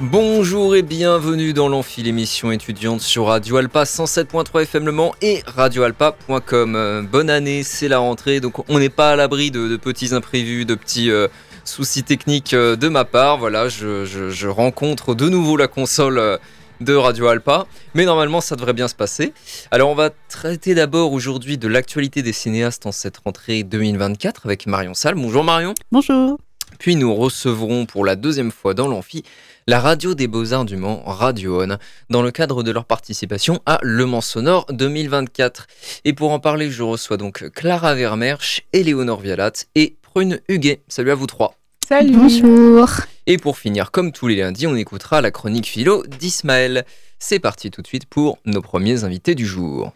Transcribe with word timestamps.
Bonjour 0.00 0.74
et 0.76 0.82
bienvenue 0.82 1.52
dans 1.52 1.68
l'Amphi, 1.68 2.02
l'émission 2.02 2.50
étudiante 2.52 3.02
sur 3.02 3.26
Radio 3.26 3.58
Alpa 3.58 3.82
107.3 3.84 4.62
FM 4.62 4.86
Le 4.86 4.92
Mans 4.92 5.14
et 5.20 5.42
radioalpa.com. 5.46 6.74
Euh, 6.74 7.02
bonne 7.02 7.28
année, 7.28 7.62
c'est 7.62 7.88
la 7.88 7.98
rentrée, 7.98 8.40
donc 8.40 8.66
on 8.70 8.78
n'est 8.78 8.88
pas 8.88 9.10
à 9.10 9.16
l'abri 9.16 9.50
de, 9.50 9.68
de 9.68 9.76
petits 9.76 10.14
imprévus, 10.14 10.64
de 10.64 10.74
petits 10.74 11.10
euh, 11.10 11.28
soucis 11.64 12.02
techniques 12.02 12.54
euh, 12.54 12.76
de 12.76 12.88
ma 12.88 13.04
part. 13.04 13.36
Voilà, 13.36 13.68
je, 13.68 14.06
je- 14.06 14.30
je 14.30 14.48
rencontre 14.48 15.14
de 15.14 15.28
nouveau 15.28 15.58
la 15.58 15.68
console 15.68 16.18
euh, 16.18 16.38
de 16.80 16.94
Radio 16.94 17.26
Alpa, 17.26 17.66
mais 17.92 18.06
normalement 18.06 18.40
ça 18.40 18.56
devrait 18.56 18.72
bien 18.72 18.88
se 18.88 18.94
passer. 18.94 19.34
Alors 19.70 19.90
on 19.90 19.94
va 19.94 20.08
traiter 20.30 20.74
d'abord 20.74 21.12
aujourd'hui 21.12 21.58
de 21.58 21.68
l'actualité 21.68 22.22
des 22.22 22.32
cinéastes 22.32 22.86
en 22.86 22.92
cette 22.92 23.18
rentrée 23.18 23.64
2024 23.64 24.46
avec 24.46 24.66
Marion 24.66 24.94
Salle. 24.94 25.16
Bonjour 25.16 25.44
Marion. 25.44 25.74
Bonjour. 25.92 26.38
Puis 26.78 26.96
nous 26.96 27.14
recevrons 27.14 27.84
pour 27.84 28.06
la 28.06 28.16
deuxième 28.16 28.50
fois 28.52 28.72
dans 28.72 28.88
l'amphi 28.88 29.24
la 29.70 29.78
radio 29.78 30.16
des 30.16 30.26
beaux-arts 30.26 30.64
du 30.64 30.76
Mans, 30.76 31.00
Radio 31.06 31.62
On, 31.62 31.78
dans 32.08 32.22
le 32.22 32.32
cadre 32.32 32.64
de 32.64 32.72
leur 32.72 32.86
participation 32.86 33.60
à 33.66 33.78
Le 33.82 34.04
Mans 34.04 34.20
Sonore 34.20 34.66
2024. 34.72 35.68
Et 36.04 36.12
pour 36.12 36.32
en 36.32 36.40
parler, 36.40 36.72
je 36.72 36.82
reçois 36.82 37.16
donc 37.16 37.48
Clara 37.50 37.94
Vermersch, 37.94 38.62
Éléonore 38.72 39.20
Vialat 39.20 39.52
et 39.76 39.94
Prune 40.02 40.40
Huguet. 40.48 40.82
Salut 40.88 41.12
à 41.12 41.14
vous 41.14 41.28
trois. 41.28 41.54
Salut. 41.88 42.16
Bonjour. 42.16 42.90
Et 43.28 43.38
pour 43.38 43.58
finir, 43.58 43.92
comme 43.92 44.10
tous 44.10 44.26
les 44.26 44.34
lundis, 44.34 44.66
on 44.66 44.74
écoutera 44.74 45.20
la 45.20 45.30
chronique 45.30 45.68
philo 45.68 46.04
d'Ismaël. 46.04 46.84
C'est 47.20 47.38
parti 47.38 47.70
tout 47.70 47.80
de 47.80 47.86
suite 47.86 48.06
pour 48.06 48.38
nos 48.46 48.62
premiers 48.62 49.04
invités 49.04 49.36
du 49.36 49.46
jour. 49.46 49.92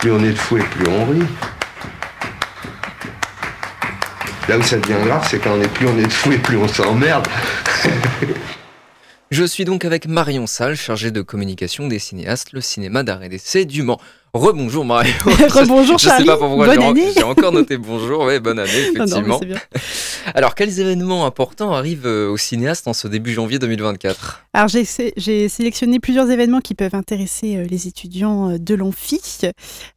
Plus 0.00 0.10
on 0.10 0.24
est 0.24 0.32
de 0.32 0.34
fou 0.34 0.56
et 0.56 0.64
plus 0.64 0.88
on 0.88 1.06
rit. 1.06 1.55
Là 4.48 4.58
où 4.58 4.62
ça 4.62 4.76
devient 4.78 4.94
grave, 5.04 5.26
c'est 5.28 5.38
quand 5.40 5.54
on 5.56 5.60
est 5.62 5.68
plus 5.68 5.86
on 5.88 5.98
est 5.98 6.04
de 6.06 6.12
fou 6.12 6.30
et 6.32 6.38
plus 6.38 6.56
on 6.56 6.68
s'emmerde. 6.68 7.26
Je 9.32 9.42
suis 9.44 9.64
donc 9.64 9.84
avec 9.84 10.06
Marion 10.06 10.46
Salle, 10.46 10.76
chargée 10.76 11.10
de 11.10 11.20
communication 11.20 11.88
des 11.88 11.98
cinéastes, 11.98 12.52
le 12.52 12.60
cinéma 12.60 13.02
d'art 13.02 13.24
et 13.24 13.28
d'essai 13.28 13.64
du 13.64 13.82
Mans. 13.82 14.00
Rebonjour 14.34 14.84
Marion. 14.84 15.12
Rebonjour 15.24 15.98
Je 15.98 16.04
sais 16.04 16.10
Charlie. 16.10 16.26
pas 16.26 16.36
pourquoi 16.36 16.66
Bonne 16.66 16.82
année. 16.82 17.08
j'ai 17.12 17.22
encore 17.24 17.50
noté 17.50 17.76
bonjour, 17.76 18.22
ouais, 18.24 18.38
bonne 18.38 18.58
année, 18.60 18.70
Non, 18.96 19.04
non, 19.06 19.20
mais 19.22 19.22
effectivement. 19.22 19.38
bien. 19.40 19.56
Alors, 20.34 20.54
quels 20.54 20.78
événements 20.78 21.26
importants 21.26 21.72
arrivent 21.72 22.06
euh, 22.06 22.28
aux 22.30 22.36
cinéastes 22.36 22.86
en 22.86 22.92
ce 22.92 23.08
début 23.08 23.32
janvier 23.32 23.58
2024 23.58 24.44
Alors 24.52 24.68
j'ai 24.68 24.84
sé- 24.84 25.12
j'ai 25.16 25.48
sélectionné 25.48 25.98
plusieurs 25.98 26.30
événements 26.30 26.60
qui 26.60 26.74
peuvent 26.74 26.94
intéresser 26.94 27.56
euh, 27.56 27.66
les 27.68 27.88
étudiants 27.88 28.50
euh, 28.50 28.58
de 28.58 28.74
l'amphi. 28.76 29.20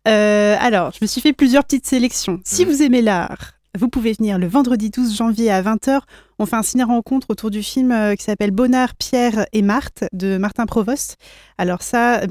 Euh, 0.07 0.55
alors, 0.59 0.91
je 0.93 0.99
me 1.03 1.07
suis 1.07 1.21
fait 1.21 1.33
plusieurs 1.33 1.65
petites 1.65 1.85
sélections. 1.85 2.39
Si 2.45 2.65
Mhm. 2.65 2.71
vous 2.71 2.81
aimez 2.81 3.01
l'art, 3.03 3.51
vous 3.77 3.87
pouvez 3.89 4.13
venir 4.13 4.37
le 4.39 4.47
vendredi 4.47 4.89
12 4.89 5.15
janvier 5.15 5.51
à 5.51 5.61
20h. 5.61 5.99
On 6.39 6.45
fait 6.45 6.55
un 6.55 6.63
ciné-rencontre 6.63 7.27
autour 7.29 7.51
du 7.51 7.61
film 7.63 7.91
euh, 7.91 8.15
qui 8.15 8.23
s'appelle 8.23 8.51
Bonnard, 8.51 8.95
Pierre 8.95 9.45
et 9.53 9.61
Marthe 9.61 10.05
de 10.13 10.37
Martin 10.37 10.65
Provost. 10.65 11.17
Alors 11.57 11.81
ça, 11.81 12.21
euh, 12.21 12.27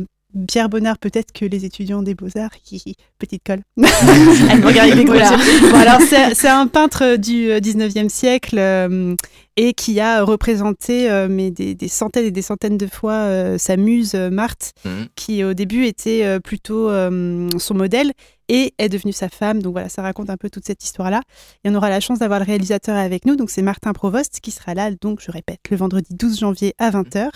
Pierre 0.46 0.68
Bonnard, 0.68 0.98
peut-être 0.98 1.32
que 1.32 1.44
les 1.46 1.64
étudiants 1.64 2.02
des 2.02 2.14
Beaux-Arts, 2.14 2.50
hi, 2.70 2.82
hi, 2.84 2.94
petite 3.18 3.42
colle. 3.46 3.60
Elle 3.78 4.60
me 4.60 4.66
regarde 4.66 4.90
avec 4.90 4.96
les 4.98 5.04
gros 5.04 5.14
Voilà. 5.14 5.36
yeux. 5.36 5.70
Bon, 5.70 5.76
alors, 5.78 6.00
c'est 6.02 6.34
c'est 6.34 6.48
un 6.48 6.66
peintre 6.66 7.16
du 7.16 7.50
euh, 7.50 7.60
19e 7.60 8.08
siècle 8.08 8.56
euh, 8.58 9.14
et 9.56 9.72
qui 9.72 10.00
a 10.00 10.22
représenté 10.22 11.10
euh, 11.10 11.28
mais 11.30 11.50
des, 11.50 11.74
des 11.74 11.88
centaines 11.88 12.26
et 12.26 12.30
des 12.30 12.42
centaines 12.42 12.76
de 12.76 12.86
fois 12.86 13.12
euh, 13.14 13.58
sa 13.58 13.76
muse 13.76 14.14
Marthe, 14.14 14.72
Mhm. 14.84 15.06
qui 15.16 15.44
au 15.44 15.54
début 15.54 15.84
était 15.86 16.24
euh, 16.24 16.40
plutôt 16.40 16.90
euh, 16.90 17.48
son 17.58 17.74
modèle 17.74 18.12
et 18.48 18.74
est 18.78 18.88
devenue 18.88 19.12
sa 19.12 19.28
femme. 19.28 19.62
Donc 19.62 19.72
voilà, 19.72 19.88
ça 19.88 20.02
raconte 20.02 20.30
un 20.30 20.36
peu 20.36 20.50
toute 20.50 20.64
cette 20.66 20.82
histoire-là. 20.84 21.20
Et 21.64 21.70
on 21.70 21.74
aura 21.74 21.90
la 21.90 22.00
chance 22.00 22.18
d'avoir 22.18 22.38
le 22.40 22.44
réalisateur 22.46 22.96
avec 22.96 23.24
nous. 23.26 23.36
Donc 23.36 23.50
c'est 23.50 23.62
Martin 23.62 23.92
Provost 23.92 24.40
qui 24.40 24.50
sera 24.50 24.74
là, 24.74 24.90
donc 25.00 25.20
je 25.20 25.30
répète, 25.30 25.60
le 25.70 25.76
vendredi 25.76 26.08
12 26.14 26.38
janvier 26.40 26.74
à 26.78 26.90
20h. 26.90 27.28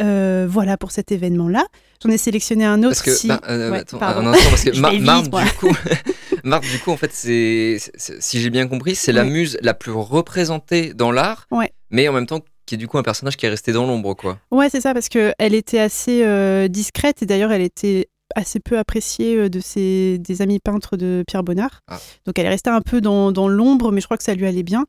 Euh, 0.00 0.46
voilà 0.48 0.76
pour 0.76 0.92
cet 0.92 1.10
événement-là. 1.10 1.66
J'en 2.04 2.10
ai 2.10 2.18
sélectionné 2.18 2.64
un 2.64 2.78
autre. 2.84 2.90
Parce 2.90 3.02
que, 3.02 3.10
si- 3.14 3.26
bah, 3.26 3.40
euh, 3.48 3.72
Ouais, 3.72 3.78
attends, 3.78 3.98
pardon. 3.98 4.28
un 4.28 4.32
instant, 4.32 4.50
parce 4.50 4.62
que 4.64 4.70
Mar- 4.80 4.92
Marthe, 5.00 5.24
du 5.30 5.52
coup, 5.54 5.76
Marthe, 6.44 6.64
du 6.70 6.78
coup, 6.78 6.92
en 6.92 6.96
fait, 6.96 7.10
c'est, 7.12 7.78
si 7.96 8.40
j'ai 8.40 8.50
bien 8.50 8.68
compris, 8.68 8.94
c'est 8.94 9.10
la 9.12 9.24
muse 9.24 9.58
la 9.60 9.74
plus 9.74 9.90
représentée 9.90 10.94
dans 10.94 11.10
l'art, 11.10 11.46
Ouais. 11.50 11.72
mais 11.90 12.06
en 12.06 12.12
même 12.12 12.26
temps, 12.26 12.40
qui 12.64 12.76
est 12.76 12.78
du 12.78 12.86
coup 12.86 12.96
un 12.98 13.02
personnage 13.02 13.36
qui 13.36 13.46
est 13.46 13.48
resté 13.48 13.72
dans 13.72 13.86
l'ombre, 13.86 14.14
quoi. 14.14 14.38
Ouais, 14.52 14.68
c'est 14.70 14.80
ça, 14.80 14.94
parce 14.94 15.08
qu'elle 15.08 15.34
était 15.54 15.80
assez 15.80 16.22
euh, 16.24 16.68
discrète 16.68 17.22
et 17.22 17.26
d'ailleurs, 17.26 17.50
elle 17.50 17.62
était 17.62 18.08
assez 18.34 18.60
peu 18.60 18.78
appréciée 18.78 19.36
euh, 19.36 19.48
de 19.48 19.60
ses, 19.60 20.18
des 20.18 20.42
amis 20.42 20.58
peintres 20.58 20.96
de 20.96 21.24
Pierre 21.26 21.42
Bonnard. 21.42 21.80
Ah. 21.88 21.98
Donc 22.26 22.38
elle 22.38 22.46
est 22.46 22.50
restée 22.50 22.70
un 22.70 22.80
peu 22.80 23.00
dans, 23.00 23.32
dans 23.32 23.48
l'ombre, 23.48 23.92
mais 23.92 24.00
je 24.00 24.06
crois 24.06 24.16
que 24.18 24.24
ça 24.24 24.34
lui 24.34 24.46
allait 24.46 24.62
bien. 24.62 24.84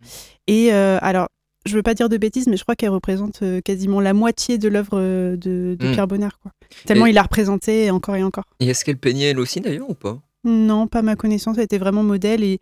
Et 0.48 0.74
euh, 0.74 0.98
alors, 1.02 1.28
je 1.66 1.76
veux 1.76 1.84
pas 1.84 1.94
dire 1.94 2.10
de 2.10 2.18
bêtises, 2.18 2.48
mais 2.48 2.58
je 2.58 2.64
crois 2.64 2.76
qu'elle 2.76 2.90
représente 2.90 3.42
euh, 3.44 3.60
quasiment 3.62 4.00
la 4.02 4.14
moitié 4.14 4.58
de 4.58 4.70
l'œuvre 4.70 4.98
de, 5.00 5.76
de 5.78 5.88
Mm. 5.88 5.92
Pierre 5.92 6.08
Bonnard. 6.08 6.40
Quoi. 6.42 6.52
Tellement 6.86 7.06
Et- 7.06 7.10
il 7.10 7.14
l'a 7.14 7.24
représentée 7.24 7.92
encore 7.92 8.16
et 8.16 8.24
encore. 8.24 8.46
Et 8.60 8.68
est-ce 8.68 8.86
qu'elle 8.86 8.98
peignait 8.98 9.26
elle 9.26 9.40
aussi, 9.40 9.60
d'ailleurs, 9.62 9.90
ou 9.90 9.94
pas? 9.96 10.20
Non, 10.46 10.88
pas 10.88 11.02
ma 11.02 11.16
connaissance, 11.18 11.58
elle 11.58 11.66
était 11.66 11.78
vraiment 11.78 12.02
modèle. 12.04 12.44
Et 12.46 12.60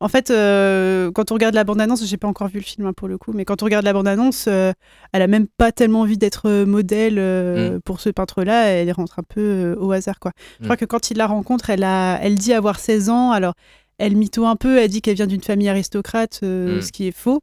en 0.00 0.08
fait, 0.08 0.30
euh, 0.30 1.10
quand 1.12 1.30
on 1.30 1.34
regarde 1.34 1.54
la 1.54 1.64
bande-annonce, 1.64 2.04
j'ai 2.06 2.16
pas 2.16 2.26
encore 2.28 2.48
vu 2.48 2.58
le 2.58 2.64
film 2.64 2.86
hein, 2.86 2.92
pour 2.94 3.06
le 3.06 3.18
coup, 3.18 3.32
mais 3.34 3.44
quand 3.44 3.62
on 3.62 3.66
regarde 3.66 3.84
la 3.84 3.92
bande-annonce, 3.92 4.46
euh, 4.48 4.72
elle 5.12 5.20
a 5.22 5.26
même 5.26 5.46
pas 5.46 5.72
tellement 5.72 6.00
envie 6.00 6.16
d'être 6.16 6.48
euh, 6.48 6.64
modèle 6.66 7.18
euh, 7.18 7.78
pour 7.84 8.00
ce 8.00 8.08
peintre-là. 8.10 8.68
Elle 8.68 8.90
rentre 8.92 9.18
un 9.18 9.22
peu 9.22 9.76
au 9.78 9.92
hasard, 9.92 10.18
quoi. 10.18 10.32
Je 10.58 10.64
Mm. 10.64 10.66
crois 10.66 10.76
que 10.78 10.84
quand 10.86 11.10
il 11.10 11.18
la 11.18 11.26
rencontre, 11.26 11.68
elle, 11.70 11.84
a, 11.84 12.18
elle 12.22 12.34
dit 12.36 12.52
avoir 12.54 12.78
16 12.80 13.10
ans. 13.10 13.30
Alors, 13.32 13.52
elle 13.98 14.16
mytho 14.16 14.46
un 14.46 14.56
peu, 14.56 14.78
elle 14.78 14.88
dit 14.90 15.02
qu'elle 15.02 15.16
vient 15.16 15.26
d'une 15.26 15.42
famille 15.42 15.68
aristocrate, 15.68 16.40
Mm. 16.42 16.80
ce 16.80 16.90
qui 16.92 17.06
est 17.06 17.12
faux. 17.16 17.40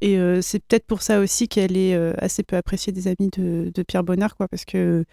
Et 0.00 0.16
c'est 0.42 0.60
peut-être 0.64 0.86
pour 0.86 1.02
ça 1.02 1.18
aussi 1.18 1.48
qu'elle 1.48 1.76
est 1.76 1.96
assez 2.22 2.44
peu 2.44 2.54
appréciée 2.54 2.92
des 2.92 3.08
amis 3.08 3.30
de, 3.36 3.72
de 3.74 3.82
Pierre 3.82 4.04
Bonnard, 4.04 4.36
quoi, 4.36 4.46
parce 4.46 4.64
que 4.64 5.04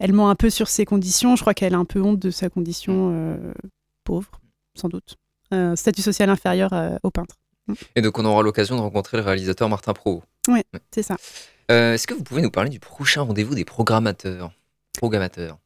elle 0.00 0.12
ment 0.12 0.28
un 0.28 0.34
peu 0.34 0.50
sur 0.50 0.68
ses 0.68 0.84
conditions. 0.84 1.34
Je 1.34 1.40
crois 1.40 1.54
qu'elle 1.54 1.72
a 1.74 1.78
un 1.78 1.86
peu 1.86 2.02
honte 2.02 2.18
de 2.18 2.30
sa 2.30 2.50
condition 2.50 3.40
pauvre, 4.04 4.30
sans 4.74 4.88
doute. 4.90 5.16
Un 5.50 5.76
statut 5.76 6.02
social 6.02 6.28
inférieur 6.30 6.72
euh, 6.72 6.96
au 7.02 7.10
peintre. 7.10 7.36
Et 7.94 8.02
donc, 8.02 8.18
on 8.18 8.24
aura 8.24 8.42
l'occasion 8.42 8.76
de 8.76 8.80
rencontrer 8.80 9.16
le 9.18 9.22
réalisateur 9.22 9.68
Martin 9.68 9.92
Pro. 9.92 10.22
C'est 10.90 11.02
ça. 11.02 11.16
Euh, 11.70 11.94
est-ce 11.94 12.06
que 12.06 12.14
vous 12.14 12.22
pouvez 12.22 12.40
nous 12.40 12.50
parler 12.50 12.70
du 12.70 12.80
prochain 12.80 13.22
rendez-vous 13.22 13.54
des 13.54 13.64
programmateurs? 13.64 14.52
Programmateurs. 14.96 15.58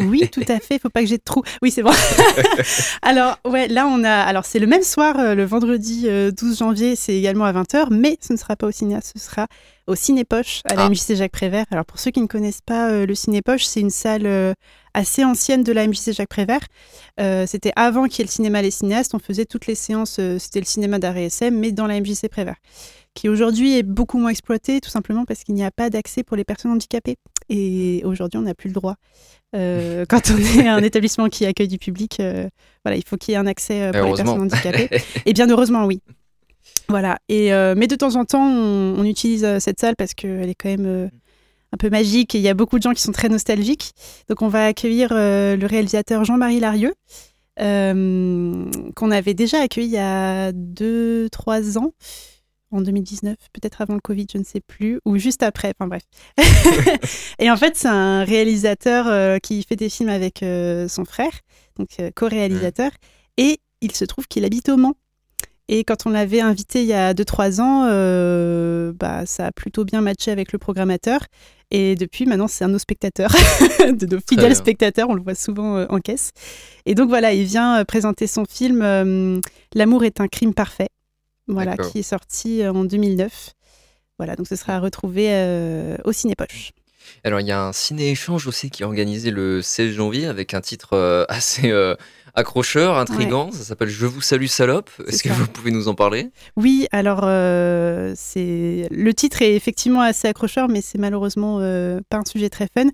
Oui, 0.00 0.28
tout 0.30 0.42
à 0.48 0.58
fait. 0.58 0.78
Faut 0.78 0.88
pas 0.90 1.00
que 1.00 1.06
j'ai 1.06 1.18
de 1.18 1.22
trous. 1.22 1.42
Oui, 1.60 1.70
c'est 1.70 1.82
bon. 1.82 1.92
alors, 3.02 3.38
ouais, 3.44 3.68
là, 3.68 3.86
on 3.86 4.04
a. 4.04 4.10
Alors, 4.10 4.44
c'est 4.44 4.58
le 4.58 4.66
même 4.66 4.82
soir, 4.82 5.18
euh, 5.18 5.34
le 5.34 5.44
vendredi 5.44 6.04
euh, 6.06 6.30
12 6.30 6.58
janvier, 6.58 6.96
c'est 6.96 7.14
également 7.14 7.44
à 7.44 7.52
20h, 7.52 7.88
mais 7.90 8.16
ce 8.20 8.32
ne 8.32 8.38
sera 8.38 8.56
pas 8.56 8.66
au 8.66 8.70
cinéma, 8.70 9.00
ce 9.02 9.18
sera 9.22 9.46
au 9.86 9.94
Cinépoche, 9.96 10.60
à 10.70 10.74
la 10.76 10.84
Ah. 10.84 10.88
MJC 10.88 11.16
Jacques 11.16 11.32
Prévert. 11.32 11.66
Alors, 11.70 11.84
pour 11.84 11.98
ceux 11.98 12.10
qui 12.10 12.20
ne 12.20 12.26
connaissent 12.26 12.60
pas 12.64 12.90
euh, 12.90 13.04
le 13.06 13.14
Cinépoche, 13.14 13.64
c'est 13.64 13.80
une 13.80 13.90
salle 13.90 14.26
euh, 14.26 14.54
assez 14.94 15.24
ancienne 15.24 15.64
de 15.64 15.72
la 15.72 15.86
MJC 15.86 16.12
Jacques 16.12 16.28
Prévert. 16.28 16.60
Euh, 17.20 17.46
c'était 17.46 17.72
avant 17.76 18.06
qu'il 18.06 18.20
y 18.20 18.22
ait 18.22 18.26
le 18.26 18.30
cinéma 18.30 18.62
Les 18.62 18.70
Cinéastes. 18.70 19.14
On 19.14 19.18
faisait 19.18 19.44
toutes 19.44 19.66
les 19.66 19.74
séances, 19.74 20.16
euh, 20.20 20.38
c'était 20.38 20.60
le 20.60 20.66
cinéma 20.66 20.98
d'art 20.98 21.16
et 21.16 21.24
SM, 21.26 21.54
mais 21.58 21.72
dans 21.72 21.86
la 21.86 22.00
MJC 22.00 22.28
Prévert, 22.30 22.56
qui 23.14 23.28
aujourd'hui 23.28 23.76
est 23.76 23.82
beaucoup 23.82 24.18
moins 24.18 24.30
exploité, 24.30 24.80
tout 24.80 24.90
simplement 24.90 25.24
parce 25.24 25.44
qu'il 25.44 25.54
n'y 25.54 25.64
a 25.64 25.70
pas 25.70 25.90
d'accès 25.90 26.22
pour 26.22 26.36
les 26.36 26.44
personnes 26.44 26.72
handicapées. 26.72 27.16
Et 27.48 28.02
aujourd'hui, 28.04 28.38
on 28.38 28.42
n'a 28.42 28.54
plus 28.54 28.68
le 28.68 28.74
droit. 28.74 28.96
Euh, 29.54 30.04
quand 30.08 30.30
on 30.30 30.38
est 30.38 30.66
un 30.66 30.82
établissement 30.82 31.28
qui 31.28 31.44
accueille 31.46 31.68
du 31.68 31.78
public, 31.78 32.20
euh, 32.20 32.48
voilà, 32.84 32.96
il 32.96 33.04
faut 33.04 33.16
qu'il 33.16 33.32
y 33.32 33.34
ait 33.34 33.38
un 33.38 33.46
accès 33.46 33.82
euh, 33.82 33.92
pour 33.92 34.10
les 34.10 34.22
personnes 34.22 34.42
handicapées. 34.42 34.88
Et 35.26 35.32
bien 35.32 35.48
heureusement, 35.48 35.84
oui. 35.84 36.00
Voilà. 36.88 37.18
Et, 37.28 37.52
euh, 37.52 37.74
mais 37.76 37.86
de 37.86 37.96
temps 37.96 38.16
en 38.16 38.24
temps, 38.24 38.46
on, 38.46 38.98
on 38.98 39.04
utilise 39.04 39.58
cette 39.58 39.80
salle 39.80 39.96
parce 39.96 40.14
qu'elle 40.14 40.48
est 40.48 40.54
quand 40.54 40.68
même 40.68 41.10
un 41.74 41.76
peu 41.76 41.88
magique 41.88 42.34
et 42.34 42.38
il 42.38 42.42
y 42.42 42.48
a 42.48 42.54
beaucoup 42.54 42.78
de 42.78 42.82
gens 42.82 42.92
qui 42.92 43.02
sont 43.02 43.12
très 43.12 43.28
nostalgiques. 43.28 43.92
Donc 44.28 44.42
on 44.42 44.48
va 44.48 44.66
accueillir 44.66 45.08
le 45.12 45.64
réalisateur 45.64 46.24
Jean-Marie 46.24 46.60
Larieux, 46.60 46.94
qu'on 47.56 49.10
avait 49.10 49.34
déjà 49.34 49.60
accueilli 49.60 49.88
il 49.88 49.92
y 49.92 49.98
a 49.98 50.52
2-3 50.52 51.78
ans. 51.78 51.92
En 52.72 52.80
2019, 52.80 53.36
peut-être 53.52 53.82
avant 53.82 53.92
le 53.92 54.00
Covid, 54.00 54.26
je 54.32 54.38
ne 54.38 54.44
sais 54.44 54.60
plus, 54.60 54.98
ou 55.04 55.18
juste 55.18 55.42
après, 55.42 55.74
enfin 55.78 55.86
bref. 55.86 56.04
et 57.38 57.50
en 57.50 57.56
fait, 57.58 57.76
c'est 57.76 57.88
un 57.88 58.24
réalisateur 58.24 59.08
euh, 59.08 59.36
qui 59.36 59.62
fait 59.62 59.76
des 59.76 59.90
films 59.90 60.08
avec 60.08 60.42
euh, 60.42 60.88
son 60.88 61.04
frère, 61.04 61.32
donc 61.78 61.90
euh, 62.00 62.10
co-réalisateur, 62.16 62.90
et 63.36 63.58
il 63.82 63.92
se 63.92 64.06
trouve 64.06 64.26
qu'il 64.26 64.46
habite 64.46 64.70
au 64.70 64.78
Mans. 64.78 64.94
Et 65.68 65.84
quand 65.84 66.06
on 66.06 66.10
l'avait 66.10 66.40
invité 66.40 66.80
il 66.80 66.88
y 66.88 66.94
a 66.94 67.12
2-3 67.12 67.60
ans, 67.60 68.92
bah, 68.94 69.26
ça 69.26 69.46
a 69.46 69.52
plutôt 69.52 69.84
bien 69.84 70.00
matché 70.00 70.30
avec 70.30 70.52
le 70.52 70.58
programmateur. 70.58 71.20
Et 71.70 71.94
depuis, 71.94 72.26
maintenant, 72.26 72.48
c'est 72.48 72.64
un 72.64 72.68
de 72.68 72.72
nos 72.72 72.78
spectateurs, 72.78 73.30
de 73.80 74.06
nos 74.06 74.20
fidèles 74.28 74.56
spectateurs. 74.56 75.08
On 75.08 75.14
le 75.14 75.22
voit 75.22 75.34
souvent 75.34 75.84
en 75.84 75.98
caisse. 76.00 76.32
Et 76.84 76.94
donc 76.94 77.08
voilà, 77.08 77.32
il 77.32 77.44
vient 77.44 77.84
présenter 77.84 78.26
son 78.26 78.44
film 78.44 79.40
L'amour 79.74 80.04
est 80.04 80.20
un 80.20 80.28
crime 80.28 80.52
parfait, 80.52 80.88
voilà, 81.52 81.76
qui 81.76 82.00
est 82.00 82.02
sorti 82.02 82.62
euh, 82.62 82.72
en 82.72 82.84
2009. 82.84 83.54
Voilà, 84.18 84.36
donc 84.36 84.46
ce 84.46 84.56
sera 84.56 84.76
à 84.76 84.80
retrouver 84.80 85.28
euh, 85.30 85.96
au 86.04 86.12
Cinépoche. 86.12 86.72
Alors, 87.24 87.40
il 87.40 87.46
y 87.46 87.52
a 87.52 87.62
un 87.62 87.72
ciné-échange 87.72 88.46
aussi 88.46 88.70
qui 88.70 88.82
est 88.82 88.86
organisé 88.86 89.30
le 89.30 89.62
16 89.62 89.94
janvier 89.94 90.26
avec 90.26 90.54
un 90.54 90.60
titre 90.60 90.94
euh, 90.94 91.24
assez 91.28 91.70
euh, 91.70 91.94
accrocheur, 92.34 92.96
intrigant. 92.96 93.50
Ça 93.52 93.64
s'appelle 93.64 93.88
Je 93.88 94.06
vous 94.06 94.20
salue 94.20 94.46
salope. 94.46 94.90
Est-ce 95.06 95.22
que 95.22 95.28
vous 95.28 95.46
pouvez 95.46 95.70
nous 95.70 95.88
en 95.88 95.94
parler? 95.94 96.30
Oui, 96.56 96.86
alors 96.92 97.20
euh, 97.24 98.12
c'est 98.16 98.88
le 98.90 99.14
titre 99.14 99.42
est 99.42 99.54
effectivement 99.54 100.00
assez 100.00 100.28
accrocheur, 100.28 100.68
mais 100.68 100.80
c'est 100.80 100.98
malheureusement 100.98 101.58
euh, 101.60 102.00
pas 102.08 102.18
un 102.18 102.24
sujet 102.24 102.48
très 102.48 102.68
fun. 102.72 102.88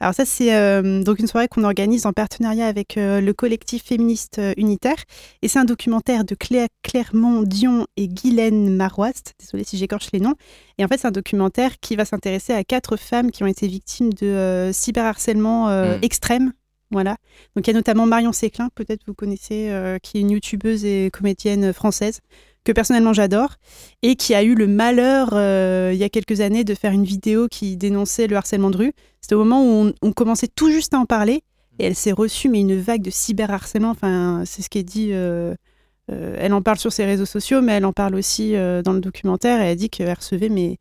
Alors 0.00 0.14
ça, 0.14 0.24
c'est 0.24 0.54
euh, 0.54 1.02
donc 1.02 1.18
une 1.20 1.26
soirée 1.26 1.48
qu'on 1.48 1.64
organise 1.64 2.06
en 2.06 2.12
partenariat 2.12 2.66
avec 2.66 2.94
le 2.96 3.32
collectif 3.32 3.84
féministe 3.84 4.40
unitaire, 4.56 5.02
et 5.42 5.48
c'est 5.48 5.58
un 5.58 5.64
documentaire 5.64 6.24
de 6.24 6.34
Claire 6.34 6.68
Clermont 6.82 7.42
Dion 7.42 7.86
et 7.96 8.08
Guylaine 8.08 8.74
Maroist. 8.74 9.34
Désolée 9.38 9.64
si 9.64 9.76
j'écorche 9.78 10.08
les 10.12 10.20
noms. 10.20 10.34
Et 10.78 10.84
en 10.84 10.88
fait, 10.88 10.98
c'est 10.98 11.06
un 11.08 11.12
documentaire 11.12 11.78
qui 11.80 11.96
va 11.96 12.04
s'intéresser 12.04 12.52
à 12.52 12.64
quatre 12.64 12.96
femmes 12.96 13.30
qui 13.30 13.44
ont 13.44 13.46
été 13.46 13.68
victimes 13.68 14.12
de 14.14 14.70
cyberharcèlement 14.72 15.68
euh, 15.68 15.92
Mm. 15.92 15.98
extrême. 16.02 16.52
Voilà. 16.92 17.16
Donc 17.56 17.66
il 17.66 17.70
y 17.70 17.72
a 17.72 17.74
notamment 17.74 18.06
Marion 18.06 18.32
Séclin, 18.32 18.68
peut-être 18.74 19.02
vous 19.06 19.14
connaissez, 19.14 19.70
euh, 19.70 19.98
qui 19.98 20.18
est 20.18 20.20
une 20.20 20.30
youtubeuse 20.30 20.84
et 20.84 21.10
comédienne 21.12 21.72
française 21.72 22.20
que 22.64 22.70
personnellement 22.70 23.12
j'adore, 23.12 23.56
et 24.02 24.14
qui 24.14 24.36
a 24.36 24.44
eu 24.44 24.54
le 24.54 24.68
malheur, 24.68 25.30
euh, 25.32 25.90
il 25.92 25.98
y 25.98 26.04
a 26.04 26.08
quelques 26.08 26.40
années, 26.40 26.62
de 26.62 26.74
faire 26.74 26.92
une 26.92 27.02
vidéo 27.02 27.48
qui 27.48 27.76
dénonçait 27.76 28.28
le 28.28 28.36
harcèlement 28.36 28.70
de 28.70 28.76
rue. 28.76 28.92
C'était 29.20 29.34
au 29.34 29.38
moment 29.38 29.64
où 29.64 29.86
on, 29.86 29.92
on 30.00 30.12
commençait 30.12 30.46
tout 30.46 30.70
juste 30.70 30.94
à 30.94 30.98
en 30.98 31.04
parler, 31.04 31.42
et 31.80 31.86
elle 31.86 31.96
s'est 31.96 32.12
reçue 32.12 32.48
mais 32.48 32.60
une 32.60 32.78
vague 32.78 33.02
de 33.02 33.10
cyberharcèlement, 33.10 33.90
enfin 33.90 34.44
c'est 34.46 34.62
ce 34.62 34.70
qui 34.70 34.78
est 34.78 34.84
dit, 34.84 35.08
euh, 35.10 35.56
elle 36.08 36.52
en 36.52 36.62
parle 36.62 36.78
sur 36.78 36.92
ses 36.92 37.04
réseaux 37.04 37.26
sociaux, 37.26 37.62
mais 37.62 37.72
elle 37.72 37.84
en 37.84 37.92
parle 37.92 38.14
aussi 38.14 38.52
dans 38.52 38.92
le 38.92 39.00
documentaire, 39.00 39.60
et 39.60 39.70
elle 39.70 39.76
dit 39.76 39.90
qu'elle 39.90 40.12
recevait 40.12 40.48
mais, 40.48 40.78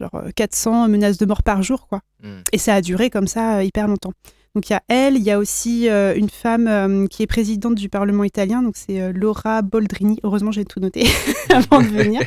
genre, 0.00 0.14
euh, 0.14 0.30
400 0.34 0.88
menaces 0.88 1.18
de 1.18 1.26
mort 1.26 1.42
par 1.42 1.62
jour, 1.62 1.86
quoi. 1.86 2.00
Hmm. 2.22 2.40
Et 2.52 2.58
ça 2.58 2.74
a 2.74 2.80
duré 2.80 3.10
comme 3.10 3.26
ça 3.26 3.62
hyper 3.62 3.86
longtemps. 3.86 4.12
Donc 4.54 4.68
il 4.68 4.72
y 4.72 4.76
a 4.76 4.82
elle, 4.88 5.16
il 5.16 5.22
y 5.22 5.30
a 5.30 5.38
aussi 5.38 5.88
euh, 5.88 6.14
une 6.16 6.28
femme 6.28 6.66
euh, 6.66 7.06
qui 7.06 7.22
est 7.22 7.28
présidente 7.28 7.76
du 7.76 7.88
Parlement 7.88 8.24
italien, 8.24 8.62
donc 8.62 8.76
c'est 8.76 9.00
euh, 9.00 9.12
Laura 9.14 9.62
Boldrini. 9.62 10.18
Heureusement 10.24 10.50
j'ai 10.50 10.64
tout 10.64 10.80
noté 10.80 11.06
avant 11.50 11.80
de 11.80 11.86
venir. 11.86 12.20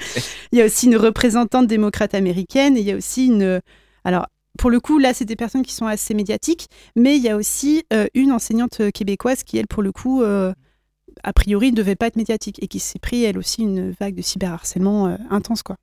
Il 0.52 0.60
y 0.60 0.62
a 0.62 0.66
aussi 0.66 0.86
une 0.86 0.96
représentante 0.96 1.68
démocrate 1.68 2.14
américaine 2.14 2.78
et 2.78 2.80
il 2.80 2.86
y 2.86 2.92
a 2.92 2.96
aussi 2.96 3.26
une... 3.26 3.60
Alors 4.06 4.28
pour 4.58 4.70
le 4.70 4.80
coup 4.80 5.00
là 5.00 5.14
c'est 5.14 5.26
des 5.26 5.36
personnes 5.36 5.64
qui 5.64 5.74
sont 5.74 5.86
assez 5.86 6.14
médiatiques, 6.14 6.68
mais 6.96 7.18
il 7.18 7.24
y 7.24 7.30
a 7.30 7.36
aussi 7.36 7.84
une 8.14 8.32
enseignante 8.32 8.92
québécoise 8.94 9.44
qui 9.44 9.58
elle 9.58 9.68
pour 9.68 9.84
le 9.84 9.92
coup 9.92 10.24
a 10.24 11.34
priori 11.34 11.72
ne 11.72 11.76
devait 11.76 11.96
pas 11.96 12.08
être 12.08 12.16
médiatique 12.16 12.62
et 12.62 12.68
qui 12.68 12.80
s'est 12.80 13.00
pris 13.00 13.24
elle 13.24 13.38
aussi 13.38 13.64
une 13.64 13.92
vague 14.00 14.16
de 14.16 14.22
cyberharcèlement 14.22 15.18
intense 15.30 15.64
quoi. 15.64 15.76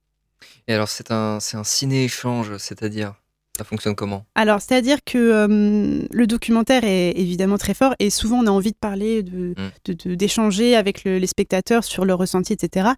Et 0.69 0.75
alors, 0.75 0.89
c'est 0.89 1.11
un, 1.11 1.39
un 1.53 1.65
ciné-échange, 1.65 2.57
c'est-à-dire? 2.57 3.20
Ça 3.61 3.65
fonctionne 3.65 3.95
comment? 3.95 4.25
Alors, 4.37 4.63
c'est-à-dire 4.63 5.05
que 5.05 5.19
euh, 5.19 6.07
le 6.11 6.27
documentaire 6.27 6.83
est 6.83 7.11
évidemment 7.11 7.59
très 7.59 7.75
fort 7.75 7.95
et 7.99 8.09
souvent 8.09 8.39
on 8.39 8.47
a 8.47 8.51
envie 8.51 8.71
de 8.73 8.77
parler, 8.81 9.23
de, 9.23 9.51
Mm. 9.51 9.55
de- 9.85 9.93
de- 9.93 10.15
d'échanger 10.15 10.75
avec 10.77 11.05
le- 11.05 11.19
les 11.19 11.27
spectateurs 11.27 11.85
sur 11.85 12.07
leur 12.07 12.17
ressenti, 12.17 12.55
etc. 12.55 12.89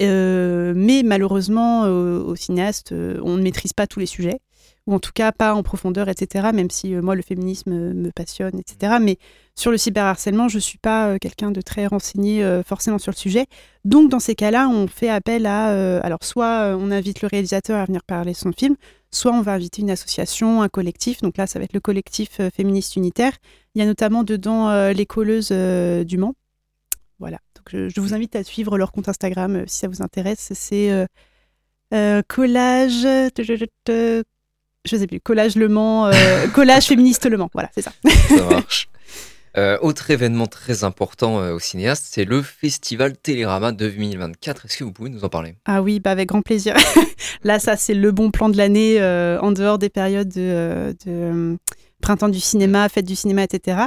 Euh, 0.00 0.72
mais 0.74 1.02
malheureusement, 1.04 1.84
euh, 1.84 2.20
au 2.22 2.36
cinéaste, 2.36 2.92
euh, 2.92 3.20
on 3.22 3.36
ne 3.36 3.42
maîtrise 3.42 3.74
pas 3.74 3.86
tous 3.86 4.00
les 4.00 4.06
sujets, 4.06 4.38
ou 4.86 4.94
en 4.94 4.98
tout 4.98 5.10
cas 5.14 5.30
pas 5.30 5.52
en 5.54 5.62
profondeur, 5.62 6.08
etc. 6.08 6.52
Même 6.54 6.70
si 6.70 6.94
moi, 6.94 7.14
le 7.14 7.20
féminisme 7.20 7.72
me 7.92 8.10
passionne, 8.10 8.58
etc. 8.58 8.94
Mais 9.02 9.18
sur 9.56 9.70
le 9.70 9.76
cyberharcèlement, 9.76 10.48
je 10.48 10.56
ne 10.56 10.60
suis 10.62 10.78
pas 10.78 11.18
quelqu'un 11.18 11.50
de 11.50 11.60
très 11.60 11.86
renseigné 11.86 12.42
forcément 12.66 12.98
sur 12.98 13.12
le 13.12 13.16
sujet. 13.18 13.44
Donc, 13.84 14.08
dans 14.10 14.20
ces 14.20 14.34
cas-là, 14.34 14.70
on 14.70 14.86
fait 14.86 15.10
appel 15.10 15.44
à... 15.44 15.98
alors, 16.00 16.20
soit 16.22 16.74
on 16.78 16.90
invite 16.90 17.20
le 17.20 17.28
réalisateur 17.28 17.78
à 17.78 17.84
venir 17.84 18.02
parler 18.04 18.32
de 18.32 18.36
son 18.38 18.52
film, 18.52 18.76
soit 19.10 19.32
on 19.32 19.42
va 19.42 19.52
inviter 19.52 19.82
une 19.82 19.90
association, 19.90 20.62
un 20.62 20.68
collectif. 20.68 21.20
Donc 21.20 21.36
là, 21.36 21.46
ça 21.46 21.58
va 21.58 21.64
être 21.64 21.72
le 21.72 21.80
collectif 21.80 22.40
euh, 22.40 22.50
féministe 22.50 22.96
unitaire. 22.96 23.32
Il 23.74 23.80
y 23.80 23.82
a 23.82 23.86
notamment 23.86 24.24
dedans 24.24 24.68
euh, 24.68 24.92
les 24.92 25.06
colleuses 25.06 25.50
euh, 25.52 26.04
du 26.04 26.18
Mans. 26.18 26.34
Voilà. 27.18 27.38
Donc 27.56 27.66
je, 27.70 27.88
je 27.88 28.00
vous 28.00 28.14
invite 28.14 28.36
à 28.36 28.44
suivre 28.44 28.78
leur 28.78 28.92
compte 28.92 29.08
Instagram 29.08 29.64
si 29.66 29.78
ça 29.78 29.88
vous 29.88 30.02
intéresse. 30.02 30.52
C'est 30.54 31.06
collage. 32.28 33.02
Je 34.84 34.96
sais 34.96 35.06
plus. 35.06 35.20
Collage 35.20 35.56
Le 35.56 35.68
Mans. 35.68 36.10
collage 36.54 36.86
féministe 36.86 37.26
Le 37.26 37.36
Mans. 37.36 37.50
Voilà, 37.52 37.70
c'est 37.74 37.82
ça. 37.82 37.92
Ça 38.28 38.44
marche. 38.44 38.88
Euh, 39.56 39.78
autre 39.80 40.10
événement 40.10 40.46
très 40.46 40.84
important 40.84 41.40
euh, 41.40 41.54
au 41.54 41.58
cinéaste, 41.58 42.06
c'est 42.10 42.24
le 42.24 42.42
Festival 42.42 43.16
Télérama 43.16 43.72
2024. 43.72 44.66
Est-ce 44.66 44.76
que 44.76 44.84
vous 44.84 44.92
pouvez 44.92 45.10
nous 45.10 45.24
en 45.24 45.28
parler? 45.28 45.54
Ah 45.64 45.82
oui, 45.82 46.00
bah 46.00 46.10
avec 46.10 46.28
grand 46.28 46.42
plaisir. 46.42 46.74
Là, 47.44 47.58
ça, 47.58 47.76
c'est 47.76 47.94
le 47.94 48.12
bon 48.12 48.30
plan 48.30 48.48
de 48.48 48.56
l'année 48.56 49.00
euh, 49.00 49.40
en 49.40 49.52
dehors 49.52 49.78
des 49.78 49.88
périodes 49.88 50.28
de, 50.28 50.94
euh, 51.06 51.56
printemps 52.00 52.28
du 52.28 52.40
cinéma, 52.40 52.88
fête 52.88 53.06
du 53.06 53.16
cinéma, 53.16 53.42
etc. 53.44 53.78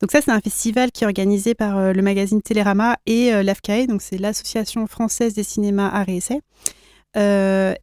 Donc 0.00 0.12
ça, 0.12 0.20
c'est 0.20 0.30
un 0.30 0.40
festival 0.40 0.92
qui 0.92 1.04
est 1.04 1.06
organisé 1.06 1.54
par 1.54 1.92
le 1.92 2.02
magazine 2.02 2.40
Télérama 2.40 2.96
et 3.04 3.30
l'AFCAE, 3.42 3.86
donc 3.86 4.00
c'est 4.00 4.16
l'Association 4.16 4.86
française 4.86 5.34
des 5.34 5.42
cinémas 5.42 5.88
Arts 5.88 6.08
et 6.08 6.16
Essais. 6.16 6.40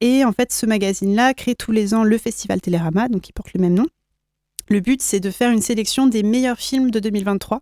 Et 0.02 0.26
en 0.26 0.32
fait, 0.32 0.52
ce 0.52 0.66
magazine-là 0.66 1.36
crée 1.36 1.54
tous 1.54 1.72
les 1.72 1.94
ans 1.94 2.04
le 2.04 2.18
festival 2.18 2.60
Télérama, 2.60 3.08
donc 3.08 3.22
qui 3.22 3.34
porte 3.34 3.54
le 3.54 3.62
même 3.62 3.76
nom. 3.76 3.86
Le 4.70 4.80
but, 4.80 5.02
c'est 5.02 5.20
de 5.20 5.32
faire 5.32 5.52
une 5.52 5.62
sélection 5.62 6.08
des 6.08 6.24
meilleurs 6.24 6.60
films 6.60 6.92
de 6.92 7.00
2023. 7.00 7.62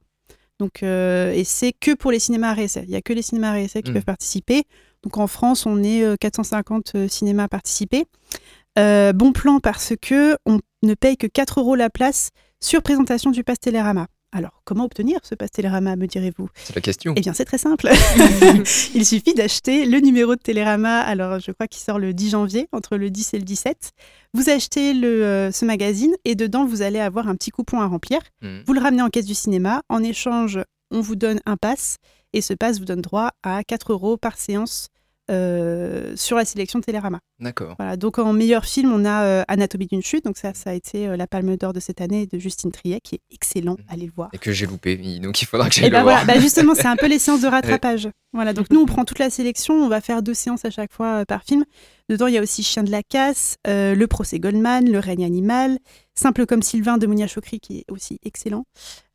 Donc, 0.59 0.83
euh, 0.83 1.33
et 1.33 1.43
c'est 1.43 1.73
que 1.73 1.93
pour 1.93 2.11
les 2.11 2.19
cinémas 2.19 2.51
Arts 2.51 2.59
et 2.59 2.63
Essais. 2.63 2.83
Il 2.83 2.89
n'y 2.89 2.95
a 2.95 3.01
que 3.01 3.13
les 3.13 3.21
cinémas 3.21 3.49
Arts 3.49 3.55
et 3.57 3.63
Essais 3.65 3.81
qui 3.83 3.91
Mm. 3.91 3.95
peuvent 3.95 4.05
participer. 4.05 4.63
Donc 5.03 5.17
en 5.17 5.27
France, 5.27 5.65
on 5.65 5.83
est 5.83 6.03
euh, 6.03 6.15
450 6.19 6.93
euh, 6.95 7.07
cinémas 7.07 7.43
à 7.43 7.47
participer. 7.47 8.05
Euh, 8.79 9.13
bon 9.13 9.31
plan 9.33 9.59
parce 9.59 9.93
que 10.01 10.37
on 10.45 10.59
ne 10.83 10.93
paye 10.95 11.17
que 11.17 11.27
4 11.27 11.59
euros 11.59 11.75
la 11.75 11.89
place 11.89 12.29
sur 12.61 12.81
présentation 12.81 13.31
du 13.31 13.43
pass 13.43 13.59
Télérama. 13.59 14.07
Alors, 14.35 14.51
comment 14.65 14.83
obtenir 14.83 15.21
ce 15.23 15.33
pass 15.33 15.49
Télérama, 15.49 15.95
me 15.95 16.07
direz-vous? 16.07 16.49
C'est 16.55 16.75
la 16.75 16.81
question. 16.81 17.13
Eh 17.15 17.21
bien, 17.21 17.33
c'est 17.33 17.45
très 17.45 17.57
simple. 17.57 17.89
Il 18.93 19.05
suffit 19.05 19.33
d'acheter 19.33 19.85
le 19.85 19.99
numéro 19.99 20.35
de 20.35 20.41
Télérama. 20.41 20.99
Alors, 20.99 21.39
je 21.39 21.53
crois 21.53 21.67
qu'il 21.67 21.81
sort 21.81 21.99
le 21.99 22.13
10 22.13 22.31
janvier, 22.31 22.67
entre 22.73 22.97
le 22.97 23.09
10 23.09 23.33
et 23.35 23.37
le 23.37 23.45
17. 23.45 23.91
Vous 24.33 24.49
achetez 24.49 24.93
le, 24.93 25.23
euh, 25.23 25.51
ce 25.53 25.63
magazine 25.63 26.13
et 26.25 26.35
dedans, 26.35 26.65
vous 26.65 26.81
allez 26.81 26.99
avoir 26.99 27.29
un 27.29 27.35
petit 27.35 27.49
coupon 27.49 27.79
à 27.79 27.87
remplir. 27.87 28.19
Hmm. 28.41 28.59
Vous 28.67 28.73
le 28.73 28.81
ramenez 28.81 29.03
en 29.03 29.09
caisse 29.09 29.25
du 29.25 29.35
cinéma. 29.35 29.83
En 29.87 30.03
échange, 30.03 30.59
on 30.91 30.99
vous 30.99 31.15
donne 31.15 31.39
un 31.45 31.55
pass 31.55 31.95
et 32.33 32.41
ce 32.41 32.53
pass 32.53 32.79
vous 32.79 32.85
donne 32.85 33.01
droit 33.01 33.31
à 33.41 33.63
4 33.63 33.93
euros 33.93 34.17
par 34.17 34.37
séance 34.37 34.89
euh, 35.31 36.15
sur 36.15 36.37
la 36.37 36.45
sélection 36.45 36.81
Télérama. 36.81 37.19
D'accord. 37.39 37.75
Voilà, 37.79 37.97
donc 37.97 38.19
en 38.19 38.33
meilleur 38.33 38.65
film, 38.65 38.93
on 38.93 39.05
a 39.05 39.23
euh, 39.23 39.43
Anatomie 39.47 39.87
d'une 39.87 40.01
chute. 40.01 40.25
Donc 40.25 40.37
ça, 40.37 40.53
ça 40.53 40.69
a 40.69 40.73
été 40.73 41.07
euh, 41.07 41.17
la 41.17 41.27
Palme 41.27 41.55
d'Or 41.57 41.73
de 41.73 41.79
cette 41.79 42.01
année 42.01 42.27
de 42.27 42.37
Justine 42.37 42.71
Triet, 42.71 43.01
qui 43.01 43.15
est 43.15 43.21
excellent. 43.31 43.77
Allez 43.89 44.05
le 44.05 44.11
voir. 44.15 44.29
Et 44.33 44.37
que 44.37 44.51
j'ai 44.51 44.65
loupé, 44.65 44.95
donc 45.19 45.41
il 45.41 45.45
faudra 45.45 45.69
que 45.69 45.75
j'aille 45.75 45.85
le 45.85 45.91
ben 45.91 46.03
voir. 46.03 46.19
voilà, 46.23 46.33
bah 46.33 46.39
justement, 46.39 46.75
c'est 46.75 46.87
un 46.87 46.95
peu 46.95 47.07
les 47.07 47.19
séances 47.19 47.41
de 47.41 47.47
rattrapage. 47.49 48.09
Voilà, 48.33 48.53
donc 48.53 48.69
nous, 48.69 48.81
on 48.81 48.85
prend 48.85 49.05
toute 49.05 49.19
la 49.19 49.29
sélection, 49.29 49.73
on 49.75 49.87
va 49.87 50.01
faire 50.01 50.21
deux 50.21 50.33
séances 50.33 50.65
à 50.65 50.69
chaque 50.69 50.91
fois 50.91 51.21
euh, 51.21 51.25
par 51.25 51.43
film. 51.43 51.63
Dedans, 52.09 52.27
il 52.27 52.35
y 52.35 52.37
a 52.37 52.41
aussi 52.41 52.61
Chien 52.61 52.83
de 52.83 52.91
la 52.91 53.01
casse, 53.01 53.55
Le 53.65 54.05
procès 54.05 54.39
Goldman, 54.39 54.91
Le 54.91 54.99
règne 54.99 55.25
animal, 55.25 55.79
Simple 56.17 56.45
comme 56.45 56.61
Sylvain 56.61 56.97
de 56.97 57.07
Monia 57.07 57.27
Chokri, 57.27 57.59
qui 57.59 57.79
est 57.79 57.91
aussi 57.91 58.19
excellent, 58.23 58.63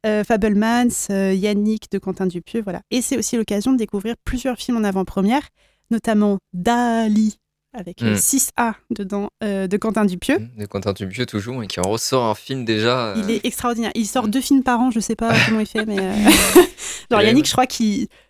euh, 0.04 0.22
Fablemans, 0.22 1.08
euh, 1.10 1.32
Yannick 1.32 1.90
de 1.90 1.98
Quentin 1.98 2.26
Dupieux, 2.26 2.60
voilà. 2.62 2.82
Et 2.90 3.00
c'est 3.00 3.16
aussi 3.16 3.38
l'occasion 3.38 3.72
de 3.72 3.78
découvrir 3.78 4.16
plusieurs 4.22 4.58
films 4.58 4.76
en 4.76 4.84
avant-première, 4.84 5.48
notamment 5.90 6.38
Dali, 6.52 7.38
avec 7.72 8.02
Mm. 8.02 8.14
6A 8.16 8.74
dedans, 8.90 9.28
euh, 9.44 9.66
de 9.68 9.76
Quentin 9.76 10.04
Dupieux. 10.04 10.38
De 10.58 10.66
Quentin 10.66 10.92
Dupieux 10.92 11.26
toujours, 11.26 11.62
et 11.62 11.66
qui 11.66 11.80
en 11.80 11.88
ressort 11.88 12.24
un 12.24 12.34
film 12.34 12.64
déjà. 12.64 13.08
euh, 13.08 13.22
Il 13.24 13.30
est 13.30 13.44
extraordinaire. 13.46 13.92
Il 13.94 14.06
sort 14.06 14.28
deux 14.28 14.40
films 14.40 14.62
par 14.62 14.80
an, 14.80 14.90
je 14.90 15.00
sais 15.00 15.16
pas 15.16 15.32
comment 15.46 15.60
il 15.60 15.66
fait, 15.66 15.86
mais. 15.86 15.98
euh, 16.00 16.14
Genre, 17.10 17.20
Et 17.20 17.26
Yannick, 17.26 17.46
je 17.46 17.52
crois 17.52 17.66
que 17.66 17.82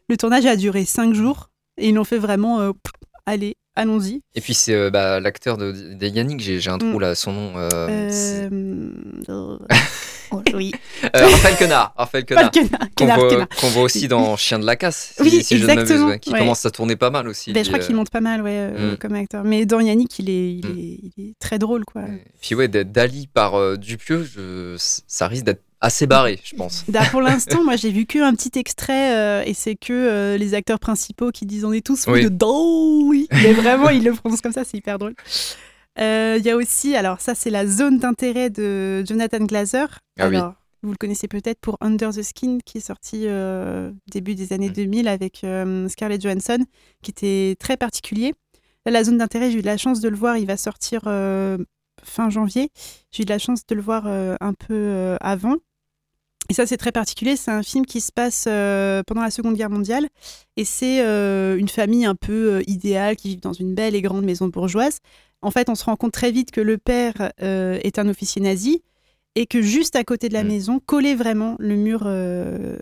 le 0.08 0.16
tournage 0.16 0.46
a 0.46 0.56
duré 0.56 0.84
cinq 0.84 1.14
jours 1.14 1.50
et 1.78 1.88
ils 1.88 1.94
l'ont 1.94 2.04
fait 2.04 2.18
vraiment. 2.18 2.72
allez, 3.26 3.54
allons-y. 3.76 4.22
Et 4.34 4.40
puis 4.40 4.54
c'est 4.54 4.90
bah, 4.90 5.20
l'acteur 5.20 5.56
de, 5.56 5.72
de 5.72 6.06
Yannick, 6.06 6.40
j'ai 6.40 6.68
un 6.70 6.78
trou 6.78 6.98
là, 6.98 7.14
son 7.14 7.32
nom. 7.32 7.52
oh, 10.32 10.42
oui. 10.54 10.72
Euh, 11.04 11.08
Raphaël 11.26 11.56
Quenard. 11.58 11.92
Raphaël 11.96 12.24
Quenard. 12.24 12.50
Qu'on 12.96 13.68
voit, 13.68 13.82
aussi 13.82 14.08
dans 14.08 14.36
Chien 14.36 14.58
de 14.58 14.66
la 14.66 14.76
casse, 14.76 15.14
si, 15.16 15.22
Oui, 15.22 15.42
si 15.42 15.56
je 15.56 15.62
ne 15.62 15.66
m'abuse, 15.66 15.82
exactement, 15.82 16.08
ouais, 16.10 16.18
qui 16.18 16.30
ouais. 16.32 16.38
commence 16.38 16.64
à 16.66 16.70
tourner 16.70 16.96
pas 16.96 17.10
mal 17.10 17.28
aussi. 17.28 17.52
Ben, 17.52 17.64
je 17.64 17.70
crois 17.70 17.80
qu'il 17.80 17.94
euh, 17.94 17.98
monte 17.98 18.10
pas 18.10 18.20
mal, 18.20 18.42
ouais, 18.42 18.50
euh, 18.54 18.92
Mm. 18.92 18.96
comme 18.98 19.14
acteur. 19.14 19.44
Mais 19.44 19.66
dans 19.66 19.80
Yannick, 19.80 20.18
il 20.18 20.30
est, 20.30 20.52
il 20.54 20.66
Mm. 20.66 20.78
est, 20.78 20.98
il 21.16 21.28
est 21.30 21.34
très 21.38 21.58
drôle, 21.58 21.84
quoi. 21.84 22.02
Puis 22.40 22.54
ouais, 22.54 22.68
d'être 22.68 22.92
Dali 22.92 23.26
par 23.32 23.54
euh, 23.54 23.76
Dupieux, 23.76 24.24
je- 24.24 24.76
ça 24.78 25.26
risque 25.28 25.44
d'être 25.44 25.62
assez 25.82 26.06
barré, 26.06 26.38
je 26.44 26.54
pense. 26.56 26.84
Bah, 26.88 27.00
pour 27.10 27.22
l'instant, 27.22 27.64
moi 27.64 27.76
j'ai 27.76 27.90
vu 27.90 28.04
que 28.04 28.18
un 28.18 28.34
petit 28.34 28.58
extrait 28.58 29.16
euh, 29.16 29.42
et 29.46 29.54
c'est 29.54 29.76
que 29.76 29.92
euh, 29.94 30.36
les 30.36 30.52
acteurs 30.52 30.78
principaux 30.78 31.30
qui 31.30 31.46
disent 31.46 31.64
on 31.64 31.72
est 31.72 31.84
tous 31.84 32.04
Oui. 32.06 32.22
de 32.24 32.28
Dolly. 32.28 33.26
Mais 33.32 33.52
vraiment, 33.54 33.88
ils 33.88 34.04
le 34.04 34.12
prononcent 34.12 34.42
comme 34.42 34.52
ça, 34.52 34.62
c'est 34.64 34.76
hyper 34.76 34.98
drôle. 34.98 35.14
Euh, 36.00 36.36
Il 36.38 36.44
y 36.44 36.50
a 36.50 36.56
aussi, 36.56 36.96
alors 36.96 37.20
ça 37.20 37.34
c'est 37.34 37.50
la 37.50 37.66
zone 37.66 37.98
d'intérêt 37.98 38.50
de 38.50 39.04
Jonathan 39.06 39.44
Glazer. 39.44 39.98
Ah 40.18 40.28
oui. 40.28 40.38
vous 40.82 40.92
le 40.92 40.96
connaissez 40.96 41.28
peut-être 41.28 41.60
pour 41.60 41.76
Under 41.80 42.10
the 42.10 42.22
Skin 42.22 42.58
qui 42.64 42.78
est 42.78 42.86
sorti 42.86 43.24
euh, 43.26 43.92
début 44.10 44.34
des 44.34 44.52
années 44.52 44.70
Mm. 44.70 44.74
2000 44.74 45.08
avec 45.08 45.44
euh, 45.44 45.88
Scarlett 45.88 46.22
Johansson 46.22 46.64
qui 47.02 47.10
était 47.10 47.56
très 47.58 47.76
particulier. 47.76 48.32
Là, 48.86 48.92
la 48.92 49.04
zone 49.04 49.18
d'intérêt, 49.18 49.50
j'ai 49.50 49.58
eu 49.58 49.62
de 49.62 49.66
la 49.66 49.76
chance 49.76 50.00
de 50.00 50.08
le 50.08 50.16
voir, 50.16 50.38
il 50.38 50.46
va 50.46 50.56
sortir 50.56 51.02
euh, 51.06 51.58
fin 52.02 52.30
janvier. 52.30 52.70
J'ai 53.12 53.24
eu 53.24 53.26
de 53.26 53.30
la 53.30 53.38
chance 53.38 53.66
de 53.66 53.74
le 53.74 53.82
voir 53.82 54.04
euh, 54.06 54.36
un 54.40 54.54
peu 54.54 54.72
euh, 54.74 55.16
avant. 55.20 55.56
Et 56.48 56.54
ça, 56.54 56.66
c'est 56.66 56.78
très 56.78 56.90
particulier. 56.90 57.36
C'est 57.36 57.50
un 57.50 57.62
film 57.62 57.84
qui 57.84 58.00
se 58.00 58.10
passe 58.10 58.44
pendant 59.06 59.20
la 59.22 59.30
Seconde 59.30 59.54
Guerre 59.54 59.70
mondiale. 59.70 60.08
Et 60.56 60.64
c'est 60.64 60.98
une 60.98 61.68
famille 61.68 62.04
un 62.04 62.16
peu 62.16 62.64
idéale 62.66 63.14
qui 63.14 63.28
vit 63.28 63.36
dans 63.36 63.52
une 63.52 63.72
belle 63.74 63.94
et 63.94 64.02
grande 64.02 64.24
maison 64.24 64.48
bourgeoise. 64.48 64.98
En 65.42 65.50
fait, 65.50 65.68
on 65.68 65.74
se 65.74 65.84
rend 65.84 65.96
compte 65.96 66.12
très 66.12 66.30
vite 66.32 66.50
que 66.50 66.60
le 66.60 66.76
père 66.78 67.32
euh, 67.42 67.78
est 67.82 67.98
un 67.98 68.08
officier 68.08 68.42
nazi 68.42 68.82
et 69.36 69.46
que 69.46 69.62
juste 69.62 69.96
à 69.96 70.04
côté 70.04 70.28
de 70.28 70.34
la 70.34 70.42
Mm. 70.44 70.48
maison, 70.48 70.80
collé 70.84 71.14
vraiment, 71.14 71.56
le 71.58 71.76
mur, 71.76 72.02
euh, 72.04 72.76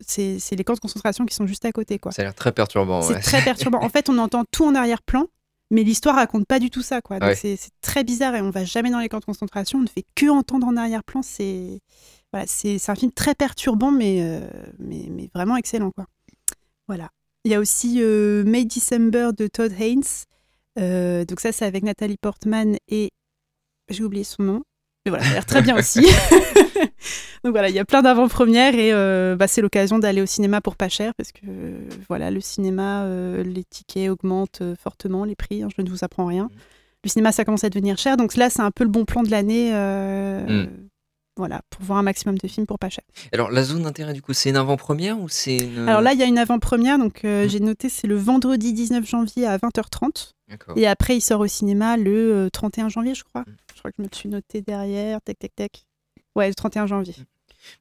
c'est 0.00 0.38
les 0.52 0.64
camps 0.64 0.74
de 0.74 0.80
concentration 0.80 1.26
qui 1.26 1.34
sont 1.34 1.46
juste 1.46 1.64
à 1.64 1.72
côté. 1.72 1.98
Quoi. 1.98 2.12
Ça 2.12 2.22
a 2.22 2.24
l'air 2.26 2.34
très 2.34 2.52
perturbant. 2.52 3.02
C'est 3.02 3.14
ouais. 3.14 3.20
très 3.20 3.42
perturbant. 3.42 3.82
En 3.82 3.88
fait, 3.90 4.08
on 4.08 4.18
entend 4.18 4.44
tout 4.50 4.64
en 4.64 4.74
arrière-plan, 4.74 5.26
mais 5.70 5.82
l'histoire 5.82 6.14
raconte 6.16 6.46
pas 6.46 6.60
du 6.60 6.70
tout 6.70 6.82
ça. 6.82 7.00
Quoi. 7.02 7.18
Donc 7.18 7.30
Ouais. 7.30 7.34
c'est 7.34 7.58
très 7.80 8.04
bizarre 8.04 8.34
et 8.36 8.40
on 8.40 8.50
va 8.50 8.64
jamais 8.64 8.90
dans 8.90 9.00
les 9.00 9.08
camps 9.08 9.18
de 9.20 9.24
concentration. 9.24 9.80
On 9.80 9.82
ne 9.82 9.88
fait 9.88 10.04
que 10.14 10.26
entendre 10.30 10.66
en 10.66 10.76
arrière-plan. 10.76 11.20
C'est 11.22 11.80
voilà, 12.32 12.46
c'est 12.46 12.78
c'est 12.78 12.92
un 12.92 12.94
film 12.94 13.10
très 13.12 13.34
perturbant, 13.34 13.90
mais, 13.90 14.18
euh, 14.22 14.40
mais, 14.78 15.08
mais 15.10 15.30
vraiment 15.34 15.56
excellent. 15.56 15.90
Quoi. 15.90 16.06
Voilà. 16.86 17.08
Il 17.44 17.50
y 17.50 17.54
a 17.54 17.60
aussi 17.60 17.96
euh, 18.02 18.44
May 18.44 18.64
December 18.64 19.30
de 19.36 19.46
Todd 19.46 19.72
Haynes. 19.78 20.02
Euh, 20.78 21.24
donc 21.24 21.40
ça, 21.40 21.52
c'est 21.52 21.64
avec 21.64 21.82
Nathalie 21.82 22.16
Portman 22.20 22.76
et 22.88 23.10
j'ai 23.90 24.04
oublié 24.04 24.24
son 24.24 24.42
nom. 24.42 24.62
Mais 25.04 25.10
voilà, 25.10 25.24
ça 25.24 25.30
a 25.30 25.34
l'air 25.34 25.46
très 25.46 25.62
bien 25.62 25.76
aussi. 25.78 26.00
Donc 27.44 27.52
voilà, 27.52 27.68
il 27.68 27.74
y 27.74 27.78
a 27.78 27.84
plein 27.84 28.02
d'avant-premières 28.02 28.74
et 28.74 28.92
euh, 28.92 29.36
bah, 29.36 29.46
c'est 29.46 29.62
l'occasion 29.62 29.98
d'aller 29.98 30.20
au 30.20 30.26
cinéma 30.26 30.60
pour 30.60 30.74
pas 30.76 30.88
cher 30.88 31.12
parce 31.16 31.30
que 31.32 31.46
euh, 31.48 31.78
voilà, 32.08 32.30
le 32.30 32.40
cinéma, 32.40 33.06
les 33.44 33.64
tickets 33.64 34.10
augmentent 34.10 34.62
fortement, 34.82 35.24
les 35.24 35.36
prix, 35.36 35.62
hein, 35.62 35.68
je 35.76 35.82
ne 35.82 35.88
vous 35.88 36.02
apprends 36.04 36.26
rien. 36.26 36.50
Le 37.04 37.08
cinéma, 37.10 37.30
ça 37.30 37.44
commence 37.44 37.62
à 37.62 37.70
devenir 37.70 37.96
cher, 37.96 38.16
donc 38.16 38.34
là, 38.34 38.50
c'est 38.50 38.60
un 38.60 38.72
peu 38.72 38.82
le 38.82 38.90
bon 38.90 39.04
plan 39.04 39.22
de 39.22 39.30
l'année. 39.30 39.70
euh, 39.72 40.64
Mm. 40.64 40.88
Voilà, 41.38 41.62
pour 41.70 41.84
voir 41.84 41.98
un 42.00 42.02
maximum 42.02 42.36
de 42.36 42.48
films 42.48 42.66
pour 42.66 42.78
pas 42.80 42.90
cher. 42.90 43.04
Alors, 43.32 43.50
la 43.52 43.62
zone 43.62 43.84
d'intérêt, 43.84 44.12
du 44.12 44.20
coup, 44.20 44.32
c'est 44.32 44.50
une 44.50 44.56
avant-première 44.56 45.20
ou 45.20 45.28
c'est 45.28 45.56
une. 45.56 45.88
Alors 45.88 46.00
là, 46.00 46.12
il 46.12 46.18
y 46.18 46.22
a 46.22 46.26
une 46.26 46.36
avant-première, 46.36 46.98
donc 46.98 47.24
euh, 47.24 47.46
Mm. 47.46 47.48
j'ai 47.48 47.60
noté, 47.60 47.88
c'est 47.88 48.08
le 48.08 48.16
vendredi 48.16 48.72
19 48.72 49.06
janvier 49.08 49.46
à 49.46 49.56
20h30. 49.56 50.32
D'accord. 50.48 50.76
Et 50.76 50.86
après, 50.86 51.16
il 51.16 51.20
sort 51.20 51.40
au 51.40 51.46
cinéma 51.46 51.96
le 51.96 52.46
euh, 52.46 52.50
31 52.50 52.88
janvier, 52.88 53.14
je 53.14 53.22
crois. 53.22 53.42
Mm. 53.42 53.56
Je 53.72 53.78
crois 53.78 53.90
que 53.92 53.96
je 53.98 54.02
me 54.02 54.08
suis 54.12 54.28
noté 54.28 54.60
derrière. 54.62 55.20
Tac, 55.22 55.38
tac, 55.38 55.54
tac. 55.54 55.84
Ouais, 56.34 56.48
le 56.48 56.54
31 56.54 56.86
janvier. 56.86 57.14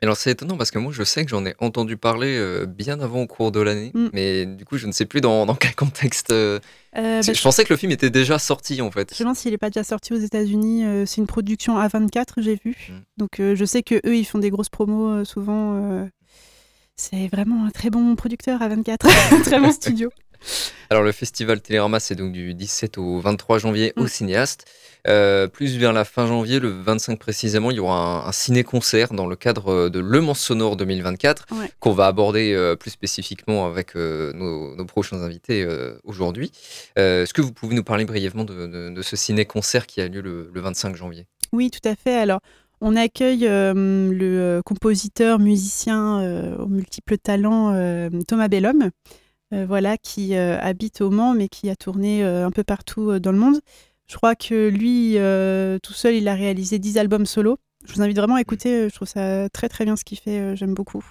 Alors, 0.01 0.17
c'est 0.17 0.31
étonnant 0.31 0.57
parce 0.57 0.72
que 0.72 0.79
moi, 0.79 0.91
je 0.91 1.03
sais 1.03 1.24
que 1.24 1.29
j'en 1.29 1.46
ai 1.46 1.55
entendu 1.60 1.98
parler 1.98 2.38
euh, 2.38 2.65
bien 2.65 3.00
avant 3.00 3.22
au 3.22 3.27
cours 3.27 3.51
de 3.51 3.60
l'année, 3.60 3.91
Mm. 3.93 4.07
mais 4.13 4.46
du 4.46 4.65
coup, 4.65 4.77
je 4.77 4.88
ne 4.88 4.91
sais 4.91 5.05
plus 5.05 5.22
dans, 5.22 5.46
dans 5.46 5.55
quel 5.55 5.75
contexte. 5.75 6.31
euh, 6.31 6.60
Euh, 6.98 7.22
bah, 7.25 7.34
je 7.34 7.41
pensais 7.41 7.63
que 7.63 7.72
le 7.74 7.77
film 7.77 7.91
était 7.91 8.10
déjà 8.10 8.39
sorti 8.39 8.81
en 8.81 8.89
fait. 8.91 9.13
Je 9.15 9.19
demande 9.24 9.36
s'il 9.36 9.51
n'est 9.51 9.57
pas 9.57 9.69
déjà 9.69 9.84
sorti 9.84 10.13
aux 10.13 10.17
États-Unis. 10.19 10.84
c'est 11.05 11.17
une 11.22 11.27
production 11.27 11.79
A24, 11.79 12.25
j'ai 12.38 12.60
vu. 12.63 12.75
Mm. 12.89 12.93
Donc 13.17 13.29
je 13.39 13.65
sais 13.65 13.84
que 13.84 13.96
eux, 14.05 14.15
ils 14.15 14.25
font 14.25 14.39
des 14.39 14.50
grosses 14.50 14.69
promos 14.69 15.24
souvent. 15.25 16.07
c'est 16.96 17.27
vraiment 17.27 17.65
un 17.65 17.69
très 17.69 17.89
bon 17.91 18.15
producteur 18.15 18.60
A24, 18.62 19.07
un 19.31 19.41
très 19.43 19.60
bon 19.60 19.72
studio. 19.72 20.10
Alors, 20.89 21.03
le 21.03 21.12
festival 21.12 21.62
Télérama, 21.62 22.00
c'est 22.00 22.15
donc 22.15 22.32
du 22.32 22.53
17 22.53 22.98
au 22.98 23.20
23 23.20 23.60
janvier 23.60 23.94
au 23.98 24.03
Mm. 24.03 24.08
cinéaste. 24.08 24.65
Euh, 25.08 25.48
plus 25.48 25.77
vers 25.77 25.94
la 25.94 26.03
fin 26.06 26.27
janvier, 26.27 26.60
le 26.60 26.70
25 26.70 27.17
précisément, 27.20 27.72
il 27.72 27.77
y 27.77 27.79
aura 27.79 28.25
un, 28.25 28.27
un 28.27 28.32
ciné-concert 28.32 29.13
dans 29.13 29.25
le 29.27 29.36
cadre 29.36 29.89
de 29.89 30.00
Le 30.00 30.22
Mans 30.22 30.34
Sonore 30.34 30.75
2024 30.75 31.46
Ouais. 31.51 31.70
qu'on 31.79 31.91
va 31.94 32.08
aborder 32.08 32.53
euh, 32.53 32.75
plus 32.75 32.91
spécifiquement 32.91 33.65
avec 33.67 33.96
euh, 33.96 34.34
nos, 34.34 34.75
nos 34.75 34.86
prochains 34.86 35.22
invités 35.22 35.67
aujourd'hui. 36.03 36.51
Est-ce 36.96 37.34
que 37.34 37.41
vous 37.41 37.51
pouvez 37.53 37.75
nous 37.75 37.84
parler 37.84 38.06
brièvement 38.06 38.44
de, 38.44 38.67
de- 38.67 38.89
de 38.89 39.01
ce 39.01 39.15
ciné-concert 39.15 39.88
qui 39.88 40.01
a 40.01 40.08
lieu 40.08 40.22
le, 40.22 40.50
le 40.53 40.62
25 40.62 40.96
janvier? 40.96 41.25
Oui, 41.53 41.72
tout 41.72 41.88
à 41.88 41.96
fait. 41.96 42.15
Alors, 42.15 42.39
on 42.82 42.96
accueille 42.96 43.46
le 43.48 44.62
compositeur, 44.65 45.39
musicien 45.39 46.56
aux 46.60 46.67
multiples 46.67 47.17
talents 47.17 47.72
Thomas 48.27 48.48
euh, 48.48 48.89
voilà, 49.51 49.98
qui 49.98 50.36
euh, 50.36 50.60
habite 50.60 51.01
au 51.01 51.10
Mans, 51.10 51.34
mais 51.34 51.48
qui 51.48 51.70
a 51.70 51.75
tourné 51.75 52.24
euh, 52.24 52.46
un 52.46 52.51
peu 52.51 52.63
partout 52.63 53.12
euh, 53.12 53.20
dans 53.20 53.32
le 53.32 53.38
monde. 53.38 53.60
Je 54.08 54.16
crois 54.16 54.36
que 54.36 54.70
lui, 54.70 55.18
euh, 55.18 55.80
tout 55.84 55.94
seul, 55.94 56.16
il 56.16 56.27
a 56.27 56.34
réalisé 56.36 56.80
10 56.80 56.98
albums 56.98 57.25
solo. 57.25 57.58
Je 57.86 57.94
vous 57.94 58.01
invite 58.01 58.18
vraiment 58.18 58.36
à 58.36 58.42
écouter. 58.42 58.74
euh, 58.74 58.89
Je 58.89 58.96
trouve 58.96 59.08
ça 59.08 59.50
très 59.50 59.70
très 59.70 59.86
bien 59.86 59.96
ce 59.96 60.04
qu'il 60.04 60.18
fait. 60.20 60.39
euh, 60.39 60.56
J'aime 60.56 60.74
beaucoup. 60.74 61.04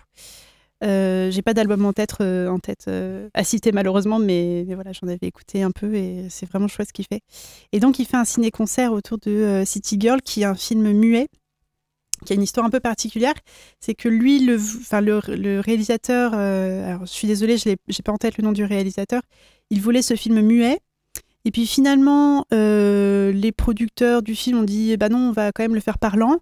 Euh, 0.85 1.31
J'ai 1.31 1.41
pas 1.43 1.55
d'album 1.55 1.85
en 1.87 1.93
tête, 1.95 2.17
euh, 2.21 2.49
en 2.49 2.59
tête 2.59 2.85
euh, 2.89 3.29
à 3.35 3.45
citer 3.45 3.73
malheureusement, 3.73 4.19
mais, 4.19 4.65
mais 4.69 4.75
voilà, 4.75 4.93
j'en 4.93 5.09
avais 5.09 5.27
écouté 5.27 5.63
un 5.63 5.71
peu 5.71 5.95
et 5.95 6.27
c'est 6.29 6.47
vraiment 6.47 6.69
chouette 6.69 6.89
ce 6.89 6.93
qu'il 6.93 7.07
fait. 7.07 7.21
Et 7.73 7.81
donc, 7.81 7.99
il 7.99 8.05
fait 8.07 8.19
un 8.19 8.25
ciné-concert 8.27 8.93
autour 8.93 9.19
de 9.19 9.31
euh, 9.31 9.65
City 9.65 9.97
Girl, 9.99 10.21
qui 10.21 10.43
est 10.43 10.45
un 10.47 10.55
film 10.55 10.91
muet, 10.93 11.29
qui 12.25 12.33
a 12.33 12.37
une 12.37 12.43
histoire 12.43 12.67
un 12.67 12.71
peu 12.71 12.81
particulière. 12.81 13.35
C'est 13.81 13.95
que 13.95 14.09
lui, 14.09 14.45
le, 14.45 14.57
enfin, 14.57 15.01
le, 15.01 15.21
le 15.29 15.61
réalisateur, 15.61 16.33
euh, 16.35 16.89
alors 16.89 17.07
je 17.07 17.13
suis 17.13 17.29
désolée, 17.29 17.59
je 17.59 17.69
n'ai 17.69 17.77
pas 18.05 18.13
en 18.13 18.19
tête 18.19 18.39
le 18.39 18.45
nom 18.45 18.53
du 18.53 18.65
réalisateur, 18.65 19.23
il 19.71 19.81
voulait 19.81 20.03
ce 20.03 20.15
film 20.15 20.41
muet. 20.41 20.79
Et 21.45 21.53
puis 21.53 21.67
finalement, 21.67 22.45
euh, 22.53 23.31
les 23.31 23.53
producteurs 23.53 24.23
du 24.23 24.35
film 24.35 24.59
ont 24.59 24.65
dit, 24.65 24.97
bah 24.97 25.09
non, 25.09 25.29
on 25.29 25.33
va 25.33 25.53
quand 25.53 25.63
même 25.63 25.75
le 25.75 25.81
faire 25.81 25.99
parlant. 25.99 26.41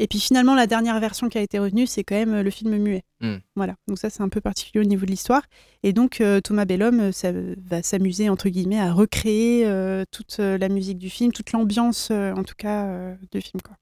Et 0.00 0.08
puis 0.08 0.18
finalement, 0.18 0.54
la 0.54 0.66
dernière 0.66 0.98
version 0.98 1.28
qui 1.28 1.38
a 1.38 1.40
été 1.40 1.58
retenue, 1.58 1.86
c'est 1.86 2.02
quand 2.02 2.16
même 2.16 2.40
le 2.40 2.50
film 2.50 2.76
muet. 2.76 3.02
Hmm. 3.20 3.36
Voilà, 3.54 3.76
donc 3.86 3.98
ça 3.98 4.10
c'est 4.10 4.22
un 4.22 4.28
peu 4.28 4.40
particulier 4.40 4.84
au 4.84 4.88
niveau 4.88 5.06
de 5.06 5.10
l'histoire. 5.10 5.42
Et 5.84 5.92
donc 5.92 6.20
euh, 6.20 6.40
Thomas 6.40 6.64
Bellhomme 6.64 7.00
euh, 7.00 7.12
ça, 7.12 7.30
va 7.32 7.82
s'amuser, 7.82 8.28
entre 8.28 8.48
guillemets, 8.48 8.80
à 8.80 8.92
recréer 8.92 9.66
euh, 9.66 10.04
toute 10.10 10.38
euh, 10.40 10.58
la 10.58 10.68
musique 10.68 10.98
du 10.98 11.10
film, 11.10 11.32
toute 11.32 11.52
l'ambiance, 11.52 12.08
euh, 12.10 12.32
en 12.34 12.42
tout 12.42 12.56
cas, 12.56 12.86
euh, 12.86 13.14
du 13.30 13.40
film. 13.40 13.60
Quoi. 13.62 13.76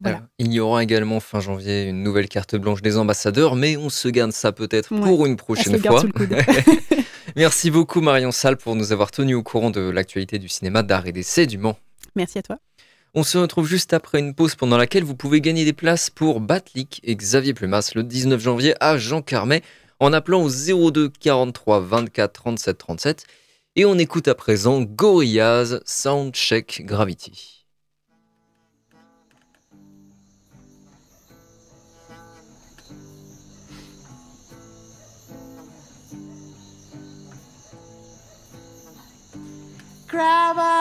Voilà. 0.00 0.18
Alors, 0.18 0.28
il 0.38 0.52
y 0.52 0.60
aura 0.60 0.82
également 0.82 1.18
fin 1.20 1.40
janvier 1.40 1.84
une 1.84 2.02
nouvelle 2.02 2.28
carte 2.28 2.54
blanche 2.56 2.82
des 2.82 2.96
ambassadeurs, 2.98 3.56
mais 3.56 3.76
on 3.76 3.88
se 3.90 4.08
garde 4.08 4.32
ça 4.32 4.52
peut-être 4.52 4.92
Ouais. 4.94 5.00
pour 5.00 5.26
une 5.26 5.32
On 5.32 5.36
se 5.36 5.36
prochaine 5.36 5.82
fois. 5.82 6.00
sous 6.00 6.06
le 6.06 6.12
coude. 6.12 6.36
Merci 7.36 7.70
beaucoup 7.70 8.00
Marion 8.00 8.32
Salle 8.32 8.56
pour 8.56 8.74
nous 8.76 8.92
avoir 8.92 9.10
tenus 9.10 9.36
au 9.36 9.42
courant 9.42 9.70
de 9.70 9.80
l'actualité 9.80 10.38
du 10.38 10.48
cinéma 10.48 10.82
d'art 10.82 11.06
et 11.06 11.12
d'essai 11.12 11.46
du 11.46 11.58
Mans. 11.58 11.78
Merci 12.16 12.38
à 12.38 12.42
toi. 12.42 12.58
On 13.14 13.22
se 13.22 13.38
retrouve 13.38 13.66
juste 13.66 13.92
après 13.92 14.18
une 14.18 14.34
pause 14.34 14.54
pendant 14.54 14.76
laquelle 14.76 15.02
vous 15.04 15.14
pouvez 15.16 15.40
gagner 15.40 15.64
des 15.64 15.72
places 15.72 16.10
pour 16.10 16.40
Batlik 16.40 17.00
et 17.04 17.16
Xavier 17.16 17.54
Plumas 17.54 17.90
le 17.94 18.02
19 18.04 18.40
janvier 18.40 18.74
à 18.80 18.98
Jean 18.98 19.22
Carmet 19.22 19.62
en 19.98 20.12
appelant 20.12 20.42
au 20.42 20.90
02 20.90 21.08
43 21.08 21.80
24 21.80 22.32
37 22.32 22.78
37 22.78 23.24
et 23.76 23.84
on 23.84 23.98
écoute 23.98 24.28
à 24.28 24.34
présent 24.34 24.80
Gorillaz 24.82 25.80
Soundcheck 25.86 26.82
Gravity. 26.84 27.57
Gravity 40.08 40.77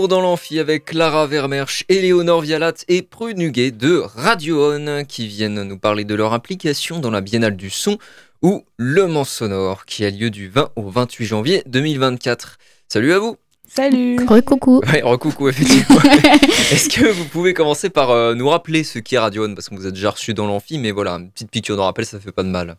retour 0.00 0.08
dans 0.08 0.22
l'amphi 0.22 0.58
avec 0.58 0.86
Clara 0.86 1.26
Vermersch, 1.26 1.84
Éléonore 1.90 2.40
Vialat 2.40 2.72
et 2.88 3.02
Prune 3.02 3.38
Huguet 3.42 3.70
de 3.70 3.98
Radio 3.98 4.72
On 4.72 5.04
qui 5.04 5.26
viennent 5.26 5.62
nous 5.62 5.78
parler 5.78 6.04
de 6.04 6.14
leur 6.14 6.32
implication 6.32 7.00
dans 7.00 7.10
la 7.10 7.20
Biennale 7.20 7.54
du 7.54 7.68
son 7.68 7.98
ou 8.40 8.64
Le 8.78 9.06
Mans 9.06 9.24
Sonore 9.24 9.84
qui 9.84 10.06
a 10.06 10.10
lieu 10.10 10.30
du 10.30 10.48
20 10.48 10.70
au 10.76 10.88
28 10.88 11.26
janvier 11.26 11.62
2024. 11.66 12.56
Salut 12.88 13.12
à 13.12 13.18
vous 13.18 13.36
Salut 13.68 14.24
Recoucou. 14.26 14.80
Ouais, 14.90 15.02
recoucou 15.02 15.50
effectivement. 15.50 16.00
Est-ce 16.72 16.88
que 16.88 17.06
vous 17.06 17.26
pouvez 17.26 17.52
commencer 17.52 17.90
par 17.90 18.10
euh, 18.10 18.34
nous 18.34 18.48
rappeler 18.48 18.84
ce 18.84 19.00
qu'est 19.00 19.18
Radio 19.18 19.46
On? 19.46 19.54
Parce 19.54 19.68
qu'on 19.68 19.76
vous 19.76 19.86
a 19.86 19.90
déjà 19.90 20.10
reçu 20.10 20.32
dans 20.32 20.46
l'amphi 20.46 20.78
mais 20.78 20.92
voilà, 20.92 21.16
une 21.16 21.30
petite 21.30 21.50
piqûre 21.50 21.76
de 21.76 21.82
rappel 21.82 22.06
ça 22.06 22.18
fait 22.20 22.32
pas 22.32 22.42
de 22.42 22.48
mal. 22.48 22.76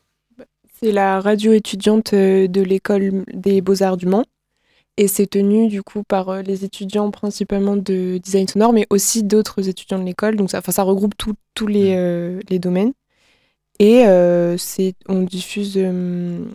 C'est 0.81 0.91
la 0.91 1.19
radio 1.19 1.53
étudiante 1.53 2.13
euh, 2.13 2.47
de 2.47 2.61
l'école 2.61 3.25
des 3.31 3.61
beaux-arts 3.61 3.97
du 3.97 4.07
Mans. 4.07 4.25
Et 5.01 5.07
c'est 5.07 5.25
tenu 5.25 5.67
du 5.67 5.81
coup 5.81 6.03
par 6.03 6.29
euh, 6.29 6.41
les 6.43 6.63
étudiants 6.63 7.09
principalement 7.09 7.75
de 7.75 8.19
design 8.19 8.47
sonore, 8.47 8.71
mais 8.71 8.85
aussi 8.91 9.23
d'autres 9.23 9.67
étudiants 9.67 9.97
de 9.97 10.03
l'école. 10.03 10.35
Donc 10.35 10.51
ça, 10.51 10.61
ça 10.61 10.83
regroupe 10.83 11.15
tous 11.17 11.65
les, 11.65 11.95
euh, 11.95 12.39
les 12.51 12.59
domaines. 12.59 12.91
Et 13.79 14.05
euh, 14.05 14.59
c'est, 14.59 14.93
on 15.09 15.23
diffuse 15.23 15.73
euh, 15.77 16.45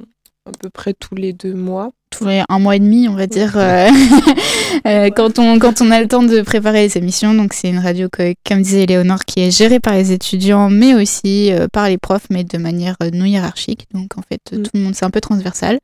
à 0.45 0.53
peu 0.61 0.71
près 0.71 0.95
tous 0.95 1.17
les 1.17 1.33
deux 1.33 1.55
mois. 1.55 1.91
Tous 2.11 2.25
les 2.25 2.45
un 2.49 2.61
mois 2.61 2.77
et 2.77 2.79
demi, 2.79 3.09
on 3.09 3.17
va 3.17 3.27
dire, 3.27 3.55
quand, 5.17 5.41
on, 5.41 5.59
quand 5.59 5.81
on 5.81 5.91
a 5.91 6.01
le 6.01 6.07
temps 6.07 6.23
de 6.23 6.41
préparer 6.43 6.83
les 6.83 6.97
émissions. 6.97 7.35
Donc, 7.35 7.53
c'est 7.53 7.69
une 7.69 7.81
radio, 7.81 8.09
que, 8.09 8.33
comme 8.47 8.63
disait 8.63 8.87
Léonore, 8.87 9.25
qui 9.25 9.41
est 9.41 9.51
gérée 9.51 9.81
par 9.81 9.95
les 9.95 10.13
étudiants, 10.13 10.71
mais 10.71 10.95
aussi 10.95 11.51
par 11.73 11.89
les 11.89 11.99
profs, 11.99 12.29
mais 12.31 12.45
de 12.45 12.59
manière 12.59 12.95
non 13.13 13.25
hiérarchique. 13.25 13.89
Donc, 13.93 14.17
en 14.17 14.23
fait, 14.23 14.37
Mm. 14.53 14.63
tout 14.63 14.71
le 14.75 14.81
monde, 14.81 14.95
c'est 14.95 15.05
un 15.05 15.11
peu 15.11 15.21
transversal. 15.21 15.79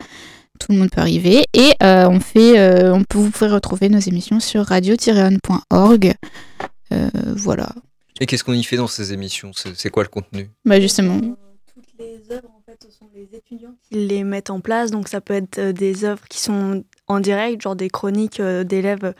Tout 0.62 0.70
le 0.70 0.78
monde 0.78 0.90
peut 0.90 1.00
arriver. 1.00 1.44
Et 1.54 1.72
euh, 1.82 2.08
on 2.08 2.20
fait, 2.20 2.56
euh, 2.56 2.94
on 2.94 3.02
peut, 3.02 3.18
vous 3.18 3.30
pouvez 3.30 3.50
retrouver 3.50 3.88
nos 3.88 3.98
émissions 3.98 4.38
sur 4.38 4.64
radio-on.org. 4.64 6.14
Euh, 6.92 7.08
voilà. 7.34 7.70
Et 8.20 8.26
qu'est-ce 8.26 8.44
qu'on 8.44 8.52
y 8.52 8.62
fait 8.62 8.76
dans 8.76 8.86
ces 8.86 9.12
émissions? 9.12 9.50
C'est 9.54 9.90
quoi 9.90 10.04
le 10.04 10.08
contenu? 10.08 10.50
Bah, 10.64 10.80
justement. 10.80 11.18
Toutes 11.74 11.98
les 11.98 12.20
œuvres, 12.30 12.48
en 12.56 12.62
fait, 12.64 12.78
ce 12.80 12.96
sont 12.96 13.08
les 13.12 13.36
étudiants 13.36 13.74
qui 13.90 14.06
les 14.06 14.22
mettent 14.22 14.50
en 14.50 14.60
place. 14.60 14.92
Donc, 14.92 15.08
ça 15.08 15.20
peut 15.20 15.34
être 15.34 15.58
des 15.72 16.04
œuvres 16.04 16.22
qui 16.28 16.38
sont 16.38 16.84
en 17.08 17.18
direct, 17.18 17.60
genre 17.60 17.74
des 17.74 17.90
chroniques 17.90 18.40
d'élèves 18.40 19.14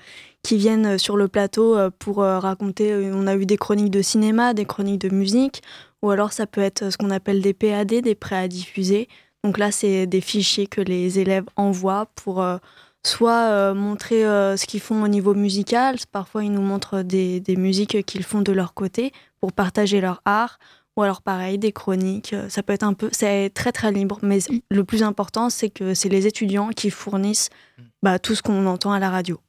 qui 0.45 0.59
viennent 0.59 0.97
sur 0.97 1.17
le 1.17 1.27
plateau 1.27 1.77
pour 1.99 2.19
raconter. 2.19 3.11
On 3.13 3.27
a 3.27 3.35
eu 3.35 3.47
des 3.47 3.57
chroniques 3.57 3.91
de 3.91 4.03
cinéma, 4.03 4.55
des 4.55 4.65
chroniques 4.65 5.01
de 5.01 5.09
musique, 5.09 5.61
ou 6.03 6.11
alors 6.11 6.33
ça 6.33 6.47
peut 6.47 6.61
être 6.61 6.91
ce 6.91 6.97
qu'on 6.97 7.11
appelle 7.11 7.43
des 7.43 7.53
PAD, 7.53 7.89
des 7.89 8.15
prêts 8.15 8.37
à 8.37 8.47
diffuser. 8.47 9.09
Donc 9.45 9.59
là, 9.59 9.73
c'est 9.73 10.07
des 10.07 10.21
fichiers 10.21 10.67
que 10.67 10.81
les 10.81 11.19
élèves 11.19 11.45
envoient 11.57 12.07
pour 12.15 12.43
euh, 12.43 12.59
soit 13.05 13.49
euh, 13.51 13.75
montrer 13.75 14.25
euh, 14.25 14.57
ce 14.57 14.67
qu'ils 14.67 14.81
font 14.81 15.03
au 15.03 15.09
niveau 15.09 15.35
musical. 15.35 15.97
Parfois, 16.13 16.45
ils 16.45 16.53
nous 16.53 16.61
montrent 16.63 17.03
des, 17.03 17.41
des 17.41 17.57
musiques 17.57 18.05
qu'ils 18.07 18.23
font 18.25 18.41
de 18.41 18.53
leur 18.53 18.75
côté 18.75 19.13
pour 19.41 19.53
partager 19.53 20.01
leur 20.01 20.23
art. 20.25 20.59
Ou 20.97 21.03
alors 21.03 21.23
pareil, 21.23 21.57
des 21.59 21.73
chroniques, 21.73 22.35
ça 22.51 22.63
peut 22.63 22.75
être 22.75 22.83
un 22.83 22.93
peu, 22.93 23.09
c'est 23.13 23.51
très 23.55 23.73
très 23.73 23.91
libre, 23.91 24.19
mais 24.23 24.39
Mm. 24.51 24.59
le 24.71 24.85
plus 24.85 25.03
important, 25.03 25.49
c'est 25.49 25.71
que 25.71 25.95
c'est 25.95 26.11
les 26.11 26.27
étudiants 26.27 26.69
qui 26.69 26.91
fournissent 26.91 27.49
bah, 28.03 28.19
tout 28.19 28.35
ce 28.35 28.43
qu'on 28.43 28.67
entend 28.67 28.93
à 28.93 28.99
la 28.99 29.09
radio. 29.09 29.41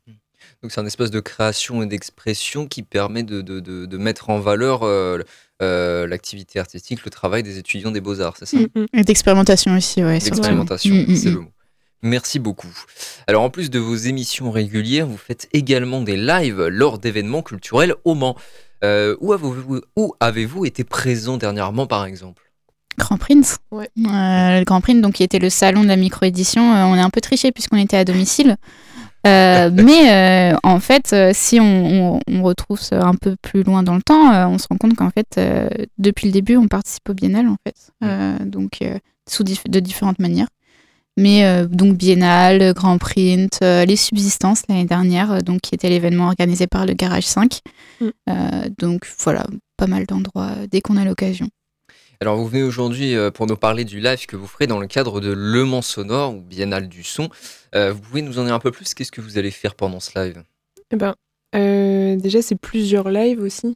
Donc 0.62 0.72
c'est 0.72 0.80
un 0.80 0.86
espace 0.86 1.12
de 1.12 1.20
création 1.20 1.84
et 1.84 1.86
d'expression 1.86 2.66
qui 2.68 2.82
permet 2.82 3.24
de, 3.24 3.42
de- 3.42 3.60
de- 3.60 3.86
de 3.86 3.98
mettre 3.98 4.30
en 4.30 4.40
valeur 4.40 4.84
euh, 4.84 5.20
euh, 5.64 6.08
l'activité 6.08 6.60
artistique, 6.60 7.04
le 7.06 7.12
travail 7.12 7.44
des 7.44 7.58
étudiants 7.58 7.92
des 7.92 8.02
beaux-arts, 8.02 8.36
c'est 8.38 8.46
ça 8.46 8.58
Mm. 8.58 8.86
Et 8.94 9.04
d'expérimentation 9.04 9.76
aussi, 9.76 10.04
ouais. 10.04 10.20
surtout. 10.20 10.36
L'expérimentation, 10.38 10.94
Mm, 10.94 11.12
mm, 11.12 11.16
c'est 11.16 11.30
mm. 11.30 11.34
le 11.34 11.40
mot. 11.42 11.52
Merci 12.04 12.40
beaucoup. 12.40 12.68
Alors 13.28 13.44
en 13.44 13.50
plus 13.50 13.70
de 13.70 13.80
vos 13.80 13.96
émissions 13.96 14.52
régulières, 14.52 15.08
vous 15.08 15.18
faites 15.18 15.48
également 15.54 16.02
des 16.02 16.18
lives 16.18 16.62
lors 16.64 17.00
d'événements 17.00 17.42
culturels 17.42 17.96
au 18.04 18.14
Mans. 18.14 18.36
Euh, 18.84 19.16
où 19.22 19.34
avez-vous 20.20 20.66
été 20.66 20.84
présent 20.84 21.38
dernièrement 21.38 21.88
par 21.88 22.06
exemple? 22.06 22.44
Grand 22.98 23.18
Prince. 23.18 23.58
Ouais. 23.72 23.90
Euh, 23.98 24.60
le 24.60 24.64
Grand 24.66 24.82
Prince, 24.82 25.02
donc, 25.02 25.14
qui 25.14 25.24
était 25.24 25.40
le 25.40 25.50
salon 25.50 25.84
de 25.84 25.88
la 25.88 25.96
micro-édition. 25.96 26.74
Euh, 26.74 26.84
on 26.84 26.96
est 26.96 27.02
un 27.02 27.10
peu 27.10 27.22
triché 27.22 27.52
puisqu'on 27.52 27.78
était 27.78 27.98
à 27.98 28.06
domicile. 28.06 28.58
Euh, 29.26 29.70
mais 29.74 30.54
euh, 30.54 30.58
en 30.64 30.80
fait, 30.80 31.14
euh, 31.14 31.32
si 31.34 31.60
on, 31.60 32.16
on- 32.16 32.20
on 32.28 32.44
retrouve 32.44 32.80
ça 32.82 33.06
un 33.06 33.16
peu 33.16 33.36
plus 33.42 33.64
loin 33.64 33.84
dans 33.84 33.96
le 33.96 34.02
temps, 34.02 34.50
on 34.50 34.58
se 34.58 34.68
rend 34.70 34.78
compte 34.78 34.96
qu'en 34.96 35.10
fait, 35.12 35.40
depuis 35.98 36.28
le 36.28 36.34
début, 36.34 36.58
on 36.58 36.68
participe 36.68 37.10
au 37.10 37.14
biennale, 37.14 37.48
en 37.48 37.58
fait. 37.66 37.92
Donc, 38.46 38.80
sous 39.30 39.44
dif- 39.44 39.70
de 39.70 39.80
différentes 39.80 40.20
manières. 40.20 40.48
Mais 41.16 41.46
euh, 41.46 41.68
donc, 41.68 41.96
biennale, 41.96 42.74
Grand 42.74 42.98
Print, 42.98 43.60
euh, 43.62 43.86
les 43.86 43.96
subsistances 43.96 44.64
l'année 44.68 44.86
dernière, 44.86 45.32
euh, 45.32 45.40
donc, 45.42 45.62
qui 45.62 45.76
était 45.76 45.88
l'événement 45.90 46.26
organisé 46.26 46.66
par 46.66 46.88
le 46.88 46.94
Garage 46.94 47.26
5. 47.28 47.60
Mm. 48.02 48.08
Donc, 48.80 49.08
voilà, 49.20 49.46
pas 49.78 49.86
mal 49.88 50.06
d'endroits 50.08 50.52
dès 50.72 50.82
qu'on 50.82 50.98
a 50.98 51.06
l'occasion. 51.06 51.48
Alors 52.22 52.38
vous 52.38 52.48
venez 52.48 52.64
aujourd'hui 52.64 53.16
euh, 53.16 53.32
pour 53.32 53.48
nous 53.48 53.58
parler 53.58 53.84
du 53.86 54.00
live 54.00 54.26
que 54.28 54.36
vous 54.36 54.48
ferez 54.48 54.68
dans 54.68 54.80
le 54.80 54.88
cadre 54.88 55.20
de 55.20 55.32
Le 55.32 55.66
Mans 55.66 55.82
Sonore 55.82 56.36
ou 56.36 56.42
Biennale 56.42 56.88
du 56.88 57.04
Son. 57.04 57.30
Euh, 57.76 57.92
vous 57.92 58.00
pouvez 58.00 58.22
nous 58.22 58.40
en 58.40 58.46
dire 58.46 58.54
un 58.54 58.60
peu 58.60 58.72
plus? 58.72 58.94
Qu'est-ce 58.94 59.12
que 59.12 59.22
vous 59.22 59.38
allez 59.38 59.52
faire 59.52 59.76
pendant 59.76 60.00
ce 60.00 60.18
live? 60.18 60.44
Eh 60.92 60.96
ben, 60.96 61.16
euh, 61.56 62.16
déjà, 62.16 62.42
c'est 62.42 62.56
plusieurs 62.56 63.10
lives 63.10 63.42
aussi. 63.42 63.76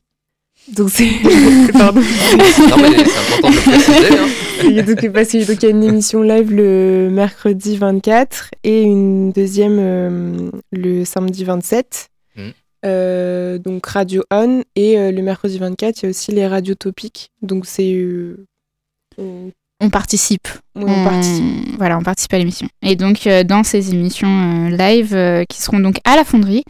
Donc, 0.74 0.90
c'est. 0.90 1.10
Pardon. 1.74 2.00
Non 2.02 2.78
mais 2.78 2.98
c'est 2.98 3.18
important 3.18 3.50
de 3.50 3.56
le 3.56 3.62
préciser. 3.62 4.18
hein. 4.18 4.28
Il 4.64 4.72
y 4.74 4.80
a 4.80 4.84
donc, 4.84 5.12
parce 5.12 5.28
qu'il 5.30 5.40
y 5.40 5.44
a- 5.44 5.46
donc, 5.46 5.62
il 5.62 5.66
y 5.66 5.68
a 5.68 5.70
une 5.70 5.84
émission 5.84 6.22
live 6.24 6.52
le 6.52 7.10
mercredi 7.12 7.78
24 7.78 8.50
et 8.64 8.82
une 8.82 9.32
deuxième 9.32 9.78
euh, 9.80 10.50
le 10.72 11.06
samedi 11.06 11.44
27. 11.44 12.10
Euh, 12.86 13.58
donc 13.58 13.86
Radio 13.86 14.24
On 14.32 14.64
et 14.76 14.98
euh, 15.00 15.12
le 15.12 15.22
mercredi 15.22 15.58
24, 15.58 16.02
il 16.02 16.04
y 16.04 16.06
a 16.08 16.10
aussi 16.10 16.32
les 16.32 16.48
radios 16.48 16.76
topiques. 16.76 17.30
Donc 17.42 17.66
c'est 17.66 17.94
euh, 17.94 18.46
on, 19.80 19.90
participe. 19.90 20.48
ouais, 20.76 20.84
on 20.88 21.04
participe. 21.04 21.78
Voilà, 21.78 21.98
on 21.98 22.04
participe 22.04 22.34
à 22.34 22.38
l'émission. 22.38 22.68
Et 22.82 22.96
donc, 22.96 23.28
dans 23.46 23.64
ces 23.64 23.92
émissions 23.94 24.70
live 24.70 25.46
qui 25.50 25.62
seront 25.62 25.80
donc 25.80 25.98
à 26.04 26.16
la 26.16 26.24
fonderie, 26.24 26.64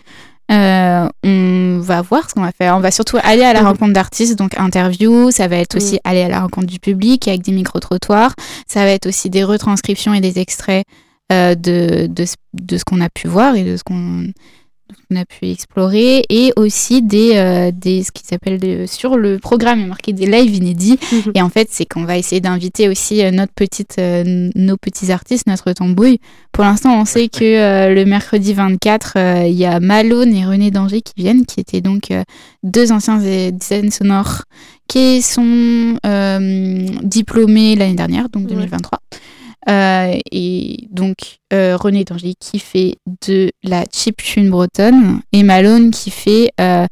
euh, 0.50 1.08
on 1.24 1.80
va 1.82 2.02
voir 2.02 2.30
ce 2.30 2.34
qu'on 2.34 2.42
va 2.42 2.52
faire. 2.54 2.76
On 2.78 2.80
va 2.80 2.92
surtout 2.92 3.18
aller 3.22 3.44
à 3.44 3.52
la 3.54 3.62
rencontre 3.64 3.92
d'artistes, 3.94 4.38
donc 4.38 4.58
interview. 4.58 5.30
Ça 5.32 5.48
va 5.50 5.58
être 5.58 5.76
aussi 5.76 6.00
aller 6.06 6.22
à 6.22 6.30
la 6.30 6.40
rencontre 6.40 6.68
du 6.68 6.80
public 6.80 7.28
avec 7.28 7.42
des 7.42 7.52
micro-trottoirs. 7.52 8.34
Ça 8.66 8.86
va 8.86 8.92
être 8.92 9.08
aussi 9.08 9.30
des 9.30 9.44
retranscriptions 9.44 10.14
et 10.14 10.22
des 10.22 10.40
extraits 10.40 10.86
euh, 11.34 11.54
de, 11.56 12.08
de, 12.08 12.26
ce- 12.26 12.36
de 12.54 12.78
ce 12.78 12.86
qu'on 12.86 13.02
a 13.02 13.10
pu 13.10 13.28
voir 13.28 13.56
et 13.56 13.66
de 13.66 13.76
ce 13.76 13.84
qu'on 13.84 14.28
qu'on 15.10 15.16
a 15.16 15.26
pu 15.26 15.50
explorer 15.50 16.24
et 16.30 16.52
aussi 16.56 17.02
des, 17.02 17.32
euh, 17.36 17.72
des 17.74 18.04
ce 18.04 18.12
qui 18.12 18.24
s'appelle 18.24 18.88
sur 18.88 19.18
le 19.18 19.38
programme 19.40 19.80
il 19.80 19.84
y 19.84 19.86
a 19.86 19.88
marqué 19.90 20.14
des 20.14 20.26
lives 20.26 20.56
inédits 20.56 20.98
Mhm. 21.12 21.32
et 21.36 21.42
en 21.42 21.50
fait 21.50 21.68
c'est 21.72 21.86
qu'on 21.86 22.06
va 22.06 22.18
essayer 22.18 22.42
d'inviter 22.42 22.88
aussi 22.90 23.24
euh, 23.24 23.32
notre 23.32 23.54
petite 23.54 23.96
euh, 24.00 24.50
nos 24.56 24.78
petits 24.78 25.12
artistes 25.12 25.48
notre 25.48 25.72
tambouille 25.74 26.20
pour 26.52 26.64
l'instant 26.64 27.00
on 27.00 27.06
sait 27.06 27.28
que 27.28 27.44
euh, 27.44 27.94
le 27.94 28.06
mercredi 28.06 28.54
24 28.54 29.14
euh, 29.18 29.44
il 29.48 29.54
y 29.56 29.66
a 29.66 29.80
Malone 29.80 30.34
et 30.34 30.46
René 30.46 30.72
Danger 30.72 31.02
qui 31.02 31.14
viennent 31.18 31.46
qui 31.46 31.60
étaient 31.60 31.82
donc 31.82 32.12
deux 32.64 32.92
anciens 32.92 33.18
design 33.52 33.92
sonores 33.92 34.44
qui 34.88 35.22
sont 35.22 35.98
diplômés 37.04 37.76
l'année 37.76 37.96
dernière 37.96 38.30
donc 38.30 38.48
Ouais. 38.58 38.68
2023 39.68 39.74
euh, 39.74 40.20
et 40.32 40.88
donc 40.90 41.16
euh, 41.54 41.76
René 41.78 42.04
Danger 42.04 42.34
qui 42.40 42.60
fait 42.60 42.96
de 43.28 43.52
la 43.64 43.84
chiptune 43.92 44.50
bretonne 44.50 45.22
et 45.34 45.44
Malone 45.44 45.92
qui 45.92 46.10
fait 46.10 46.52
euh, 46.62 46.86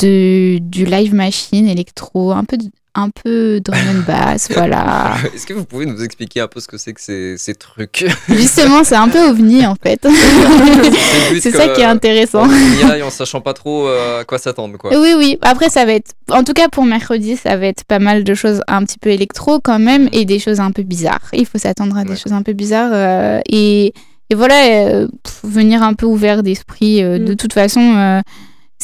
de, 0.00 0.58
du 0.60 0.84
live 0.84 1.14
machine 1.14 1.66
électro, 1.68 2.32
un 2.32 2.44
peu, 2.44 2.56
de- 2.56 2.70
un 2.96 3.10
peu 3.10 3.60
drum 3.60 3.78
and 3.90 4.02
bass, 4.06 4.48
voilà. 4.52 5.14
Est-ce 5.34 5.46
que 5.46 5.54
vous 5.54 5.64
pouvez 5.64 5.86
nous 5.86 6.02
expliquer 6.02 6.40
un 6.40 6.48
peu 6.48 6.60
ce 6.60 6.68
que 6.68 6.78
c'est 6.78 6.92
que 6.92 7.00
ces, 7.00 7.36
ces 7.38 7.54
trucs? 7.54 8.04
Justement, 8.28 8.84
c'est 8.84 8.94
un 8.94 9.08
peu 9.08 9.18
ovni 9.28 9.66
en 9.66 9.74
fait. 9.74 10.00
c'est 11.40 11.50
ça 11.50 11.68
qui 11.68 11.80
est 11.80 11.84
intéressant. 11.84 12.44
On 12.48 12.94
y 12.96 13.02
en 13.02 13.10
sachant 13.10 13.40
pas 13.40 13.52
trop 13.54 13.88
euh, 13.88 14.20
à 14.20 14.24
quoi 14.24 14.38
s'attendre, 14.38 14.78
quoi. 14.78 14.90
Oui, 14.98 15.14
oui. 15.16 15.38
Après, 15.42 15.68
ça 15.68 15.84
va 15.84 15.92
être, 15.94 16.12
en 16.30 16.44
tout 16.44 16.52
cas 16.52 16.68
pour 16.68 16.84
mercredi, 16.84 17.36
ça 17.36 17.56
va 17.56 17.66
être 17.66 17.84
pas 17.84 17.98
mal 17.98 18.24
de 18.24 18.34
choses 18.34 18.60
un 18.68 18.84
petit 18.84 18.98
peu 18.98 19.10
électro 19.10 19.60
quand 19.60 19.78
même 19.78 20.08
et 20.12 20.24
des 20.24 20.38
choses 20.38 20.60
un 20.60 20.70
peu 20.70 20.82
bizarres. 20.82 21.28
Il 21.32 21.46
faut 21.46 21.58
s'attendre 21.58 21.96
à 21.96 22.04
des 22.04 22.10
Ouais. 22.10 22.16
choses 22.16 22.32
un 22.32 22.42
peu 22.42 22.52
bizarres 22.52 22.92
euh, 22.92 23.40
et, 23.48 23.92
et 24.30 24.34
voilà, 24.34 24.54
euh, 24.86 25.08
pff, 25.22 25.40
venir 25.44 25.82
un 25.82 25.94
peu 25.94 26.06
ouvert 26.06 26.42
d'esprit. 26.42 27.02
euh, 27.02 27.18
De 27.18 27.32
Mm. 27.32 27.36
toute 27.36 27.52
façon, 27.52 28.22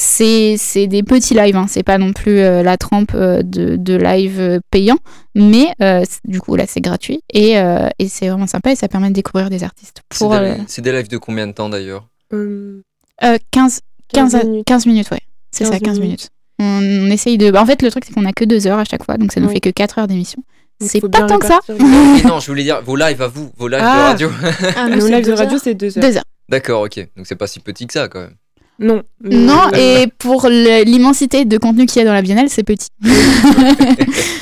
c'est 0.01 0.57
c'est 0.57 0.87
des 0.87 1.03
petits 1.03 1.35
lives, 1.35 1.57
hein. 1.57 1.67
c'est 1.69 1.83
pas 1.83 1.99
non 1.99 2.13
plus 2.15 2.39
euh, 2.41 2.63
la 2.63 2.79
trempe 2.79 3.13
euh, 3.15 3.43
de, 3.43 3.77
de 3.77 3.95
live 3.97 4.41
euh, 4.41 4.59
payant, 4.71 4.97
mais 5.35 5.67
euh, 5.83 6.03
du 6.25 6.41
coup 6.41 6.57
là 6.57 6.65
c'est 6.67 6.81
gratuit 6.81 7.23
et, 7.35 7.59
euh, 7.59 7.87
et 7.99 8.09
c'est 8.09 8.29
vraiment 8.29 8.47
sympa 8.47 8.73
et 8.73 8.77
ça 8.77 8.89
permet 8.89 9.09
de 9.09 9.15
découvrir 9.15 9.51
des 9.51 9.63
artistes. 9.63 10.01
C'est 10.11 10.19
Pour 10.19 10.31
des, 10.31 10.37
euh, 10.39 10.55
c'est 10.67 10.81
des 10.81 10.93
lives 10.93 11.09
de 11.09 11.19
combien 11.19 11.47
de 11.47 11.53
temps 11.53 11.69
d'ailleurs? 11.69 12.07
Euh, 12.33 12.83
euh, 13.23 13.37
15, 13.51 13.81
15, 14.15 14.33
15 14.33 14.45
minutes. 14.47 14.65
15 14.67 14.87
minutes, 14.87 15.11
ouais. 15.11 15.21
C'est 15.51 15.65
15 15.65 15.73
ça, 15.75 15.79
15 15.81 16.01
minutes. 16.01 16.31
minutes. 16.59 17.03
On, 17.03 17.09
on 17.09 17.11
essaye 17.11 17.37
de. 17.37 17.51
bah, 17.51 17.61
en 17.63 17.67
fait, 17.67 17.83
le 17.83 17.91
truc, 17.91 18.05
c'est 18.07 18.13
qu'on 18.15 18.25
a 18.25 18.33
que 18.33 18.45
2 18.45 18.67
heures 18.69 18.79
à 18.79 18.85
chaque 18.85 19.05
fois, 19.05 19.19
donc 19.19 19.33
ça 19.33 19.41
nous 19.41 19.49
fait 19.51 19.61
que 19.61 19.71
4 19.71 19.99
heures 19.99 20.07
d'émission. 20.07 20.43
C'est 20.81 21.01
pas 21.11 21.23
tant 21.27 21.39
que 21.39 21.47
ça. 21.47 21.59
Non, 22.27 22.41
je 22.41 22.47
voulais 22.47 22.63
dire 22.63 22.81
vos 22.83 22.97
lives 22.97 23.21
à 23.21 23.29
vous, 23.29 23.51
vos 23.59 23.69
lives 23.69 23.81
de 23.81 23.85
Ah. 23.85 24.09
radio. 24.13 24.31
Ah, 24.77 24.89
Nos 24.97 25.07
lives 25.09 25.27
de 25.27 25.33
radio, 25.33 25.59
c'est 25.63 25.75
deux 25.75 25.99
heures. 25.99 26.03
2 26.05 26.17
heures. 26.17 26.25
D'accord, 26.49 26.83
ok. 26.83 26.97
Donc 27.17 27.27
c'est 27.27 27.37
pas 27.37 27.47
si 27.47 27.61
petit 27.61 27.87
que 27.87 27.93
ça 27.93 28.09
quand 28.09 28.21
même. 28.21 28.35
Non. 28.81 29.03
Non, 29.23 29.69
Mm. 29.73 29.77
et 29.77 30.07
pour 30.19 30.49
l'immensité 30.49 31.45
de 31.45 31.59
contenu 31.59 31.85
qu'il 31.87 32.01
y 32.01 32.03
a 32.03 32.09
dans 32.09 32.15
la 32.15 32.23
biennale, 32.23 32.49
c'est 32.49 32.63
petit. 32.63 32.89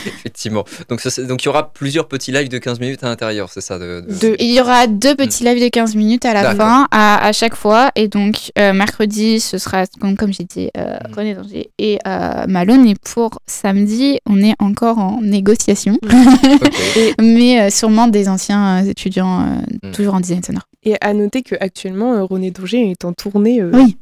Effectivement. 0.07 0.65
Donc 0.89 1.01
ça, 1.01 1.11
c'est- 1.11 1.25
donc 1.25 1.43
il 1.43 1.47
y 1.47 1.49
aura 1.49 1.73
plusieurs 1.73 2.07
petits 2.09 2.33
lives 2.33 2.49
de 2.49 2.59
15 2.59 2.79
minutes 2.81 3.03
à 3.03 3.09
l'intérieur, 3.09 3.49
c'est 3.53 3.61
ça 3.61 3.79
de, 3.79 4.05
de- 4.09 4.15
Deux. 4.21 4.37
Il 4.39 4.53
y 4.53 4.61
aura 4.61 4.87
deux 4.87 5.15
petits 5.15 5.45
lives 5.45 5.63
de 5.63 5.69
15 5.69 5.97
minutes 5.97 6.25
à 6.25 6.35
la 6.35 6.55
fin, 6.55 6.87
à, 6.91 7.27
à 7.27 7.33
chaque 7.33 7.55
fois. 7.55 7.91
Et 7.97 8.09
donc, 8.09 8.53
euh, 8.59 8.73
mercredi, 8.73 9.41
ce 9.41 9.59
sera, 9.59 9.87
comme, 10.01 10.17
comme 10.17 10.33
j'ai 10.33 10.45
dit, 10.45 10.71
euh, 10.77 10.97
Mhm. 11.09 11.15
René 11.17 11.35
Danger 11.35 11.71
et 11.79 11.99
euh, 12.07 12.47
Malone. 12.47 12.87
Et 12.87 12.95
pour 12.95 13.41
samedi, 13.47 14.19
on 14.29 14.41
est 14.41 14.55
encore 14.61 14.99
en 14.99 15.21
négociation, 15.21 15.99
Ok. 16.03 16.11
mais 17.21 17.61
euh, 17.61 17.71
sûrement 17.71 18.07
des 18.09 18.29
anciens 18.29 18.85
euh, 18.85 18.89
étudiants, 18.91 19.41
euh, 19.43 19.91
toujours 19.93 20.15
en 20.15 20.21
design 20.21 20.43
sonore. 20.43 20.63
Et 20.85 20.95
à 21.01 21.13
noter 21.13 21.43
qu'actuellement, 21.43 22.15
euh, 22.15 22.23
René 22.25 22.51
Danger 22.51 22.91
est 22.91 23.05
en 23.05 23.13
tournée 23.13 23.61
euh, 23.61 23.71
Oui. 23.75 23.97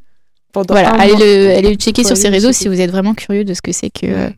Pendant 0.64 0.75
Voilà, 0.75 0.95
un 0.95 0.99
allez 0.99 1.12
mois. 1.12 1.21
le, 1.25 1.51
allez 1.57 1.71
le 1.71 1.75
checker 1.77 2.03
Faut 2.03 2.09
sur 2.09 2.12
aller 2.14 2.21
ses 2.23 2.29
le 2.29 2.33
réseaux 2.35 2.49
checker. 2.53 2.62
si 2.62 2.69
vous 2.69 2.81
êtes 2.81 2.90
vraiment 2.90 3.14
curieux 3.14 3.45
de 3.45 3.55
ce 3.55 3.62
que 3.62 3.73
c'est 3.73 3.90
que 3.90 4.07
euh, 4.07 4.29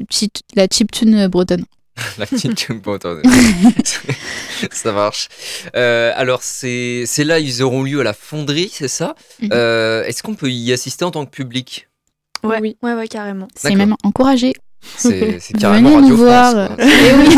la 0.00 0.06
chip- 0.10 0.38
la 0.56 0.66
chiptune 0.70 1.26
bretonne. 1.28 1.64
La 2.18 2.26
petite 2.26 2.72
bon, 2.82 2.94
attendez. 2.94 3.22
ça 4.72 4.90
marche. 4.92 5.28
Euh, 5.76 6.12
alors, 6.16 6.42
ces, 6.42 7.04
ces 7.06 7.22
lives 7.24 7.46
ils 7.48 7.62
auront 7.62 7.84
lieu 7.84 8.00
à 8.00 8.02
la 8.04 8.12
fonderie, 8.12 8.68
c'est 8.72 8.88
ça? 8.88 9.14
Mhm. 9.40 9.50
Euh, 9.52 10.02
Est-ce 10.04 10.22
qu'on 10.24 10.34
peut 10.34 10.50
y 10.50 10.72
assister 10.72 11.04
en 11.04 11.12
tant 11.12 11.24
que 11.24 11.30
public? 11.30 11.86
Ouais, 12.42 12.58
Oui. 12.60 12.76
ouais, 12.82 12.94
ouais, 12.94 13.06
carrément. 13.06 13.46
C'est 13.54 13.68
D'accord. 13.68 13.78
même 13.78 13.94
encouragé. 14.02 14.54
C'est 14.98 15.38
c'est 15.40 15.54
carrément 15.56 15.88
Venez 15.90 16.00
Radio 16.02 16.08
nous 16.10 16.16
voir. 16.16 16.52
France. 16.66 16.76
quoi. 16.76 16.84
Eh 16.84 17.12
oui. 17.14 17.36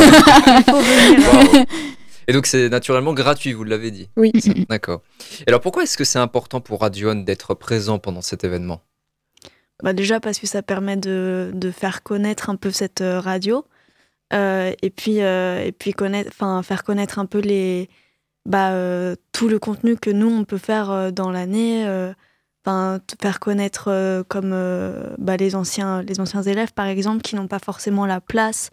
Faut 0.66 0.80
venir. 0.80 1.32
Waouh. 1.32 1.64
Et 2.28 2.32
donc 2.32 2.46
c'est 2.46 2.68
naturellement 2.68 3.14
gratuit, 3.14 3.52
vous 3.52 3.64
l'avez 3.64 3.90
dit. 3.90 4.08
Oui. 4.16 4.32
D'accord. 4.68 5.02
Et 5.46 5.48
alors 5.48 5.60
pourquoi 5.60 5.84
est-ce 5.84 5.96
que 5.96 6.04
c'est 6.04 6.18
important 6.18 6.60
pour 6.60 6.80
Radio 6.80 7.10
One 7.10 7.24
d'être 7.24 7.54
présent 7.54 7.98
pendant 7.98 8.22
cet 8.22 8.44
événement? 8.44 8.80
Bah 9.82 9.92
déjà 9.92 10.20
parce 10.20 10.38
que 10.38 10.46
ça 10.46 10.62
permet 10.62 10.96
de, 10.96 11.50
de 11.54 11.70
faire 11.70 12.02
connaître 12.02 12.48
un 12.48 12.56
peu 12.56 12.70
cette 12.70 13.02
euh, 13.02 13.20
radio 13.20 13.64
euh, 14.32 14.72
et 14.80 14.90
puis 14.90 15.20
euh, 15.20 15.62
et 15.64 15.72
puis 15.72 15.92
connaître 15.92 16.30
enfin 16.32 16.62
faire 16.62 16.82
connaître 16.82 17.18
un 17.18 17.26
peu 17.26 17.38
les 17.38 17.88
bah 18.46 18.70
euh, 18.70 19.16
tout 19.32 19.48
le 19.48 19.58
contenu 19.58 19.96
que 19.96 20.10
nous 20.10 20.30
on 20.30 20.44
peut 20.44 20.58
faire 20.58 21.12
dans 21.12 21.30
l'année 21.30 21.86
euh, 21.86 22.12
enfin 22.64 23.00
faire 23.20 23.38
connaître 23.38 23.88
euh, 23.88 24.24
comme 24.26 24.52
euh, 24.52 25.10
bah, 25.18 25.36
les 25.36 25.54
anciens 25.54 26.02
les 26.02 26.20
anciens 26.20 26.42
élèves 26.42 26.72
par 26.72 26.86
exemple 26.86 27.20
qui 27.22 27.36
n'ont 27.36 27.46
pas 27.46 27.60
forcément 27.60 28.06
la 28.06 28.20
place 28.20 28.70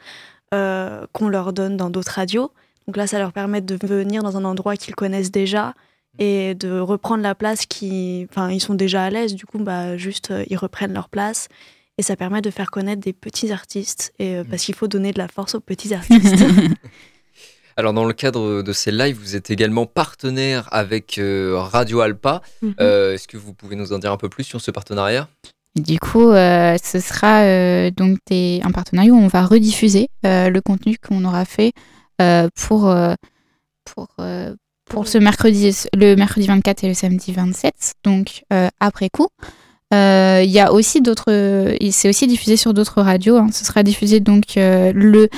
euh, 0.53 1.05
qu'on 1.11 1.27
leur 1.27 1.51
donne 1.53 1.75
dans 1.75 1.89
d'autres 1.89 2.13
radios 2.13 2.51
donc 2.87 2.97
là 2.97 3.07
ça 3.07 3.19
leur 3.19 3.31
permet 3.33 3.61
de 3.61 3.77
venir 3.85 4.23
dans 4.23 4.37
un 4.37 4.45
endroit 4.45 4.75
qu'ils 4.77 4.95
connaissent 4.95 5.31
déjà 5.31 5.73
et 6.19 6.53
de 6.55 6.79
reprendre 6.79 7.23
la 7.23 7.33
place 7.35 7.65
qui 7.65 8.27
enfin 8.29 8.51
ils 8.51 8.59
sont 8.59 8.75
déjà 8.75 9.03
à 9.03 9.09
l'aise 9.09 9.33
du 9.35 9.45
coup 9.45 9.57
bah 9.59 9.97
juste 9.97 10.31
euh, 10.31 10.43
ils 10.49 10.57
reprennent 10.57 10.93
leur 10.93 11.09
place 11.09 11.47
et 11.97 12.03
ça 12.03 12.15
permet 12.15 12.41
de 12.41 12.49
faire 12.51 12.69
connaître 12.71 13.01
des 13.01 13.13
petits 13.13 13.51
artistes 13.51 14.13
et 14.19 14.35
euh, 14.35 14.43
parce 14.47 14.63
qu'il 14.63 14.75
faut 14.75 14.87
donner 14.87 15.11
de 15.11 15.17
la 15.19 15.27
force 15.27 15.55
aux 15.55 15.59
petits 15.59 15.93
artistes 15.93 16.35
Alors 17.75 17.93
dans 17.93 18.05
le 18.05 18.13
cadre 18.13 18.61
de 18.61 18.71
ces 18.73 18.91
lives, 18.91 19.17
vous 19.19 19.35
êtes 19.35 19.49
également 19.49 19.87
partenaire 19.87 20.67
avec 20.71 21.17
euh, 21.17 21.55
Radio 21.57 22.01
Alpa. 22.01 22.43
Mhm. 22.61 22.75
Euh, 22.79 23.13
Est-ce 23.15 23.27
que 23.27 23.35
vous 23.37 23.53
pouvez 23.53 23.75
nous 23.75 23.93
en 23.93 23.97
dire 23.99 24.11
un 24.11 24.17
peu 24.17 24.29
plus 24.29 24.43
sur 24.43 24.61
ce 24.61 24.69
partenariat? 24.69 25.27
Du 25.75 25.97
coup, 25.97 26.29
euh, 26.29 26.77
ce 26.83 26.99
sera 26.99 27.41
euh, 27.41 27.89
donc 27.89 28.19
des- 28.29 28.61
un 28.63 28.69
partenariat 28.71 29.11
où 29.11 29.17
on 29.17 29.27
va 29.27 29.43
rediffuser 29.43 30.07
euh, 30.23 30.51
le 30.51 30.61
contenu 30.61 30.97
qu'on 30.99 31.25
aura 31.25 31.45
fait 31.45 31.71
euh, 31.75 31.79
pour, 32.55 32.89
euh, 32.89 33.13
pour, 33.85 34.07
euh, 34.19 34.53
pour 34.85 35.07
ce 35.07 35.17
mercredi, 35.17 35.75
le 35.95 36.15
mercredi 36.15 36.47
24 36.47 36.83
et 36.83 36.87
le 36.87 36.93
samedi 36.93 37.31
27, 37.31 37.93
donc 38.03 38.43
euh, 38.51 38.69
après 38.79 39.09
coup. 39.09 39.27
Euh, 39.93 40.41
Il 40.43 40.49
y 40.51 40.59
a 40.59 40.71
aussi 40.73 41.01
d'autres, 41.01 41.75
il 41.79 41.93
s'est 41.93 42.09
aussi 42.09 42.25
diffusé 42.27 42.57
sur 42.57 42.73
d'autres 42.73 43.01
radios. 43.01 43.37
hein. 43.37 43.49
Ce 43.51 43.63
sera 43.63 43.83
diffusé 43.83 44.19
donc 44.19 44.57
euh, 44.57 44.91
le 44.95 45.29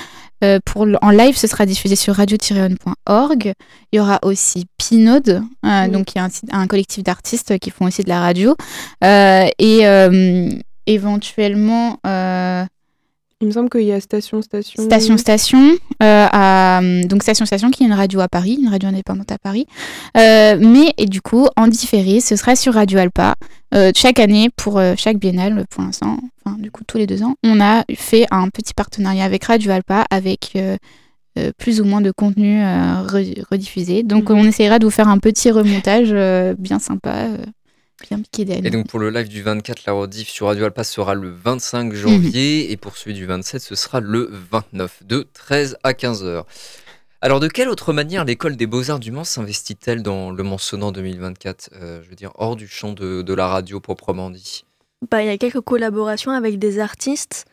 euh, 0.43 0.59
pour 0.65 0.85
en 1.01 1.09
live, 1.11 1.35
ce 1.37 1.47
sera 1.47 1.65
diffusé 1.65 1.95
sur 1.95 2.15
radio-on.org. 2.15 3.53
Il 3.91 3.97
y 3.97 3.99
aura 3.99 4.19
aussi 4.23 4.65
Pinode, 4.77 5.41
euh, 5.65 5.83
Oui. 5.85 5.89
donc 5.91 6.13
il 6.13 6.19
y 6.19 6.21
a 6.21 6.29
un, 6.51 6.67
collectif 6.67 7.03
d'artistes 7.03 7.57
qui 7.59 7.69
font 7.69 7.85
aussi 7.85 8.03
de 8.03 8.09
la 8.09 8.19
radio. 8.19 8.55
Euh, 9.03 9.47
et 9.59 9.87
euh, 9.87 10.49
éventuellement 10.87 11.99
euh, 12.05 12.65
Il 13.41 13.47
me 13.47 13.51
semble 13.51 13.69
qu'il 13.69 13.81
y 13.83 13.91
a 13.91 13.99
Station 13.99 14.41
Station. 14.41 14.81
Station 14.81 15.17
Station, 15.17 15.71
euh, 16.01 16.27
à, 16.31 16.79
donc 17.05 17.21
Station 17.21 17.45
Station 17.45 17.69
qui 17.69 17.83
est 17.83 17.85
une 17.85 17.91
radio 17.93 18.21
à 18.21 18.29
Paris, 18.29 18.57
une 18.61 18.69
radio 18.69 18.87
indépendante 18.87 19.29
à 19.29 19.37
Paris. 19.37 19.65
Euh, 20.17 20.57
mais 20.57 20.93
et 20.97 21.05
du 21.05 21.21
coup, 21.21 21.45
en 21.57 21.67
différé, 21.67 22.21
ce 22.21 22.37
sera 22.37 22.55
sur 22.55 22.75
Radio 22.75 22.97
Alpa. 22.99 23.35
Euh, 23.73 23.91
chaque 23.93 24.19
année, 24.19 24.49
pour 24.55 24.81
chaque 24.97 25.17
biennale, 25.17 25.65
pour 25.69 25.83
l'instant, 25.83 26.17
enfin 26.45 26.55
du 26.57 26.71
coup 26.71 26.83
tous 26.87 26.97
les 26.97 27.07
deux 27.07 27.23
ans, 27.23 27.35
on 27.43 27.59
a 27.59 27.83
fait 27.95 28.25
un 28.31 28.47
petit 28.47 28.73
partenariat 28.73 29.25
avec 29.25 29.43
Radio 29.43 29.71
Alpa 29.71 30.05
avec 30.09 30.57
plus 31.57 31.81
ou 31.81 31.83
moins 31.83 31.99
de 31.99 32.11
contenu 32.11 32.61
re- 32.61 33.43
rediffusé. 33.51 34.03
Donc 34.03 34.29
Mhm. 34.29 34.37
on 34.37 34.45
essaiera 34.45 34.79
de 34.79 34.85
vous 34.85 34.91
faire 34.91 35.09
un 35.09 35.17
petit 35.17 35.51
remontage 35.51 36.13
bien 36.57 36.79
sympa, 36.79 37.27
bien 38.03 38.19
piqué. 38.21 38.45
Et 38.63 38.69
donc 38.69 38.87
pour 38.87 38.99
le 38.99 39.09
live 39.09 39.27
du 39.27 39.41
24, 39.41 39.85
la 39.85 39.93
rediff 39.93 40.29
sur 40.29 40.47
Radio 40.47 40.65
Alpa 40.65 40.83
sera 40.83 41.13
le 41.15 41.29
25 41.29 41.93
janvier 41.93 42.71
et 42.71 42.77
pour 42.77 42.97
celui 42.97 43.13
du 43.13 43.25
27, 43.25 43.61
ce 43.61 43.75
sera 43.75 43.99
le 43.99 44.29
29 44.51 45.03
de 45.05 45.27
13 45.33 45.77
à 45.83 45.93
15 45.93 46.23
heures. 46.23 46.45
Alors 47.21 47.39
de 47.39 47.47
quelle 47.47 47.69
autre 47.69 47.93
manière 47.93 48.25
l'école 48.25 48.55
des 48.55 48.67
beaux-arts 48.67 48.99
du 48.99 49.11
Mans 49.11 49.23
s'investit-elle 49.23 50.03
dans 50.03 50.31
le 50.31 50.43
Mans-Sonnant 50.43 50.91
2024 50.91 51.69
Euh, 51.73 52.01
Je 52.03 52.09
veux 52.09 52.15
dire 52.15 52.31
hors 52.35 52.55
du 52.55 52.67
champ 52.67 52.93
de, 52.93 53.21
de 53.21 53.33
la 53.33 53.47
radio 53.47 53.79
proprement 53.79 54.29
dit? 54.29 54.65
Bah, 55.09 55.23
il 55.23 55.27
y 55.27 55.29
a 55.29 55.37
quelques 55.37 55.61
collaborations 55.61 56.31
avec 56.31 56.59
des 56.59 56.79
artistes. 56.79 57.45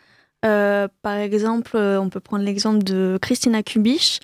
Euh, 0.44 0.88
par 1.02 1.16
exemple, 1.16 1.72
euh, 1.76 2.00
on 2.00 2.08
peut 2.10 2.20
prendre 2.20 2.44
l'exemple 2.44 2.82
de 2.82 3.18
Christina 3.22 3.62
Kubich. 3.62 4.20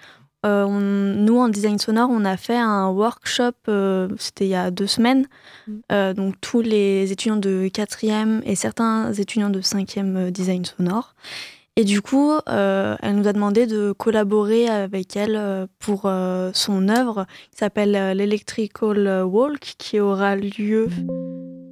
Euh, 0.46 0.64
on- 0.64 0.78
nous, 0.80 1.36
en 1.38 1.48
design 1.48 1.78
sonore, 1.78 2.10
on 2.12 2.24
a 2.24 2.36
fait 2.36 2.56
un 2.56 2.88
workshop, 2.90 3.52
euh, 3.68 4.08
c'était 4.18 4.44
il 4.46 4.50
y 4.50 4.54
a 4.54 4.70
deux 4.70 4.86
semaines. 4.86 5.26
Mm. 5.66 5.72
Euh, 5.90 6.14
donc, 6.14 6.34
tous 6.40 6.60
les 6.60 7.10
étudiants 7.10 7.36
de 7.36 7.68
quatrième 7.72 8.40
et 8.44 8.54
certains 8.54 9.12
étudiants 9.12 9.50
de 9.50 9.60
cinquième 9.60 10.16
euh, 10.16 10.30
design 10.30 10.64
sonore. 10.64 11.14
Et 11.76 11.84
du 11.84 12.02
coup, 12.02 12.32
elle 12.48 13.14
nous 13.14 13.28
a 13.28 13.32
demandé 13.32 13.68
de 13.68 13.92
collaborer 13.92 14.68
avec 14.68 15.14
elle 15.16 15.68
pour 15.78 16.10
son 16.52 16.88
œuvre 16.88 17.24
qui 17.52 17.58
s'appelle 17.58 17.92
l'Electrical 18.16 19.22
Walk, 19.22 19.74
qui 19.78 20.00
aura 20.00 20.34
lieu 20.34 20.88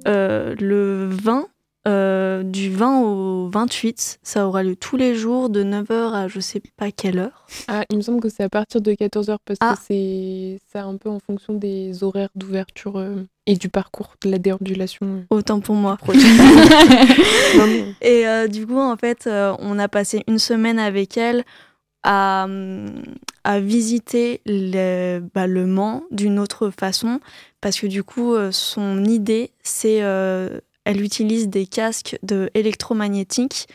le 0.05 1.09
20, 1.11 1.47
euh, 1.87 2.43
du 2.43 2.69
20 2.69 3.01
au 3.01 3.49
28. 3.49 4.19
Ça 4.21 4.45
aura 4.47 4.61
lieu 4.63 4.75
tous 4.75 4.97
les 4.97 5.15
jours 5.15 5.49
de 5.49 5.63
9h 5.63 6.13
à 6.13 6.27
je 6.27 6.39
sais 6.39 6.61
pas 6.75 6.91
quelle 6.91 7.17
heure. 7.19 7.45
Ah, 7.67 7.83
il 7.89 7.97
me 7.97 8.01
semble 8.01 8.19
que 8.19 8.29
c'est 8.29 8.43
à 8.43 8.49
partir 8.49 8.81
de 8.81 8.91
14h 8.91 9.37
parce 9.45 9.57
Ah. 9.61 9.73
que 9.75 9.79
c'est 9.87 10.59
c'est 10.71 10.79
un 10.79 10.97
peu 10.97 11.09
en 11.09 11.19
fonction 11.19 11.53
des 11.53 12.03
horaires 12.03 12.29
d'ouverture 12.35 12.97
euh, 12.97 13.23
et 13.45 13.55
du 13.55 13.69
parcours 13.69 14.15
de 14.23 14.29
la 14.29 14.37
déambulation. 14.37 15.25
Autant 15.29 15.59
pour 15.61 15.75
moi. 15.75 15.97
Et 18.01 18.27
euh, 18.27 18.47
du 18.47 18.65
coup, 18.67 18.79
en 18.79 18.95
fait, 18.97 19.25
euh, 19.27 19.55
on 19.59 19.79
a 19.79 19.87
passé 19.87 20.23
une 20.27 20.39
semaine 20.39 20.79
avec 20.79 21.17
elle 21.17 21.43
à, 22.03 22.47
à 23.43 23.59
visiter 23.59 24.41
le, 24.45 25.19
bah, 25.33 25.47
le 25.47 25.65
Mans 25.65 26.03
d'une 26.11 26.39
autre 26.39 26.69
façon. 26.77 27.19
Parce 27.61 27.79
que 27.79 27.87
du 27.87 28.03
coup, 28.03 28.33
euh, 28.33 28.51
son 28.51 29.03
idée, 29.05 29.51
c'est. 29.63 30.01
Elle 30.87 31.01
utilise 31.01 31.49
des 31.49 31.67
casques 31.67 32.17
de 32.23 32.49
électromagnétiques. 32.53 33.67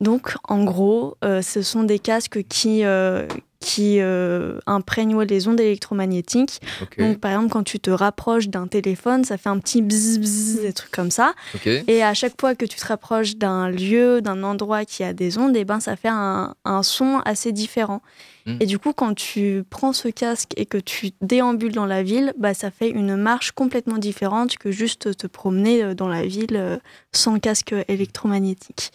Donc, 0.00 0.34
en 0.42 0.64
gros, 0.64 1.16
euh, 1.24 1.40
ce 1.40 1.62
sont 1.62 1.84
des 1.84 2.00
casques 2.00 2.42
qui, 2.48 2.84
euh, 2.84 3.28
qui 3.68 4.00
euh, 4.00 4.58
imprègnent 4.66 5.20
les 5.20 5.46
ondes 5.46 5.60
électromagnétiques. 5.60 6.62
Donc, 6.96 7.18
par 7.18 7.32
exemple, 7.32 7.50
quand 7.50 7.64
tu 7.64 7.78
te 7.78 7.90
rapproches 7.90 8.48
d'un 8.48 8.66
téléphone, 8.66 9.24
ça 9.24 9.36
fait 9.36 9.50
un 9.50 9.58
petit 9.58 9.82
bzz, 9.82 10.18
bzz, 10.18 10.62
des 10.62 10.72
trucs 10.72 10.90
comme 10.90 11.10
ça. 11.10 11.34
Et 11.66 12.02
à 12.02 12.14
chaque 12.14 12.40
fois 12.40 12.54
que 12.54 12.64
tu 12.64 12.78
te 12.78 12.86
rapproches 12.86 13.36
d'un 13.36 13.68
lieu, 13.68 14.22
d'un 14.22 14.42
endroit 14.42 14.86
qui 14.86 15.04
a 15.04 15.12
des 15.12 15.36
ondes, 15.36 15.54
et 15.54 15.66
ben 15.66 15.80
ça 15.80 15.96
fait 15.96 16.08
un, 16.08 16.54
un 16.64 16.82
son 16.82 17.20
assez 17.26 17.52
différent. 17.52 18.00
Mm. 18.46 18.56
Et 18.60 18.64
du 18.64 18.78
coup, 18.78 18.94
quand 18.94 19.12
tu 19.12 19.64
prends 19.68 19.92
ce 19.92 20.08
casque 20.08 20.54
et 20.56 20.64
que 20.64 20.78
tu 20.78 21.10
déambules 21.20 21.72
dans 21.72 21.84
la 21.84 22.02
ville, 22.02 22.32
bah, 22.38 22.54
ça 22.54 22.70
fait 22.70 22.88
une 22.88 23.16
marche 23.16 23.52
complètement 23.52 23.98
différente 23.98 24.56
que 24.56 24.70
juste 24.70 25.14
te 25.14 25.26
promener 25.26 25.84
euh, 25.84 25.94
dans 25.94 26.08
la 26.08 26.22
ville 26.22 26.56
euh, 26.56 26.78
sans 27.12 27.38
casque 27.38 27.74
électromagnétique. 27.88 28.92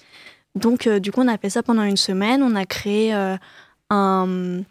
Donc, 0.56 0.88
euh, 0.88 1.00
du 1.00 1.12
coup, 1.12 1.22
on 1.22 1.28
a 1.28 1.38
fait 1.38 1.50
ça 1.50 1.64
pendant 1.64 1.84
une 1.84 1.98
semaine. 1.98 2.44
On 2.44 2.56
a 2.56 2.66
créé 2.66 3.14
euh, 3.14 3.38
un, 3.94 4.64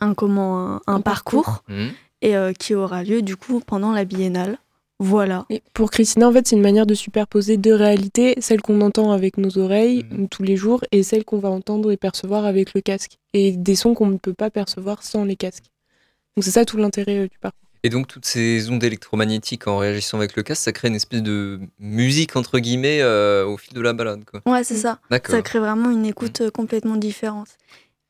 un, 0.00 0.14
comment, 0.14 0.76
un, 0.76 0.80
un 0.86 1.00
parcours. 1.00 1.44
parcours 1.44 1.64
Mhm. 1.68 1.90
et, 2.22 2.36
euh, 2.36 2.52
qui 2.52 2.74
aura 2.74 3.02
lieu 3.04 3.22
du 3.22 3.36
coup 3.36 3.60
pendant 3.60 3.92
la 3.92 4.04
biennale. 4.04 4.58
Voilà. 5.00 5.44
Et 5.50 5.62
pour 5.74 5.90
Christina, 5.90 6.28
en 6.28 6.32
fait, 6.32 6.46
c'est 6.46 6.54
une 6.56 6.62
manière 6.62 6.86
de 6.86 6.94
superposer 6.94 7.56
deux 7.56 7.74
réalités, 7.74 8.36
celle 8.40 8.62
qu'on 8.62 8.80
entend 8.80 9.10
avec 9.10 9.38
nos 9.38 9.58
oreilles 9.58 10.04
Mhm. 10.10 10.28
tous 10.28 10.42
les 10.44 10.56
jours 10.56 10.84
et 10.92 11.02
celle 11.02 11.24
qu'on 11.24 11.38
va 11.38 11.50
entendre 11.50 11.90
et 11.90 11.96
percevoir 11.96 12.44
avec 12.44 12.74
le 12.74 12.80
casque. 12.80 13.18
Et 13.32 13.52
des 13.52 13.74
sons 13.74 13.94
qu'on 13.94 14.06
ne 14.06 14.18
peut 14.18 14.34
pas 14.34 14.50
percevoir 14.50 15.02
sans 15.02 15.24
les 15.24 15.36
casques. 15.36 15.64
Donc 16.36 16.44
c'est 16.44 16.52
ça 16.52 16.64
tout 16.64 16.76
l'intérêt 16.76 17.18
euh, 17.18 17.28
du 17.28 17.38
parcours. 17.38 17.60
Et 17.82 17.90
donc 17.90 18.06
toutes 18.06 18.24
ces 18.24 18.70
ondes 18.70 18.82
électromagnétiques 18.82 19.66
en 19.66 19.76
réagissant 19.76 20.16
avec 20.16 20.36
le 20.36 20.42
casque, 20.42 20.62
ça 20.62 20.72
crée 20.72 20.88
une 20.88 20.94
espèce 20.94 21.22
de 21.22 21.60
musique 21.78 22.34
entre 22.34 22.58
guillemets 22.58 23.02
euh, 23.02 23.44
au 23.44 23.58
fil 23.58 23.74
de 23.74 23.80
la 23.82 23.92
balade. 23.92 24.24
Quoi. 24.24 24.40
Ouais, 24.50 24.64
c'est 24.64 24.76
ça. 24.76 25.00
D'accord. 25.10 25.34
Ça 25.34 25.42
crée 25.42 25.58
vraiment 25.58 25.90
une 25.90 26.06
écoute 26.06 26.40
euh, 26.40 26.50
complètement 26.50 26.96
différente. 26.96 27.48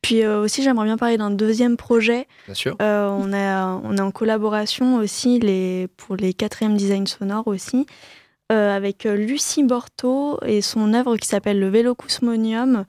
Puis 0.04 0.22
euh, 0.22 0.42
aussi, 0.42 0.62
j'aimerais 0.62 0.84
bien 0.86 0.96
parler 0.96 1.16
d'un 1.16 1.30
deuxième 1.30 1.76
projet. 1.76 2.28
Bien 2.46 2.54
sûr. 2.54 2.76
Euh, 2.82 3.08
on, 3.08 3.32
a, 3.32 3.66
on 3.84 3.96
est 3.96 4.00
en 4.00 4.10
collaboration 4.10 4.96
aussi 4.96 5.38
les, 5.40 5.88
pour 5.96 6.16
les 6.16 6.34
quatrièmes 6.34 6.76
design 6.76 7.06
sonores 7.06 7.46
aussi, 7.48 7.86
euh, 8.52 8.76
avec 8.76 9.06
euh, 9.06 9.16
Lucie 9.16 9.62
Borto 9.64 10.38
et 10.44 10.60
son 10.60 10.92
œuvre 10.94 11.16
qui 11.16 11.26
s'appelle 11.26 11.58
le 11.58 11.68
Vélo 11.68 11.94
Cosmonium. 11.94 12.84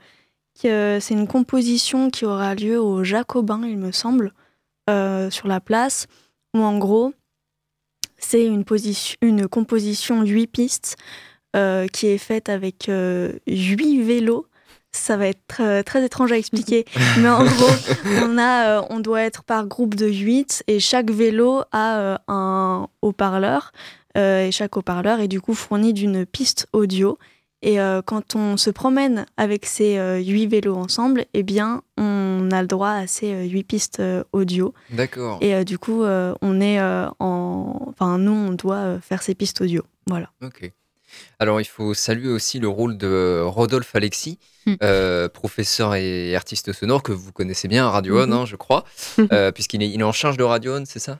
euh, 0.65 0.99
C'est 0.99 1.13
une 1.13 1.27
composition 1.27 2.09
qui 2.09 2.25
aura 2.25 2.53
lieu 2.55 2.79
au 2.81 3.03
Jacobin, 3.03 3.61
il 3.65 3.77
me 3.77 3.91
semble, 3.91 4.33
euh, 4.89 5.29
sur 5.31 5.47
la 5.47 5.59
place, 5.61 6.07
où 6.53 6.59
en 6.59 6.77
gros, 6.77 7.13
c'est 8.17 8.45
une, 8.45 8.63
position- 8.65 9.17
une 9.21 9.47
composition 9.47 10.21
8 10.23 10.47
pistes 10.47 10.95
euh, 11.55 11.87
qui 11.87 12.07
est 12.07 12.17
faite 12.17 12.49
avec 12.49 12.89
8 13.47 14.01
vélos. 14.01 14.47
Ça 14.95 15.17
va 15.17 15.27
être 15.27 15.81
très 15.83 16.05
étrange 16.05 16.31
à 16.31 16.37
expliquer, 16.37 16.85
mais 17.19 17.29
en 17.29 17.43
gros, 17.43 17.69
on, 18.23 18.37
a, 18.37 18.79
euh, 18.79 18.81
on 18.89 18.99
doit 18.99 19.21
être 19.21 19.43
par 19.43 19.67
groupe 19.67 19.95
de 19.95 20.07
8 20.07 20.63
et 20.67 20.79
chaque 20.79 21.11
vélo 21.11 21.63
a 21.71 21.97
euh, 21.97 22.17
un 22.27 22.87
haut-parleur 23.01 23.71
euh, 24.17 24.47
et 24.47 24.51
chaque 24.51 24.77
haut-parleur 24.77 25.19
est 25.19 25.27
du 25.27 25.41
coup 25.41 25.53
fourni 25.53 25.93
d'une 25.93 26.25
piste 26.25 26.67
audio. 26.73 27.17
Et 27.61 27.77
quand 28.05 28.35
on 28.35 28.57
se 28.57 28.69
promène 28.69 29.25
avec 29.37 29.65
ces 29.65 29.97
8 30.23 30.45
vélos 30.45 30.75
ensemble, 30.75 31.25
eh 31.33 31.41
bien, 31.41 31.81
on 31.97 32.49
a 32.51 32.61
le 32.61 32.67
droit 32.67 32.91
à 32.91 33.07
ces 33.07 33.47
8 33.47 33.63
pistes 33.63 34.03
audio. 34.33 34.75
D'accord. 34.91 35.39
Et 35.41 35.65
du 35.65 35.79
coup, 35.79 36.03
on 36.03 36.61
est 36.61 36.79
en. 36.79 37.87
Enfin, 37.87 38.19
nous, 38.19 38.33
on 38.33 38.51
doit 38.51 38.99
faire 39.01 39.23
ces 39.23 39.33
pistes 39.33 39.61
audio. 39.61 39.81
Voilà. 40.05 40.29
Ok. 40.43 40.71
Alors, 41.39 41.59
il 41.61 41.65
faut 41.65 41.93
saluer 41.93 42.29
aussi 42.29 42.59
le 42.59 42.67
rôle 42.67 42.97
de 42.97 43.41
Rodolphe 43.43 43.95
Alexis, 43.95 44.39
Mm. 44.67 44.73
euh, 44.81 45.29
professeur 45.29 45.93
et 45.93 46.35
artiste 46.35 46.73
sonore 46.73 47.03
que 47.03 47.11
vous 47.11 47.31
connaissez 47.31 47.67
bien 47.67 47.85
à 47.85 47.91
Radio 47.91 48.19
On, 48.19 48.25
Mhm. 48.25 48.33
hein, 48.33 48.45
je 48.47 48.55
crois, 48.55 48.83
euh, 49.31 49.51
puisqu'il 49.51 49.83
est, 49.83 49.89
il 49.91 49.99
est 49.99 50.03
en 50.03 50.11
charge 50.11 50.37
de 50.37 50.43
Radio 50.43 50.75
On, 50.75 50.83
c'est 50.87 50.97
ça? 50.97 51.19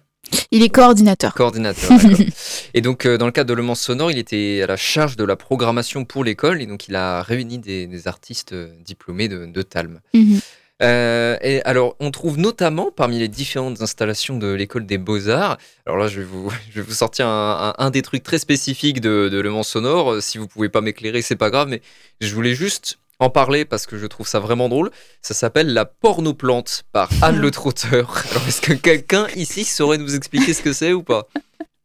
Il 0.50 0.64
est 0.64 0.70
coordinateur. 0.70 1.36
Coordinateur. 1.36 1.92
et 2.74 2.82
donc, 2.82 3.06
euh, 3.06 3.20
dans 3.20 3.28
le 3.28 3.32
cadre 3.32 3.48
de 3.50 3.54
Le 3.54 3.62
Mans 3.62 3.76
Sonore, 3.76 4.10
il 4.10 4.18
était 4.18 4.62
à 4.64 4.68
la 4.68 4.78
charge 4.78 5.16
de 5.16 5.24
la 5.24 5.36
programmation 5.36 6.06
pour 6.06 6.24
l'école, 6.24 6.60
et 6.60 6.66
donc 6.66 6.88
il 6.88 6.96
a 6.96 7.22
réuni 7.22 7.60
des, 7.60 7.86
des 7.86 8.08
artistes 8.08 8.56
diplômés 8.84 9.28
de, 9.28 9.46
de 9.46 9.62
Talm. 9.62 10.00
Mhm. 10.16 10.40
Euh, 10.82 11.38
et 11.42 11.62
alors, 11.64 11.96
on 12.02 12.12
trouve 12.12 12.38
notamment 12.38 12.92
parmi 12.92 13.18
les 13.18 13.30
différentes 13.30 13.82
installations 13.82 14.38
de 14.38 14.52
l'école 14.52 14.86
des 14.86 14.98
beaux-arts, 14.98 15.58
alors 15.86 15.98
là, 15.98 16.08
je 16.10 16.20
vais 16.20 16.26
vous, 16.26 16.52
je 16.70 16.76
vais 16.76 16.82
vous 16.82 16.94
sortir 16.94 17.28
un, 17.28 17.74
un- 17.78 17.86
un 17.86 17.90
des 17.92 18.02
trucs 18.02 18.24
très 18.24 18.40
spécifiques 18.40 19.00
de, 19.00 19.30
de 19.30 19.40
Le 19.40 19.50
Mans 19.50 19.64
Sonore. 19.64 20.14
Euh, 20.16 20.22
Si 20.22 20.38
vous 20.38 20.48
pouvez 20.48 20.68
pas 20.70 20.82
m'éclairer, 20.82 21.22
c'est 21.22 21.38
pas 21.38 21.50
grave, 21.50 21.70
mais 21.70 21.82
je 22.20 22.34
voulais 22.36 22.56
juste 22.56 23.00
en 23.20 23.30
parler 23.30 23.64
parce 23.64 23.86
que 23.86 23.98
je 23.98 24.06
trouve 24.06 24.28
ça 24.28 24.40
vraiment 24.42 24.68
drôle. 24.68 24.92
Ça 25.22 25.34
s'appelle 25.34 25.74
La 25.74 25.86
pornoplante 25.86 26.84
par 26.92 27.10
Anne 27.22 27.38
Le 27.42 27.52
Trotteur. 27.52 28.22
Alors, 28.32 28.46
est-ce 28.48 28.60
que 28.60 28.74
quelqu'un 28.74 29.28
ici 29.38 29.64
saurait 29.64 29.98
nous 29.98 30.14
expliquer 30.16 30.54
ce 30.54 30.62
que 30.62 30.74
c'est 30.74 30.92
ou 30.92 31.04
pas? 31.04 31.28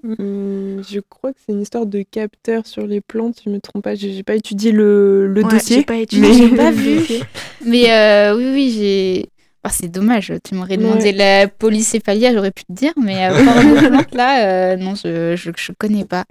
Hum, 0.02 0.82
je 0.88 1.00
crois 1.00 1.32
que 1.32 1.38
c'est 1.46 1.52
une 1.52 1.60
histoire 1.62 1.84
de 1.86 2.02
capteur 2.02 2.66
sur 2.66 2.86
les 2.86 3.00
plantes, 3.00 3.36
si 3.36 3.42
je 3.46 3.50
me 3.50 3.60
trompe 3.60 3.84
pas. 3.84 3.94
J'ai 3.94 4.22
pas 4.22 4.34
étudié 4.34 4.72
le, 4.72 5.26
le 5.26 5.42
Ouais, 5.42 5.50
dossier. 5.50 5.76
j'ai 5.76 5.84
pas 5.84 5.96
étudié, 5.96 6.28
mais- 6.28 6.34
j'ai 6.34 6.56
pas 6.56 6.70
vu. 6.70 7.00
Mais 7.66 7.92
euh, 7.92 8.36
oui, 8.36 8.44
oui, 8.54 8.74
j'ai. 8.76 9.28
C'est 9.70 9.88
dommage, 9.88 10.32
tu 10.42 10.54
m'aurais 10.54 10.78
demandé 10.78 11.04
Ouais. 11.06 11.12
la 11.12 11.46
polycéphalie, 11.46 12.26
j'aurais 12.32 12.50
pu 12.50 12.64
te 12.64 12.72
dire, 12.72 12.92
mais 12.96 13.26
euh, 13.26 13.44
par 13.44 13.62
le 13.62 13.74
plante, 13.88 14.14
là, 14.14 14.72
euh, 14.72 14.76
non, 14.76 14.94
je, 14.94 15.36
je, 15.36 15.50
je 15.54 15.72
connais 15.78 16.06
pas. 16.06 16.24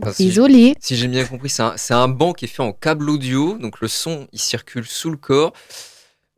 Enfin, 0.00 0.12
si-. 0.12 0.32
Si 0.80 0.96
j'ai 0.96 1.08
bien 1.08 1.24
compris, 1.24 1.50
c'est 1.50 1.62
un, 1.64 1.74
c'est 1.76 1.92
un 1.92 2.06
banc 2.06 2.32
qui 2.34 2.44
est 2.44 2.48
fait 2.48 2.62
en 2.62 2.72
câble 2.72 3.10
audio, 3.10 3.58
donc 3.58 3.80
le 3.80 3.88
son 3.88 4.28
il 4.32 4.38
circule 4.38 4.86
sous 4.86 5.10
le 5.10 5.16
corps. 5.16 5.52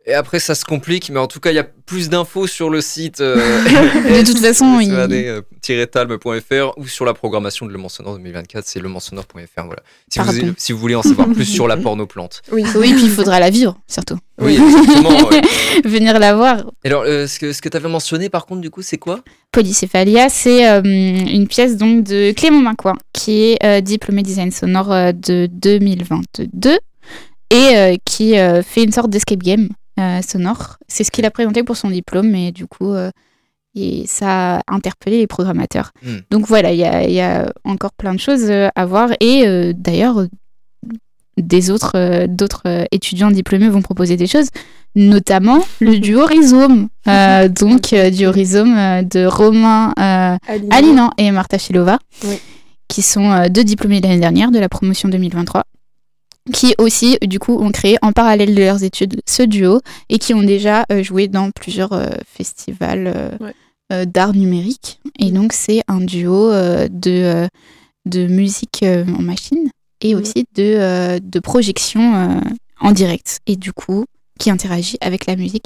Et 0.09 0.15
après 0.15 0.39
ça 0.39 0.55
se 0.55 0.65
complique, 0.65 1.11
mais 1.11 1.21
en 1.21 1.27
tout 1.27 1.39
cas 1.39 1.51
il 1.51 1.57
y 1.57 1.59
a 1.59 1.65
plus 1.65 2.09
d'infos 2.09 2.47
sur 2.47 2.71
le 2.71 2.81
site 2.81 3.21
euh, 3.21 3.37
De 4.23 4.25
toute 4.27 4.39
façon, 4.39 4.81
il- 4.83 5.43
SEAD-talm.fr 5.63 6.79
ou 6.79 6.87
sur 6.89 7.05
la 7.05 7.13
programmation 7.13 7.67
de 7.67 7.73
Le 7.73 7.79
Mans 7.79 7.91
Sonore 7.91 8.17
2024, 8.17 8.65
c'est 8.67 8.81
lemansonore.fr. 8.81 9.65
Voilà. 9.67 9.83
Si 10.09 10.19
vous, 10.19 10.55
si 10.57 10.73
vous 10.73 10.79
voulez 10.79 10.95
en 10.95 11.03
savoir 11.03 11.29
plus 11.29 11.45
sur 11.45 11.69
la 11.69 11.77
pornoplante. 11.77 12.41
Oui, 12.51 12.65
Oui, 12.75 12.95
puis 12.95 13.05
il 13.05 13.11
faudra 13.11 13.39
la 13.39 13.51
vivre, 13.51 13.79
surtout. 13.87 14.17
Oui, 14.41 14.55
exactement. 14.55 15.29
ouais. 15.29 15.43
Venir 15.85 16.19
la 16.19 16.35
voir. 16.35 16.65
Et 16.85 16.89
alors, 16.89 17.03
euh, 17.03 17.27
ce 17.27 17.39
que, 17.39 17.53
ce 17.53 17.61
que 17.61 17.69
tu 17.69 17.77
avais 17.77 17.89
mentionné 17.89 18.31
par 18.31 18.47
contre, 18.47 18.63
du 18.63 18.71
coup, 18.71 18.81
c'est 18.83 18.97
quoi? 18.99 19.21
Polycéphalia, 19.53 20.31
c'est 20.31 20.67
euh, 20.71 20.81
une 20.83 21.47
pièce 21.49 21.77
donc 21.77 22.05
de 22.05 22.33
Clément 22.33 22.61
Mincoin, 22.61 22.95
qui 23.13 23.43
est 23.53 23.59
euh, 23.65 23.81
diplômé 23.83 24.23
design 24.23 24.51
sonore 24.53 24.91
euh, 24.93 25.13
de 25.13 25.49
2022 25.53 26.79
et 27.51 27.57
euh, 27.77 27.97
qui 28.05 28.39
euh, 28.39 28.63
fait 28.63 28.85
une 28.85 28.93
sorte 28.93 29.11
d'escape 29.11 29.39
game 29.43 29.69
euh, 29.71 29.88
sonore. 30.23 30.79
C'est 30.89 31.05
ce 31.05 31.11
qu'il 31.11 31.25
a 31.25 31.31
présenté 31.31 31.63
pour 31.63 31.77
son 31.77 31.91
diplôme, 31.91 32.35
et 32.35 32.53
du 32.53 32.67
coup, 32.67 32.93
euh, 32.93 33.11
et 33.75 34.05
ça 34.07 34.57
a 34.57 34.63
interpellé 34.69 35.19
les 35.19 35.27
programmateurs. 35.27 35.93
Hmm. 36.03 36.17
Donc 36.31 36.47
voilà, 36.47 36.73
il 36.73 36.79
y 36.79 36.85
a, 36.85 37.05
il 37.05 37.13
y 37.13 37.21
a 37.21 37.53
encore 37.65 37.93
plein 37.93 38.15
de 38.15 38.21
choses 38.21 38.51
euh, 38.51 38.69
à 38.75 38.87
voir. 38.87 39.11
Et 39.21 39.47
euh, 39.47 39.73
d'ailleurs, 39.77 40.27
des 41.37 41.71
autres, 41.71 41.93
euh, 41.95 42.27
d'autres 42.27 42.63
euh, 42.67 42.85
étudiants 42.91 43.31
diplômés 43.31 43.69
vont 43.69 43.83
proposer 43.83 44.17
des 44.17 44.27
choses, 44.27 44.49
notamment 44.97 45.61
le 45.81 45.99
duo 46.01 46.25
Rhizome. 46.25 46.89
Euh, 47.07 47.49
donc, 47.49 47.93
euh, 47.93 48.11
duo 48.11 48.33
Rhizome 48.33 48.77
euh, 48.77 49.03
de 49.03 49.25
Romain 49.27 49.93
euh. 49.99 50.37
Alinan 50.71 51.11
et 51.19 51.31
Marta 51.31 51.59
Chilova, 51.59 51.99
Oui. 52.25 52.41
qui 52.89 53.03
sont 53.03 53.31
euh, 53.31 53.49
deux 53.49 53.63
diplômés 53.65 54.01
de 54.01 54.07
l'année 54.09 54.21
dernière 54.21 54.51
de 54.51 54.59
la 54.59 54.69
promotion 54.69 55.09
2023, 55.09 55.63
qui 56.53 56.75
aussi, 56.79 57.19
du 57.23 57.39
coup, 57.39 57.55
ont 57.55 57.71
créé 57.73 57.97
en 58.03 58.13
parallèle 58.13 58.55
de 58.55 58.61
leurs 58.61 58.83
études 58.85 59.21
ce 59.27 59.43
duo 59.43 59.81
et 60.09 60.19
qui 60.19 60.35
ont 60.35 60.43
déjà 60.43 60.85
euh, 60.93 61.03
joué 61.03 61.29
dans 61.29 61.51
plusieurs 61.51 61.93
euh, 61.93 62.09
festivals 62.27 63.13
euh, 63.15 63.31
Ouais. 63.91 64.07
d'art 64.07 64.35
numérique. 64.35 65.01
Et 65.19 65.31
donc, 65.31 65.53
c'est 65.55 65.81
un 65.89 66.01
duo 66.01 66.51
de, 66.53 67.49
de 68.07 68.27
musique 68.27 68.83
en 68.85 69.23
machine 69.23 69.71
et 70.03 70.15
aussi 70.15 70.45
de, 70.55 71.19
de 71.19 71.39
projection 71.41 72.41
en 72.81 72.93
direct 72.93 73.39
et 73.47 73.57
du 73.57 73.73
coup 73.73 74.05
qui 74.39 74.51
interagit 74.51 74.97
avec 75.01 75.27
la 75.27 75.37
musique. 75.37 75.65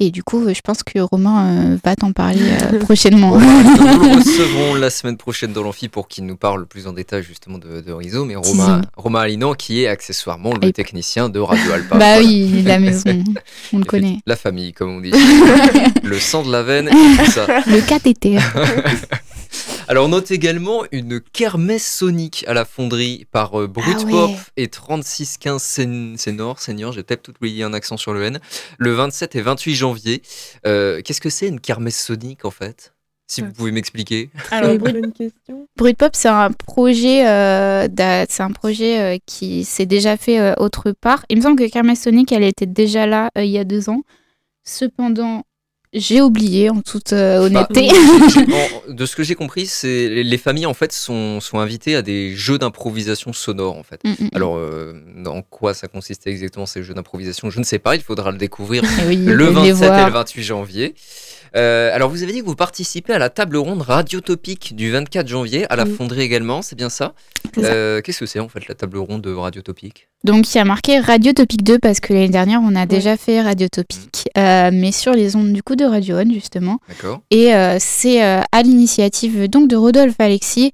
Et 0.00 0.10
du 0.12 0.22
coup, 0.22 0.44
euh, 0.46 0.54
je 0.54 0.60
pense 0.60 0.82
que 0.84 0.98
Romain 1.00 1.72
euh, 1.72 1.76
va 1.84 1.96
t'en 1.96 2.12
parler 2.12 2.40
euh, 2.72 2.78
prochainement. 2.84 3.36
Nous 3.36 3.40
le 3.40 4.14
recevrons 4.18 4.74
la 4.74 4.90
semaine 4.90 5.16
prochaine 5.16 5.52
dans 5.52 5.62
l'amphi 5.62 5.88
pour 5.88 6.06
qu'il 6.06 6.24
nous 6.26 6.36
parle 6.36 6.66
plus 6.66 6.86
en 6.86 6.92
détail 6.92 7.24
justement 7.24 7.58
de, 7.58 7.80
de 7.80 7.92
Rizzo, 7.92 8.24
mais 8.24 8.36
Romain, 8.36 8.82
Romain 8.96 9.20
Alinan 9.22 9.54
qui 9.54 9.82
est 9.82 9.88
accessoirement 9.88 10.52
le 10.54 10.68
Et- 10.68 10.72
technicien 10.72 11.28
de 11.28 11.40
Radio 11.40 11.72
Alpa. 11.72 11.96
bah 11.96 12.14
Voilà. 12.14 12.20
oui, 12.20 12.62
la 12.64 12.78
maison, 12.78 13.24
on 13.72 13.78
le 13.80 13.84
connaît. 13.84 14.18
La 14.26 14.36
famille, 14.36 14.72
comme 14.72 14.90
on 14.96 15.00
dit. 15.00 15.12
le 16.04 16.18
sang 16.20 16.44
de 16.44 16.52
la 16.52 16.62
veine 16.62 16.88
et 16.88 17.24
tout 17.24 17.30
ça. 17.32 17.46
Le 17.66 17.80
cathéter. 17.86 18.38
Alors, 19.88 20.04
on 20.04 20.10
note 20.10 20.30
également 20.30 20.84
une 20.92 21.18
kermesse 21.20 21.90
sonique 21.90 22.44
à 22.46 22.52
la 22.52 22.64
fonderie 22.66 23.26
par 23.32 23.58
euh, 23.58 23.66
Brut 23.66 23.96
Ah 24.00 24.04
ouais. 24.04 24.10
Pop 24.12 24.30
et 24.58 24.68
3615 24.68 25.62
Sen- 25.62 26.16
Senior, 26.18 26.60
Senior, 26.60 26.92
j'ai 26.92 27.02
peut-être 27.02 27.22
tout 27.22 27.32
oublié 27.40 27.64
un 27.64 27.72
accent 27.72 27.96
sur 27.96 28.12
le 28.12 28.22
N, 28.22 28.38
le 28.78 28.92
27 28.92 29.34
et 29.36 29.40
28 29.40 29.74
janvier. 29.74 30.22
Euh, 30.66 31.00
Qu'est-ce 31.02 31.22
que 31.22 31.30
c'est 31.30 31.48
une 31.48 31.58
kermesse 31.60 32.00
sonique 32.04 32.44
en 32.44 32.50
fait? 32.50 32.92
Si 33.30 33.42
vous 33.42 33.50
pouvez 33.52 33.72
m'expliquer. 33.72 34.30
Alors, 34.50 34.74
Brut- 34.78 34.94
une 34.94 35.00
bonne 35.02 35.12
question. 35.12 35.66
Brut 35.76 35.96
Pop, 35.96 36.12
c'est 36.14 36.28
un 36.28 36.50
projet, 36.52 37.26
euh, 37.26 37.86
c'est 38.28 38.42
un 38.42 38.50
projet 38.52 39.00
euh, 39.00 39.18
qui 39.26 39.64
s'est 39.64 39.84
déjà 39.86 40.16
fait 40.18 40.38
euh, 40.38 40.54
autre 40.58 40.92
part. 40.92 41.24
Il 41.30 41.36
me 41.38 41.42
semble 41.42 41.58
que 41.58 41.68
Kermesse 41.70 42.02
Sonic, 42.02 42.30
elle 42.32 42.44
était 42.44 42.66
déjà 42.66 43.06
là 43.06 43.30
euh, 43.38 43.44
il 43.44 43.50
y 43.50 43.58
a 43.58 43.64
deux 43.64 43.88
ans. 43.90 44.02
Cependant, 44.64 45.44
j'ai 45.92 46.20
oublié 46.20 46.70
en 46.70 46.80
toute 46.80 47.12
euh, 47.12 47.38
honnêteté. 47.38 47.90
En- 47.90 48.88
de 48.92 49.06
ce 49.06 49.16
que 49.16 49.22
j'ai 49.22 49.34
compris, 49.34 49.66
c'est 49.66 50.08
les- 50.08 50.24
les 50.24 50.38
familles 50.38 50.66
en 50.66 50.74
fait 50.74 50.92
sont, 50.92 51.40
sont 51.40 51.58
invitées 51.58 51.94
à 51.96 52.02
des 52.02 52.34
jeux 52.36 52.58
d'improvisation 52.58 53.32
sonore 53.32 53.76
en 53.76 53.82
fait. 53.82 54.02
Mm, 54.04 54.08
mm, 54.10 54.14
mm. 54.24 54.28
Alors, 54.34 54.56
euh, 54.56 54.92
dans 55.16 55.42
quoi 55.42 55.74
ça 55.74 55.88
consistait 55.88 56.30
exactement 56.30 56.66
ces 56.66 56.82
jeux 56.82 56.94
d'improvisation? 56.94 57.50
Je 57.50 57.58
ne 57.58 57.64
sais 57.64 57.78
pas, 57.78 57.94
il 57.96 58.02
faudra 58.02 58.30
le 58.32 58.38
découvrir 58.38 58.82
oui, 59.06 59.16
le 59.16 59.46
vous 59.46 59.58
allez 59.58 59.72
27 59.72 59.92
et 59.92 60.04
le 60.06 60.12
28 60.12 60.42
janvier. 60.42 60.94
Euh, 61.56 61.94
alors, 61.94 62.10
vous 62.10 62.22
avez 62.22 62.32
dit 62.32 62.40
que 62.40 62.44
vous 62.44 62.54
participez 62.54 63.14
à 63.14 63.18
la 63.18 63.30
table 63.30 63.56
ronde 63.56 63.80
radiotopique 63.80 64.76
du 64.76 64.90
24 64.90 65.26
janvier, 65.26 65.64
à 65.72 65.76
la 65.76 65.84
Oui. 65.84 65.94
fonderie 65.94 66.20
également, 66.20 66.60
c'est 66.60 66.76
bien 66.76 66.90
ça? 66.90 67.14
Euh, 67.56 68.02
Qu'est-ce 68.02 68.20
que 68.20 68.26
c'est 68.26 68.38
en 68.40 68.48
fait 68.50 68.68
la 68.68 68.74
table 68.74 68.98
ronde 68.98 69.26
radiotopique? 69.26 70.07
Donc, 70.24 70.52
il 70.52 70.58
y 70.58 70.60
a 70.60 70.64
marqué 70.64 70.98
Radio 70.98 71.32
Topic 71.32 71.62
2 71.62 71.78
parce 71.78 72.00
que 72.00 72.12
l'année 72.12 72.28
dernière, 72.28 72.60
on 72.62 72.74
a 72.74 72.86
déjà 72.86 73.16
fait 73.16 73.40
Radio 73.40 73.68
Topic, 73.68 74.28
euh, 74.36 74.70
mais 74.72 74.90
sur 74.92 75.12
les 75.12 75.36
ondes 75.36 75.52
du 75.52 75.62
coup 75.62 75.76
de 75.76 75.84
Radio 75.84 76.16
One, 76.18 76.32
justement. 76.32 76.78
D'accord 76.88 77.20
Et 77.30 77.54
euh, 77.54 77.76
c'est 77.78 78.22
euh, 78.24 78.40
à 78.50 78.62
l'initiative 78.62 79.48
donc 79.48 79.68
de 79.68 79.76
Rodolphe 79.76 80.16
Alexis. 80.18 80.72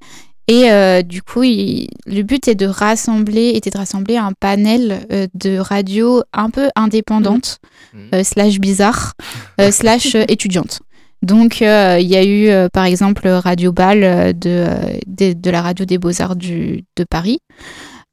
Et 0.49 0.71
euh, 0.71 1.03
du 1.03 1.23
coup, 1.23 1.43
il- 1.43 1.89
le 2.07 2.23
but 2.23 2.49
est 2.49 2.55
de 2.55 2.67
rassembler, 2.67 3.51
était 3.55 3.71
de 3.71 3.79
rassembler 3.79 4.17
un 4.17 4.33
panel 4.39 5.07
de 5.35 5.59
radios 5.59 6.23
un 6.33 6.51
peu 6.51 6.69
indépendantes, 6.75 7.59
Mhm. 7.95 8.09
euh, 8.15 8.25
slash 8.25 8.59
bizarres, 8.59 9.13
slash 9.71 10.15
étudiantes. 10.29 10.81
Donc, 11.23 11.63
euh, 11.63 11.99
il 12.01 12.07
y 12.07 12.17
a 12.17 12.25
eu, 12.25 12.49
euh, 12.49 12.69
par 12.71 12.85
exemple, 12.85 13.27
Radio 13.29 13.73
euh, 13.79 14.33
de, 14.35 14.67
de, 15.07 15.33
de 15.33 15.51
la 15.51 15.63
radio 15.63 15.85
des 15.87 15.97
Beaux-Arts 15.97 16.37
du- 16.37 16.85
de 16.97 17.05
Paris, 17.09 17.39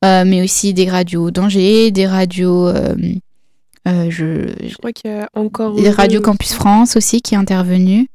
mais 0.03 0.41
aussi 0.43 0.73
des 0.73 0.89
radios 0.89 1.31
d'Angers, 1.31 1.91
des 1.91 2.07
radios, 2.07 2.67
euh, 2.67 2.95
euh, 3.87 4.09
je, 4.09 4.47
Je 4.67 4.75
crois 4.77 4.91
qu'il 4.93 5.11
y 5.11 5.13
a 5.13 5.29
encore. 5.35 5.75
des 5.75 5.83
Heureux 5.87 5.95
radios 5.95 6.19
aussi. 6.19 6.25
Campus 6.25 6.53
France 6.53 6.95
aussi 6.95 7.21
qui 7.21 7.33
est 7.35 7.37
intervenu. 7.37 8.07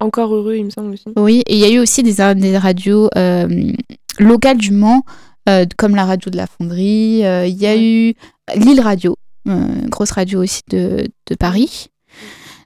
Encore 0.00 0.34
heureux, 0.34 0.56
il 0.56 0.64
me 0.64 0.70
semble 0.70 0.94
aussi. 0.94 1.04
Oui, 1.16 1.42
et 1.46 1.54
il 1.54 1.60
y 1.60 1.64
a 1.64 1.70
eu 1.70 1.78
aussi 1.78 2.02
des, 2.02 2.16
des 2.34 2.58
radios 2.58 3.08
euh, 3.16 3.72
locales 4.18 4.56
du 4.58 4.72
Mans, 4.72 5.02
euh, 5.48 5.64
comme 5.76 5.94
la 5.94 6.04
radio 6.04 6.28
de 6.30 6.36
la 6.36 6.48
Fonderie. 6.48 7.24
euh, 7.24 7.46
Il 7.46 7.56
y 7.56 7.66
a 7.66 7.76
eu 7.76 8.14
Lille 8.56 8.80
Radio, 8.80 9.14
euh, 9.48 9.68
grosse 9.88 10.10
radio 10.10 10.42
aussi 10.42 10.62
de, 10.70 11.06
de 11.28 11.34
Paris. 11.36 11.86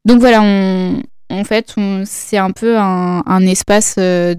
Donc 0.07 0.21
voilà, 0.21 0.41
on, 0.43 1.03
en 1.31 1.45
fait, 1.45 1.75
c'est 2.07 2.39
un 2.39 2.53
peu 2.53 2.79
un, 2.79 3.23
un 3.27 3.41
espace 3.47 3.97
euh, 3.99 4.35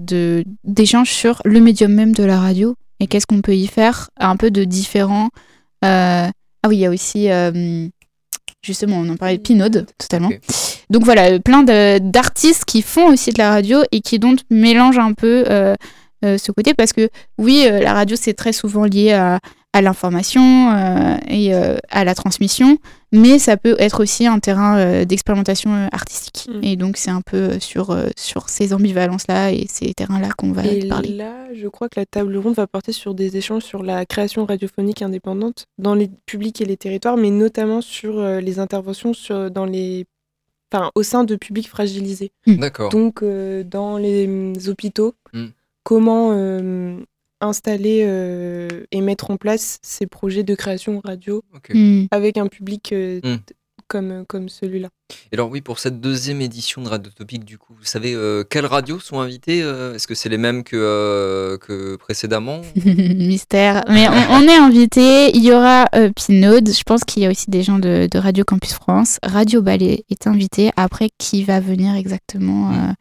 d'échange 0.64 1.10
sur 1.10 1.40
le 1.44 1.60
médium 1.60 1.92
même 1.92 2.12
de 2.16 2.24
la 2.24 2.40
radio 2.40 2.74
et 3.00 3.06
qu'est-ce 3.06 3.26
qu'on 3.26 3.42
peut 3.42 3.54
y 3.54 3.66
faire, 3.66 4.10
un 4.18 4.36
peu 4.36 4.50
de 4.50 4.64
différent. 4.64 5.28
euh, 5.84 6.28
ah 6.62 6.68
oui, 6.68 6.76
il 6.76 6.80
y 6.80 6.86
a 6.86 6.90
aussi, 6.90 7.30
euh, 7.30 7.86
justement, 8.62 8.96
on 8.96 9.08
en 9.08 9.16
parlait 9.16 9.36
de 9.38 9.42
Pinode, 9.42 9.86
totalement. 9.98 10.30
Donc 10.90 11.04
voilà, 11.04 11.38
plein 11.38 11.62
d'artistes 12.00 12.64
qui 12.64 12.82
font 12.82 13.08
aussi 13.08 13.30
de 13.32 13.38
la 13.38 13.50
radio 13.50 13.82
et 13.92 14.00
qui 14.00 14.18
donc 14.18 14.40
mélangent 14.50 14.98
un 14.98 15.12
peu 15.12 15.44
euh, 15.48 15.74
ce 16.22 16.52
côté 16.52 16.74
parce 16.74 16.92
que 16.92 17.08
oui, 17.38 17.66
la 17.68 17.92
radio 17.92 18.16
c'est 18.18 18.34
très 18.34 18.52
souvent 18.52 18.84
lié 18.84 19.12
à, 19.12 19.38
à 19.76 19.82
l'information 19.82 20.42
euh, 20.72 21.16
et 21.28 21.54
euh, 21.54 21.76
à 21.90 22.04
la 22.04 22.14
transmission, 22.14 22.78
mais 23.12 23.38
ça 23.38 23.58
peut 23.58 23.76
être 23.78 24.02
aussi 24.02 24.26
un 24.26 24.38
terrain 24.38 24.78
euh, 24.78 25.04
d'expérimentation 25.04 25.70
artistique. 25.92 26.48
Mm. 26.48 26.64
Et 26.64 26.76
donc 26.76 26.96
c'est 26.96 27.10
un 27.10 27.20
peu 27.20 27.60
sur, 27.60 27.90
euh, 27.90 28.06
sur 28.16 28.48
ces 28.48 28.72
ambivalences-là 28.72 29.52
et 29.52 29.66
ces 29.68 29.92
terrains-là 29.92 30.30
qu'on 30.38 30.52
va 30.52 30.64
Et 30.64 30.88
parler. 30.88 31.10
là, 31.10 31.34
je 31.54 31.68
crois 31.68 31.88
que 31.90 32.00
la 32.00 32.06
table 32.06 32.36
ronde 32.38 32.54
va 32.54 32.66
porter 32.66 32.92
sur 32.92 33.14
des 33.14 33.36
échanges 33.36 33.64
sur 33.64 33.82
la 33.82 34.06
création 34.06 34.46
radiophonique 34.46 35.02
indépendante 35.02 35.66
dans 35.76 35.94
les 35.94 36.08
publics 36.24 36.60
et 36.62 36.64
les 36.64 36.78
territoires, 36.78 37.18
mais 37.18 37.30
notamment 37.30 37.82
sur 37.82 38.18
euh, 38.18 38.40
les 38.40 38.58
interventions 38.58 39.12
sur, 39.12 39.50
dans 39.50 39.66
les, 39.66 40.06
enfin, 40.72 40.90
au 40.94 41.02
sein 41.02 41.24
de 41.24 41.36
publics 41.36 41.68
fragilisés. 41.68 42.32
D'accord. 42.46 42.88
Donc, 42.90 43.22
euh, 43.22 43.62
dans 43.62 43.98
les 43.98 44.26
mm, 44.26 44.54
hôpitaux, 44.68 45.14
Mm. 45.34 45.46
comment 45.82 46.30
euh, 46.32 46.96
installer 47.40 48.02
euh, 48.06 48.68
et 48.92 49.00
mettre 49.00 49.30
en 49.30 49.36
place 49.36 49.78
ces 49.82 50.06
projets 50.06 50.42
de 50.42 50.54
création 50.54 51.00
radio 51.04 51.42
Ok. 51.54 51.70
Mm. 51.74 52.06
avec 52.10 52.36
un 52.38 52.46
public 52.46 52.92
euh, 52.92 53.20
Mm. 53.22 53.38
t- 53.38 53.54
comme, 53.88 54.24
comme 54.26 54.48
celui-là. 54.48 54.88
Et 55.30 55.36
alors 55.36 55.48
oui, 55.48 55.60
pour 55.60 55.78
cette 55.78 56.00
deuxième 56.00 56.40
édition 56.40 56.82
de 56.82 56.88
Radiotopique, 56.88 57.44
du 57.44 57.56
coup, 57.56 57.72
vous 57.78 57.84
savez 57.84 58.14
euh, 58.14 58.42
quelles 58.42 58.66
radios 58.66 58.98
sont 58.98 59.20
invitées 59.20 59.62
euh, 59.62 59.94
Est-ce 59.94 60.08
que 60.08 60.16
c'est 60.16 60.28
les 60.28 60.38
mêmes 60.38 60.64
que, 60.64 60.74
euh, 60.76 61.56
que 61.58 61.94
précédemment? 61.94 62.62
Mystère. 62.84 63.84
Mais 63.88 64.08
on, 64.08 64.34
on 64.38 64.42
est 64.48 64.56
invité. 64.56 65.30
Il 65.36 65.44
y 65.44 65.52
aura 65.52 65.86
euh, 65.94 66.10
Pinode. 66.10 66.68
Je 66.68 66.82
pense 66.84 67.04
qu'il 67.04 67.22
y 67.22 67.26
a 67.26 67.30
aussi 67.30 67.48
des 67.48 67.62
gens 67.62 67.78
de, 67.78 68.08
de 68.10 68.18
Radio 68.18 68.42
Campus 68.44 68.72
France. 68.72 69.18
Radio 69.22 69.62
Ballet 69.62 70.04
est 70.10 70.26
invité. 70.26 70.70
Après, 70.76 71.10
qui 71.18 71.44
va 71.44 71.60
venir 71.60 71.94
exactement 71.94 72.72
euh, 72.72 72.92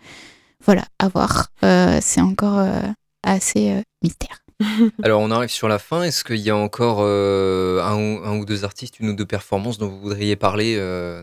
Voilà, 0.64 0.84
à 1.00 1.08
voir. 1.08 1.48
Euh, 1.64 1.98
c'est 2.02 2.22
encore 2.22 2.60
euh, 2.60 2.82
assez 3.24 3.72
euh, 3.72 3.82
mystère. 4.06 4.40
Alors 5.04 5.22
on 5.22 5.32
arrive 5.32 5.50
sur 5.50 5.68
la 5.68 5.80
fin. 5.80 6.04
Est-ce 6.04 6.24
qu'il 6.24 6.38
y 6.38 6.50
a 6.50 6.56
encore 6.58 7.00
euh, 7.02 7.82
un, 7.84 7.96
ou, 7.96 8.24
un 8.24 8.38
ou 8.38 8.46
deux 8.46 8.64
artistes, 8.64 9.00
une 9.00 9.10
ou 9.10 9.14
deux 9.14 9.26
performances 9.26 9.78
dont 9.78 9.88
vous 9.90 10.00
voudriez 10.00 10.36
parler 10.36 10.76
euh, 10.78 11.22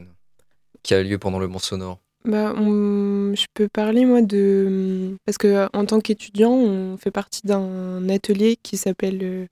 qui 0.83 0.95
a 0.95 1.03
lieu 1.03 1.19
pendant 1.19 1.39
le 1.39 1.49
Mans 1.49 1.59
Sonore? 1.59 1.99
Bah, 2.25 2.53
on- 2.57 3.35
je 3.35 3.47
peux 3.55 3.69
parler 3.69 4.05
moi 4.05 4.21
de 4.23 5.17
parce 5.25 5.39
que 5.39 5.49
euh, 5.49 5.67
en 5.73 5.85
tant 5.87 6.01
qu'étudiant, 6.01 6.53
on 6.53 6.97
fait 6.97 7.11
partie 7.11 7.41
d'un 7.45 8.09
atelier 8.11 8.57
qui 8.63 8.77
s'appelle 8.77 9.19
euh, 9.23 9.47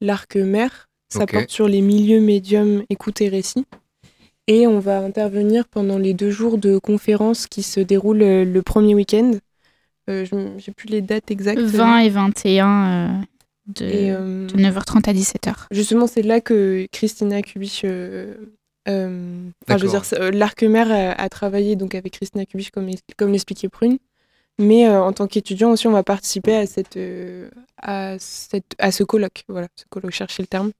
l'arc 0.00 0.36
mer. 0.36 0.88
Ça 1.08 1.26
porte 1.26 1.50
sur 1.50 1.68
les 1.68 1.80
milieux 1.82 2.20
médiums 2.20 2.84
écoute 2.90 3.20
et 3.20 3.28
récit. 3.28 3.64
Et 4.48 4.66
on 4.66 4.78
va 4.80 4.98
intervenir 5.00 5.68
pendant 5.68 5.98
les 5.98 6.14
deux 6.14 6.30
jours 6.30 6.58
de 6.58 6.78
conférences 6.78 7.46
qui 7.46 7.62
se 7.62 7.80
déroulent 7.80 8.18
le 8.18 8.62
premier 8.62 8.94
week-end. 8.94 9.32
Euh, 10.10 10.24
J'ai 10.58 10.72
plus 10.72 10.88
les 10.88 11.00
dates 11.02 11.30
exactes. 11.30 11.60
20 11.60 11.98
et 11.98 12.08
21 12.08 12.68
euh, 12.68 13.08
de, 13.66 13.84
Et, 13.84 14.10
euh, 14.10 14.46
de 14.46 14.54
9h30 14.56 15.08
à 15.08 15.12
17h. 15.12 15.54
Justement, 15.70 16.06
c'est 16.06 16.22
là 16.22 16.40
que 16.40 16.86
Christina 16.92 17.40
Kubich, 17.42 17.82
euh, 17.84 18.34
euh, 18.88 19.48
enfin, 19.64 19.78
je 19.78 19.84
veux 19.84 19.88
D'accord. 19.88 19.90
dire, 19.90 20.04
c'est- 20.04 20.20
euh, 20.20 20.30
l'arc-mer 20.32 20.90
a, 20.90 21.12
a 21.12 21.28
travaillé 21.28 21.76
donc 21.76 21.94
avec 21.94 22.14
Christina 22.14 22.44
Kubich, 22.46 22.70
comme, 22.72 22.90
comme 23.16 23.30
l'expliquait 23.32 23.68
Prune. 23.68 23.98
Mais 24.58 24.86
euh, 24.88 25.00
en 25.02 25.12
tant 25.12 25.26
qu'étudiant 25.28 25.70
aussi, 25.70 25.86
on 25.86 25.92
va 25.92 26.02
participer 26.02 26.54
à, 26.56 26.66
cette, 26.66 26.96
euh, 26.96 27.48
à, 27.78 28.16
cette, 28.18 28.74
à 28.78 28.90
ce 28.92 29.02
colloque. 29.04 29.44
Voilà, 29.48 29.68
ce 29.76 29.84
colloque, 29.88 30.10
chercher 30.12 30.42
le 30.42 30.46
terme. 30.48 30.72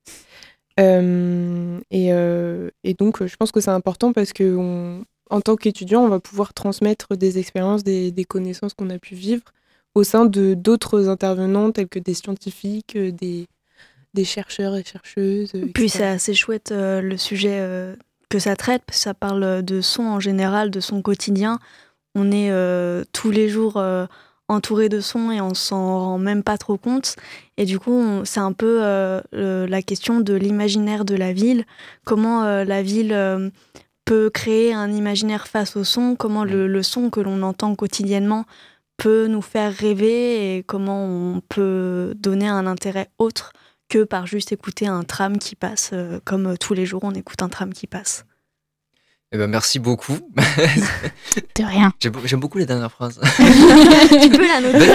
Euh, 0.81 1.79
et, 1.91 2.13
euh, 2.13 2.71
et 2.85 2.95
donc, 2.95 3.25
je 3.27 3.37
pense 3.37 3.53
que 3.53 3.61
c'est 3.61 3.71
important 3.71 4.13
parce 4.13 4.33
que 4.33 4.57
on- 4.57 5.05
en 5.33 5.41
tant 5.41 5.57
qu'étudiant, 5.57 6.03
on 6.03 6.09
va 6.09 6.21
pouvoir 6.21 6.53
transmettre 6.53 7.17
des 7.17 7.39
expériences, 7.39 7.83
des, 7.83 8.11
des 8.11 8.25
connaissances 8.25 8.75
qu'on 8.75 8.91
a 8.91 8.99
pu 8.99 9.15
vivre 9.15 9.43
au 9.95 10.05
sein 10.05 10.27
de 10.27 10.55
d'autres 10.55 11.09
intervenants 11.09 11.73
tels 11.73 11.89
que 11.89 11.99
des 11.99 12.15
scientifiques, 12.15 12.97
euh, 12.97 13.11
des, 13.13 13.47
des 14.15 14.25
chercheurs 14.25 14.77
et 14.77 14.85
chercheuses. 14.85 15.53
Puis 15.75 15.89
c'est 15.89 16.07
assez 16.07 16.35
chouette 16.35 16.71
euh, 16.73 17.01
le 17.01 17.17
sujet 17.17 17.59
euh, 17.61 17.97
que 18.29 18.39
ça 18.39 18.57
traite, 18.57 18.83
parce 18.87 18.99
que 18.99 19.03
ça 19.05 19.15
parle 19.15 19.63
de 19.63 19.81
son 19.81 20.03
en 20.03 20.21
général, 20.21 20.71
de 20.71 20.81
son 20.81 21.03
quotidien. 21.03 21.59
On 22.15 22.31
est 22.31 22.51
euh, 22.51 23.05
tous 23.13 23.31
les 23.31 23.49
jours 23.49 23.83
entouré 24.49 24.91
de 24.91 25.01
sons 25.01 25.31
et 25.31 25.41
on 25.41 25.55
s'en 25.55 25.99
rend 25.99 26.19
même 26.19 26.43
pas 26.43 26.59
trop 26.59 26.77
compte. 26.77 27.17
Et 27.57 27.65
du 27.65 27.79
coup, 27.79 28.21
c'est 28.25 28.41
un 28.41 28.53
peu 28.53 28.81
la 29.33 29.83
question 29.83 30.21
de 30.21 30.35
l'imaginaire 30.35 31.07
de 31.07 31.15
la 31.15 31.33
ville. 31.33 31.65
Comment 32.05 32.45
la 32.65 32.83
ville 32.83 33.51
peut 34.05 34.31
créer 34.31 34.73
un 34.73 34.91
imaginaire 34.93 35.47
face 35.49 35.77
au 35.77 35.85
son, 35.85 36.17
comment 36.17 36.45
le, 36.45 36.67
le 36.67 36.83
son 36.83 37.11
que 37.11 37.21
l'on 37.21 37.43
entend 37.43 37.75
quotidiennement 37.75 38.45
peut 38.97 39.27
nous 39.27 39.43
faire 39.43 39.73
rêver 39.75 40.57
et 40.57 40.63
comment 40.65 41.05
on 41.05 41.41
peut 41.49 42.15
donner 42.17 42.49
un 42.49 42.67
intérêt 42.67 43.09
autre 43.19 43.53
que 43.89 44.05
par 44.05 44.27
juste 44.27 44.53
écouter 44.53 44.87
un 44.87 45.03
tram 45.03 45.39
qui 45.39 45.55
passe, 45.55 45.91
euh, 45.93 46.19
comme 46.25 46.47
euh, 46.49 46.57
tous 46.57 46.75
les 46.75 46.87
jours 46.87 47.01
on 47.05 47.13
écoute 47.13 47.43
un 47.43 47.49
tram 47.49 47.73
qui 47.73 47.87
passe. 47.87 48.25
Eh 49.35 49.39
ben, 49.39 49.47
merci 49.49 49.79
beaucoup. 49.79 50.13
De 51.57 51.65
rien. 51.65 51.91
J'aime 52.01 52.41
beaucoup 52.41 52.59
les 52.59 52.67
dernières 52.67 52.93
phrases. 52.93 53.19
tu 53.37 54.29
peux 54.31 54.47
la 54.47 54.61
noter 54.61 54.91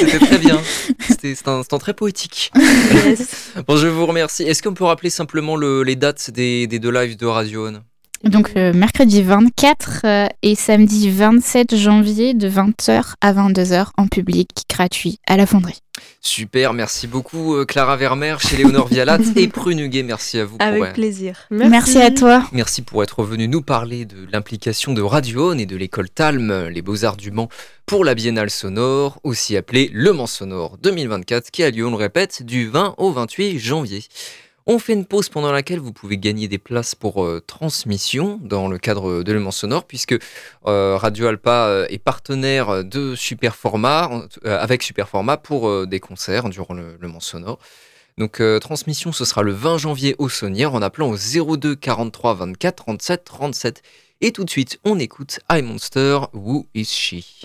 C'était 0.00 0.18
très 0.18 0.38
bien. 0.38 0.60
C'était 1.00 1.34
c'est 1.34 1.48
un, 1.48 1.60
un 1.60 1.78
très 1.78 1.94
poétique. 1.94 2.52
Yes. 2.54 3.52
Bon, 3.66 3.76
je 3.78 3.86
vous 3.88 4.04
remercie. 4.04 4.42
Est-ce 4.42 4.62
qu'on 4.62 4.74
peut 4.74 4.84
rappeler 4.84 5.08
simplement 5.08 5.56
le- 5.56 5.82
les 5.82 5.96
dates 5.96 6.30
des, 6.30 6.66
des 6.66 6.78
deux 6.78 6.90
lives 6.90 7.16
de 7.16 7.24
Radio 7.24 7.68
On 7.68 7.82
Donc 8.24 8.52
euh, 8.56 8.72
mercredi 8.72 9.22
24 9.22 10.00
euh, 10.04 10.26
et 10.42 10.54
samedi 10.54 11.10
27 11.10 11.76
janvier 11.76 12.34
de 12.34 12.48
20h 12.48 13.14
à 13.20 13.32
22h 13.32 13.88
en 13.96 14.06
public 14.06 14.48
gratuit 14.68 15.18
à 15.26 15.36
la 15.36 15.46
fonderie. 15.46 15.82
Super, 16.20 16.72
merci 16.72 17.08
beaucoup 17.08 17.56
euh, 17.56 17.64
Clara 17.64 17.96
Vermeer 17.96 18.40
chez 18.40 18.56
Léonore 18.56 18.86
Vialat 18.86 19.18
et 19.34 19.48
Prunuguet, 19.48 20.04
merci 20.04 20.38
à 20.38 20.44
vous. 20.44 20.56
pour, 20.56 20.66
Avec 20.66 20.82
euh, 20.82 20.92
plaisir. 20.92 21.46
Merci, 21.50 22.00
à 22.00 22.10
toi. 22.10 22.44
Merci 22.52 22.82
pour 22.82 23.02
être 23.02 23.24
venu 23.24 23.48
nous 23.48 23.60
parler 23.60 24.04
de 24.04 24.16
l'implication 24.30 24.94
de 24.94 25.02
Radio 25.02 25.52
On 25.52 25.58
et 25.58 25.66
de 25.66 25.76
l'école 25.76 26.08
Talm, 26.08 26.68
les 26.68 26.80
Beaux-Arts 26.80 27.16
du 27.16 27.32
Mans, 27.32 27.48
pour 27.86 28.04
la 28.04 28.14
Biennale 28.14 28.50
Sonore, 28.50 29.18
aussi 29.24 29.56
appelée 29.56 29.90
Le 29.92 30.12
Mans 30.12 30.28
Sonore 30.28 30.78
2024, 30.78 31.50
qui 31.50 31.64
a 31.64 31.70
lieu, 31.70 31.86
on 31.86 31.90
le 31.90 31.96
répète, 31.96 32.44
du 32.44 32.68
20 32.68 32.94
au 32.98 33.10
28 33.10 33.58
janvier. 33.58 34.04
On 34.66 34.78
fait 34.78 34.92
une 34.92 35.06
pause 35.06 35.28
pendant 35.28 35.50
laquelle 35.50 35.80
vous 35.80 35.92
pouvez 35.92 36.18
gagner 36.18 36.46
des 36.46 36.58
places 36.58 36.94
pour 36.94 37.24
euh, 37.24 37.42
transmission 37.44 38.38
dans 38.42 38.68
le 38.68 38.78
cadre 38.78 39.24
de 39.24 39.38
Mans 39.38 39.50
Sonore, 39.50 39.84
puisque 39.84 40.16
euh, 40.66 40.96
Radio 40.96 41.26
Alpa 41.26 41.66
euh, 41.66 41.86
est 41.90 41.98
partenaire 41.98 42.84
de 42.84 43.16
Superformat, 43.16 44.28
avec 44.44 44.84
Superformat 44.84 45.38
pour 45.38 45.86
des 45.86 45.98
concerts 45.98 46.48
durant 46.48 46.74
le, 46.74 46.96
Mans 47.02 47.20
Sonore. 47.20 47.58
Donc 48.18 48.42
transmission, 48.60 49.10
ce 49.10 49.24
sera 49.24 49.42
le 49.42 49.52
20 49.52 49.78
janvier 49.78 50.14
au 50.18 50.28
Saunière 50.28 50.74
en 50.74 50.82
appelant 50.82 51.10
au 51.10 51.56
02 51.56 51.74
43 51.74 52.34
24 52.34 52.76
37 52.76 53.24
37. 53.24 53.82
Et 54.20 54.32
tout 54.32 54.44
de 54.44 54.50
suite, 54.50 54.78
on 54.84 54.98
écoute 54.98 55.40
I 55.50 55.62
Monster, 55.62 56.20
Who 56.34 56.66
is 56.74 56.84
She? 56.84 57.44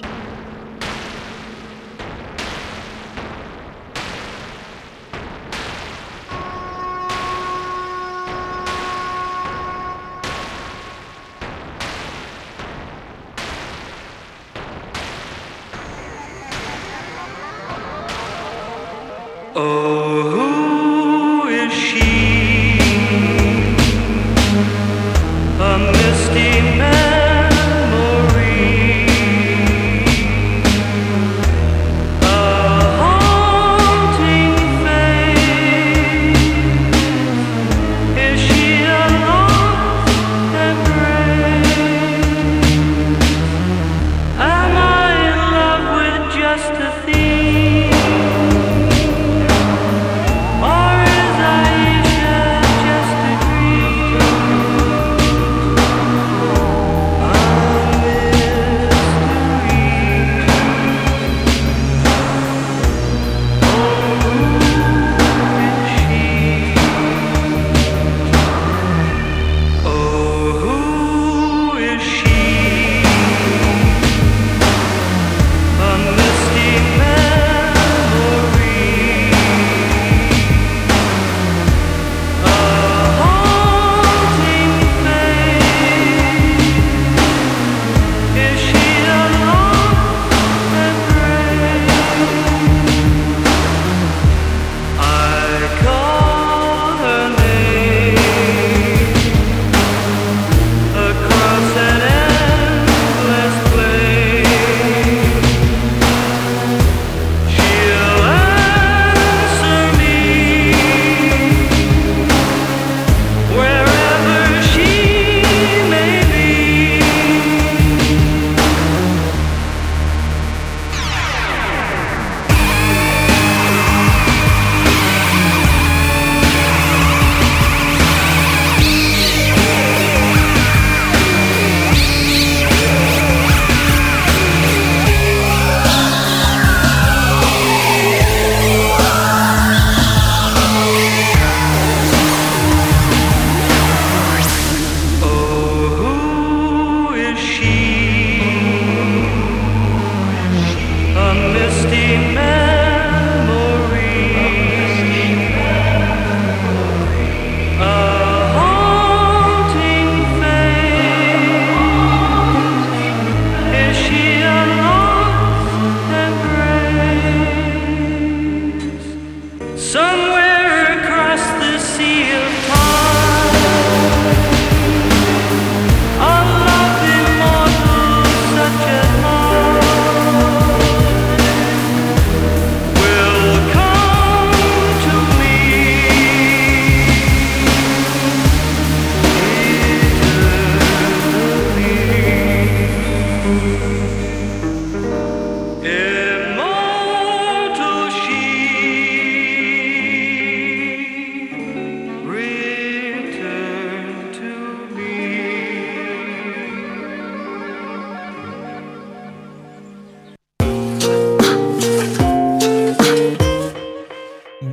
Oh, 19.59 19.96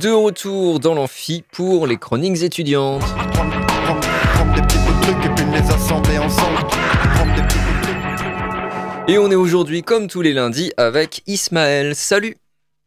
De 0.05 0.11
retour 0.11 0.79
dans 0.79 0.93
l'amphi 0.93 1.43
pour 1.51 1.87
les 1.87 1.97
chroniques 1.97 2.43
étudiantes. 2.43 3.01
Et 9.07 9.17
on 9.17 9.31
est 9.31 9.35
aujourd'hui, 9.35 9.81
comme 9.81 10.05
tous 10.07 10.21
les 10.21 10.33
lundis, 10.33 10.71
avec 10.77 11.23
Ismaël. 11.25 11.95
Salut 11.95 12.35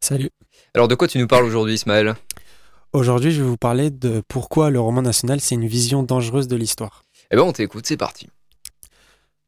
Salut. 0.00 0.30
Alors 0.76 0.86
de 0.86 0.94
quoi 0.94 1.08
tu 1.08 1.18
nous 1.18 1.26
parles 1.26 1.44
aujourd'hui 1.44 1.74
Ismaël? 1.74 2.14
Aujourd'hui, 2.92 3.32
je 3.32 3.42
vais 3.42 3.48
vous 3.48 3.56
parler 3.56 3.90
de 3.90 4.22
pourquoi 4.28 4.70
le 4.70 4.78
roman 4.78 5.02
national, 5.02 5.40
c'est 5.40 5.56
une 5.56 5.66
vision 5.66 6.04
dangereuse 6.04 6.46
de 6.46 6.54
l'histoire. 6.54 7.02
Eh 7.32 7.36
ben, 7.36 7.42
on 7.42 7.50
t'écoute, 7.50 7.84
c'est 7.84 7.96
parti. 7.96 8.28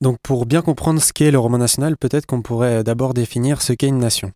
Donc, 0.00 0.16
pour 0.24 0.44
bien 0.44 0.62
comprendre 0.62 1.00
ce 1.00 1.12
qu'est 1.12 1.30
le 1.30 1.38
roman 1.38 1.58
national, 1.58 1.96
peut-être 1.96 2.26
qu'on 2.26 2.42
pourrait 2.42 2.82
d'abord 2.82 3.14
définir 3.14 3.62
ce 3.62 3.74
qu'est 3.74 3.86
une 3.86 4.00
nation. 4.00 4.32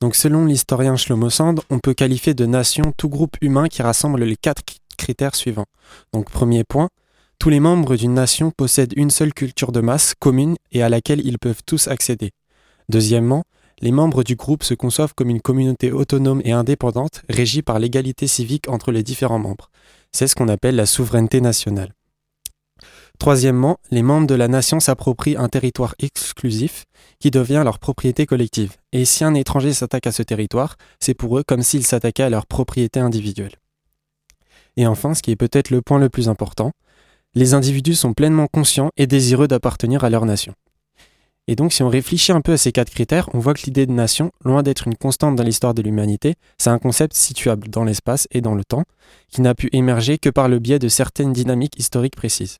Donc, 0.00 0.14
selon 0.14 0.44
l'historien 0.44 0.96
Shlomo 0.96 1.28
Sand, 1.28 1.60
on 1.70 1.80
peut 1.80 1.94
qualifier 1.94 2.32
de 2.34 2.46
nation 2.46 2.92
tout 2.96 3.08
groupe 3.08 3.36
humain 3.40 3.66
qui 3.68 3.82
rassemble 3.82 4.22
les 4.22 4.36
quatre 4.36 4.62
critères 4.96 5.34
suivants. 5.34 5.66
Donc, 6.12 6.30
premier 6.30 6.62
point, 6.62 6.88
tous 7.38 7.50
les 7.50 7.60
membres 7.60 7.96
d'une 7.96 8.14
nation 8.14 8.50
possèdent 8.50 8.94
une 8.96 9.10
seule 9.10 9.34
culture 9.34 9.72
de 9.72 9.80
masse 9.80 10.14
commune 10.18 10.56
et 10.72 10.82
à 10.82 10.88
laquelle 10.88 11.24
ils 11.24 11.38
peuvent 11.38 11.62
tous 11.66 11.88
accéder. 11.88 12.30
Deuxièmement, 12.88 13.44
les 13.80 13.92
membres 13.92 14.24
du 14.24 14.36
groupe 14.36 14.64
se 14.64 14.74
conçoivent 14.74 15.14
comme 15.14 15.30
une 15.30 15.40
communauté 15.40 15.92
autonome 15.92 16.42
et 16.44 16.52
indépendante, 16.52 17.22
régie 17.28 17.62
par 17.62 17.78
l'égalité 17.78 18.26
civique 18.26 18.68
entre 18.68 18.92
les 18.92 19.02
différents 19.02 19.38
membres. 19.38 19.70
C'est 20.12 20.26
ce 20.26 20.34
qu'on 20.34 20.48
appelle 20.48 20.76
la 20.76 20.86
souveraineté 20.86 21.40
nationale. 21.40 21.92
Troisièmement, 23.18 23.78
les 23.90 24.02
membres 24.02 24.28
de 24.28 24.34
la 24.34 24.46
nation 24.46 24.78
s'approprient 24.78 25.36
un 25.36 25.48
territoire 25.48 25.96
exclusif 25.98 26.84
qui 27.18 27.32
devient 27.32 27.62
leur 27.64 27.80
propriété 27.80 28.26
collective. 28.26 28.76
Et 28.92 29.04
si 29.04 29.24
un 29.24 29.34
étranger 29.34 29.72
s'attaque 29.72 30.06
à 30.06 30.12
ce 30.12 30.22
territoire, 30.22 30.76
c'est 31.00 31.14
pour 31.14 31.36
eux 31.36 31.42
comme 31.42 31.62
s'il 31.62 31.84
s'attaquait 31.84 32.22
à 32.22 32.30
leur 32.30 32.46
propriété 32.46 33.00
individuelle. 33.00 33.56
Et 34.76 34.86
enfin, 34.86 35.14
ce 35.14 35.22
qui 35.22 35.32
est 35.32 35.36
peut-être 35.36 35.70
le 35.70 35.82
point 35.82 35.98
le 35.98 36.08
plus 36.08 36.28
important, 36.28 36.70
les 37.34 37.54
individus 37.54 37.96
sont 37.96 38.14
pleinement 38.14 38.46
conscients 38.46 38.90
et 38.96 39.08
désireux 39.08 39.48
d'appartenir 39.48 40.04
à 40.04 40.10
leur 40.10 40.24
nation. 40.24 40.54
Et 41.48 41.56
donc, 41.56 41.72
si 41.72 41.82
on 41.82 41.88
réfléchit 41.88 42.30
un 42.30 42.40
peu 42.40 42.52
à 42.52 42.56
ces 42.56 42.72
quatre 42.72 42.90
critères, 42.90 43.28
on 43.34 43.38
voit 43.38 43.54
que 43.54 43.62
l'idée 43.64 43.86
de 43.86 43.92
nation, 43.92 44.30
loin 44.44 44.62
d'être 44.62 44.86
une 44.86 44.96
constante 44.96 45.34
dans 45.34 45.42
l'histoire 45.42 45.74
de 45.74 45.82
l'humanité, 45.82 46.34
c'est 46.58 46.70
un 46.70 46.78
concept 46.78 47.14
situable 47.14 47.68
dans 47.68 47.84
l'espace 47.84 48.28
et 48.30 48.40
dans 48.40 48.54
le 48.54 48.64
temps, 48.64 48.84
qui 49.28 49.40
n'a 49.40 49.54
pu 49.54 49.68
émerger 49.72 50.18
que 50.18 50.30
par 50.30 50.48
le 50.48 50.58
biais 50.58 50.78
de 50.78 50.88
certaines 50.88 51.32
dynamiques 51.32 51.78
historiques 51.78 52.16
précises. 52.16 52.58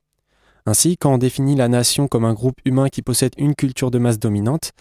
Ainsi, 0.69 0.99
quand 0.99 1.15
on 1.15 1.17
définit 1.17 1.57
la 1.57 1.69
nation 1.69 2.09
comme 2.09 2.27
un 2.27 2.35
groupe 2.35 2.61
humain 2.67 2.91
qui 2.91 3.01
possède 3.01 3.33
une 3.39 3.55
culture 3.55 3.91
de 3.91 3.99
masse 3.99 4.19
dominante, 4.19 4.73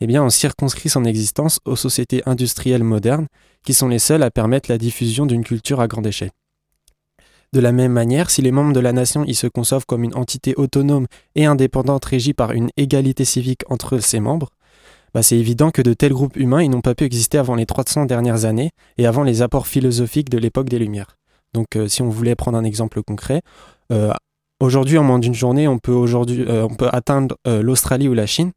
eh 0.00 0.08
bien 0.08 0.24
on 0.24 0.28
circonscrit 0.28 0.88
son 0.88 1.04
existence 1.04 1.60
aux 1.64 1.76
sociétés 1.76 2.20
industrielles 2.26 2.82
modernes, 2.82 3.28
qui 3.64 3.72
sont 3.72 3.86
les 3.86 4.00
seules 4.00 4.24
à 4.24 4.32
permettre 4.32 4.68
la 4.68 4.76
diffusion 4.76 5.24
d'une 5.24 5.44
culture 5.44 5.80
à 5.80 5.86
grande 5.86 6.08
échelle. 6.08 6.32
De 7.52 7.60
la 7.60 7.70
même 7.70 7.92
manière, 7.92 8.28
si 8.28 8.42
les 8.42 8.50
membres 8.50 8.72
de 8.72 8.80
la 8.80 8.92
nation 8.92 9.22
y 9.22 9.36
se 9.36 9.46
conçoivent 9.46 9.86
comme 9.86 10.02
une 10.02 10.16
entité 10.16 10.52
autonome 10.56 11.06
et 11.36 11.46
indépendante 11.46 12.04
régie 12.06 12.34
par 12.34 12.50
une 12.50 12.70
égalité 12.76 13.24
civique 13.24 13.62
entre 13.68 14.00
ses 14.00 14.18
membres, 14.18 14.50
bah 15.14 15.22
c'est 15.22 15.38
évident 15.38 15.70
que 15.70 15.80
de 15.80 15.94
tels 15.94 16.12
groupes 16.12 16.34
humains 16.34 16.66
n'ont 16.66 16.80
pas 16.80 16.96
pu 16.96 17.04
exister 17.04 17.38
avant 17.38 17.54
les 17.54 17.66
300 17.66 18.06
dernières 18.06 18.46
années 18.46 18.70
et 18.98 19.06
avant 19.06 19.22
les 19.22 19.42
apports 19.42 19.68
philosophiques 19.68 20.28
de 20.28 20.38
l'époque 20.38 20.68
des 20.68 20.80
Lumières. 20.80 21.16
Donc 21.54 21.76
euh, 21.76 21.86
si 21.86 22.02
on 22.02 22.08
voulait 22.08 22.34
prendre 22.34 22.58
un 22.58 22.64
exemple 22.64 23.00
concret, 23.04 23.42
euh, 23.92 24.12
aujourd'hui 24.60 24.98
en 24.98 25.04
moins 25.04 25.18
d'une 25.18 25.34
journée 25.34 25.68
on 25.68 25.78
peut, 25.78 25.92
euh, 25.92 26.62
on 26.70 26.74
peut 26.74 26.88
atteindre 26.92 27.36
l'Australie 27.46 28.08
ou 28.08 28.14
la 28.14 28.26
Chine, 28.26 28.52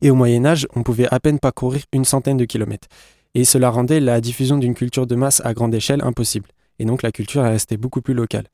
et 0.00 0.10
au 0.10 0.14
Moyen 0.14 0.44
Âge 0.44 0.66
on 0.74 0.82
pouvait 0.82 1.08
à 1.12 1.20
peine 1.20 1.38
parcourir 1.38 1.82
une 1.92 2.04
centaine 2.04 2.36
de 2.36 2.44
kilomètres. 2.44 2.88
Et 3.34 3.44
cela 3.44 3.70
rendait 3.70 4.00
la 4.00 4.20
diffusion 4.20 4.58
d'une 4.58 4.74
culture 4.74 5.06
de 5.06 5.14
masse 5.14 5.40
à 5.44 5.54
grande 5.54 5.74
échelle 5.74 6.02
impossible 6.02 6.48
et 6.78 6.84
donc 6.84 7.02
la 7.02 7.12
culture 7.12 7.44
est 7.44 7.50
restée 7.50 7.76
beaucoup 7.76 8.02
plus 8.02 8.14
locale. 8.14 8.46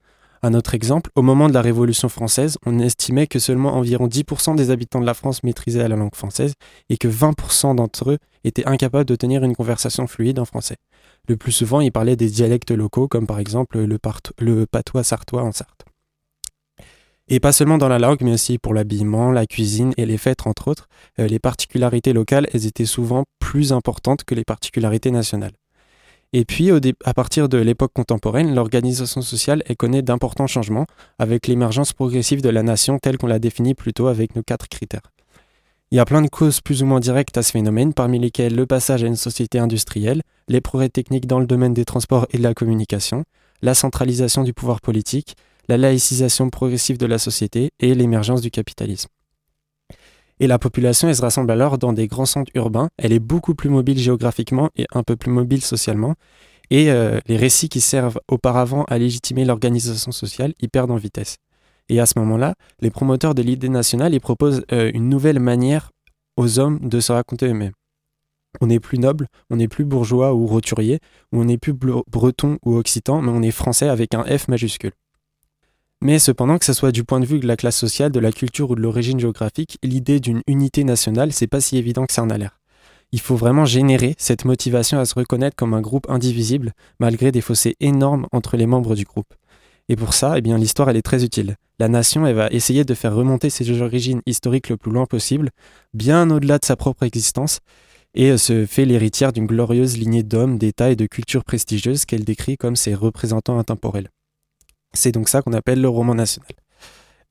Un 0.43 0.55
autre 0.55 0.75
exemple, 0.75 1.11
au 1.17 1.23
moment 1.23 1.49
de 1.49 1.55
la 1.55 1.63
Révolution 1.63 2.09
française, 2.09 2.59
on 2.65 2.79
estimait 2.79 3.27
que 3.27 3.41
seulement 3.41 3.75
environ 3.75 4.07
10% 4.07 4.55
des 4.55 4.71
habitants 4.71 5.01
de 5.01 5.07
la 5.07 5.15
France 5.15 5.43
maîtrisaient 5.43 5.89
la 5.89 5.97
langue 5.97 6.15
française 6.15 6.53
et 6.91 6.97
que 6.97 7.09
20% 7.09 7.75
d'entre 7.75 8.13
eux 8.13 8.19
étaient 8.45 8.67
incapables 8.67 9.07
de 9.07 9.17
tenir 9.17 9.43
une 9.43 9.57
conversation 9.57 10.07
fluide 10.07 10.39
en 10.39 10.45
français. 10.45 10.77
Le 11.27 11.37
plus 11.37 11.51
souvent, 11.51 11.81
ils 11.81 11.91
parlaient 11.91 12.15
des 12.15 12.29
dialectes 12.29 12.71
locaux, 12.71 13.09
comme 13.09 13.27
par 13.27 13.41
exemple 13.41 13.79
le, 13.79 13.99
le 14.39 14.67
patois 14.67 15.03
sartois 15.03 15.43
en 15.43 15.51
Sarthe. 15.51 15.88
Et 17.31 17.41
pas 17.41 17.53
seulement 17.53 17.77
dans 17.77 17.89
la 17.89 17.99
langue, 17.99 18.23
mais 18.23 18.33
aussi 18.33 18.57
pour 18.57 18.73
l'habillement, 18.73 19.31
la 19.31 19.47
cuisine 19.47 19.93
et 19.99 20.07
les 20.07 20.17
fêtes, 20.17 20.47
entre 20.47 20.69
autres, 20.69 20.89
euh, 21.19 21.27
les 21.27 21.39
particularités 21.39 22.15
locales, 22.15 22.47
elles 22.55 22.67
étaient 22.67 22.87
souvent 22.87 23.25
plus 23.39 23.73
importantes 23.75 24.25
que 24.25 24.35
les 24.35 24.45
particularités 24.45 25.11
nationales. 25.11 25.53
Et 26.33 26.45
puis, 26.45 26.71
à 27.05 27.15
partir 27.15 27.49
de 27.49 27.59
l'époque 27.59 27.93
contemporaine, 27.95 28.55
l'organisation 28.55 29.23
sociale 29.23 29.63
connaît 29.79 30.03
d'importants 30.03 30.47
changements 30.47 30.87
avec 31.19 31.47
l'émergence 31.47 31.95
progressive 31.95 32.43
de 32.43 32.51
la 32.51 32.63
nation 32.63 32.99
telle 32.99 33.17
qu'on 33.17 33.27
l'a 33.27 33.39
définie 33.39 33.75
plus 33.75 33.95
tôt 33.95 34.09
avec 34.09 34.37
nos 34.37 34.43
quatre 34.43 34.69
critères. 34.69 35.11
Il 35.91 35.97
y 35.97 36.01
a 36.01 36.05
plein 36.05 36.21
de 36.21 36.29
causes 36.29 36.61
plus 36.61 36.83
ou 36.83 36.87
moins 36.87 37.01
directes 37.01 37.39
à 37.39 37.43
ce 37.43 37.53
phénomène, 37.53 37.95
parmi 37.95 38.19
lesquelles 38.19 38.55
le 38.55 38.67
passage 38.67 39.05
à 39.05 39.07
une 39.07 39.17
société 39.17 39.59
industrielle, 39.59 40.21
les 40.49 40.61
progrès 40.61 40.91
techniques 40.91 41.27
dans 41.27 41.41
le 41.41 41.47
domaine 41.47 41.73
des 41.73 41.87
transports 41.87 42.27
et 42.31 42.37
de 42.37 42.43
la 42.43 42.53
communication, 42.53 43.25
la 43.63 43.73
centralisation 43.73 44.45
du 44.45 44.53
pouvoir 44.53 44.83
politique, 44.83 45.35
la 45.69 45.77
laïcisation 45.77 46.51
progressive 46.51 46.99
de 46.99 47.07
la 47.07 47.19
société 47.19 47.71
et 47.79 47.95
l'émergence 47.95 48.41
du 48.41 48.51
capitalisme. 48.51 49.09
Et 50.41 50.47
la 50.47 50.59
population, 50.59 51.09
elle 51.09 51.17
se 51.17 51.23
rassemble 51.23 51.51
alors 51.51 51.79
dans 51.79 51.93
des 51.93 52.07
grands 52.07 52.27
centres 52.27 52.53
urbains. 52.55 52.89
Elle 52.97 53.13
est 53.13 53.19
beaucoup 53.19 53.55
plus 53.55 53.69
mobile 53.69 53.99
géographiquement 53.99 54.71
et 54.77 54.87
un 54.93 55.03
peu 55.03 55.17
plus 55.17 55.33
mobile 55.33 55.63
socialement. 55.63 56.15
Et 56.71 56.91
euh, 56.91 57.19
les 57.27 57.37
récits 57.37 57.69
qui 57.69 57.81
servent 57.81 58.21
auparavant 58.29 58.85
à 58.85 58.99
légitimer 58.99 59.45
l'organisation 59.45 60.13
sociale, 60.13 60.55
ils 60.61 60.69
perdent 60.69 60.91
en 60.91 60.97
vitesse. 60.97 61.37
Et 61.89 61.99
à 62.01 62.07
ce 62.07 62.19
moment-là, 62.19 62.55
les 62.81 62.91
promoteurs 62.91 63.35
de 63.35 63.43
l'idée 63.43 63.71
nationale, 63.71 64.15
ils 64.15 64.21
proposent 64.21 64.63
euh, 64.73 64.91
une 64.95 65.09
nouvelle 65.09 65.41
manière 65.41 65.91
aux 66.37 66.59
hommes 66.59 66.79
de 66.81 67.01
se 67.01 67.11
raconter 67.11 67.47
eux-mêmes. 67.47 67.73
On 68.61 68.67
n'est 68.67 68.81
plus 68.81 68.99
noble, 68.99 69.27
on 69.51 69.57
n'est 69.57 69.69
plus 69.69 69.85
bourgeois 69.85 70.35
ou 70.35 70.47
roturier, 70.47 71.01
on 71.33 71.45
n'est 71.45 71.59
plus 71.59 71.73
breton 71.73 72.59
ou 72.65 72.77
occitan, 72.77 73.23
mais 73.23 73.31
on 73.31 73.43
est 73.43 73.51
français 73.51 73.89
avec 73.89 74.15
un 74.15 74.25
F 74.25 74.49
majuscule. 74.49 74.93
Mais 76.01 76.21
cependant, 76.21 76.59
que 76.59 76.65
ce 76.65 76.73
soit 76.73 76.93
du 76.93 77.03
point 77.03 77.19
de 77.19 77.27
vue 77.27 77.41
de 77.41 77.47
la 77.47 77.57
classe 77.57 77.77
sociale, 77.77 78.13
de 78.13 78.21
la 78.21 78.31
culture 78.31 78.71
ou 78.71 78.77
de 78.77 78.81
l'origine 78.81 79.19
géographique, 79.19 79.79
l'idée 79.83 80.21
d'une 80.21 80.43
unité 80.47 80.85
nationale, 80.85 81.33
c'est 81.33 81.49
pas 81.49 81.61
si 81.61 81.77
évident 81.77 82.07
que 82.07 82.13
ça 82.13 82.23
en 82.23 82.31
a 82.31 82.39
l'air. 82.39 82.61
Il 83.11 83.21
faut 83.21 83.35
vraiment 83.35 83.65
générer 83.65 84.15
cette 84.17 84.45
motivation 84.45 85.01
à 85.01 85.07
se 85.07 85.15
reconnaître 85.15 85.57
comme 85.57 85.75
un 85.75 85.81
groupe 85.81 86.09
indivisible, 86.09 86.73
malgré 87.01 87.33
des 87.33 87.41
fossés 87.41 87.75
énormes 87.81 88.27
entre 88.31 88.57
les 88.57 88.67
membres 88.67 88.95
du 88.95 89.05
groupe. 89.05 89.35
Et 89.89 89.97
pour 89.97 90.15
ça, 90.15 90.35
eh 90.37 90.41
bien, 90.41 90.57
l'histoire, 90.57 90.89
elle 90.89 90.99
est 90.99 91.03
très 91.03 91.25
utile. 91.25 91.57
La 91.81 91.89
nation, 91.89 92.27
elle 92.27 92.37
va 92.37 92.49
essayer 92.51 92.85
de 92.85 92.95
faire 92.95 93.15
remonter 93.15 93.51
ses 93.51 93.81
origines 93.81 94.21
historiques 94.27 94.69
le 94.69 94.77
plus 94.77 94.93
loin 94.93 95.07
possible, 95.07 95.51
bien 95.95 96.31
au-delà 96.31 96.59
de 96.59 96.65
sa 96.65 96.77
propre 96.77 97.03
existence, 97.05 97.59
et 98.15 98.37
se 98.37 98.67
fait 98.67 98.85
l'héritière 98.85 99.33
d'une 99.33 99.47
glorieuse 99.47 99.97
lignée 99.97 100.23
d'hommes, 100.23 100.59
d'États 100.59 100.91
et 100.91 100.97
de 100.97 101.07
cultures 101.07 101.45
prestigieuses 101.45 102.05
qu'elle 102.05 102.25
décrit 102.25 102.57
comme 102.57 102.77
ses 102.77 102.95
représentants 102.95 103.59
intemporels. 103.59 104.11
C'est 104.95 105.13
donc 105.13 105.29
ça 105.29 105.43
qu'on 105.43 105.53
appelle 105.53 105.81
le 105.81 105.89
roman 105.89 106.15
national. 106.15 106.51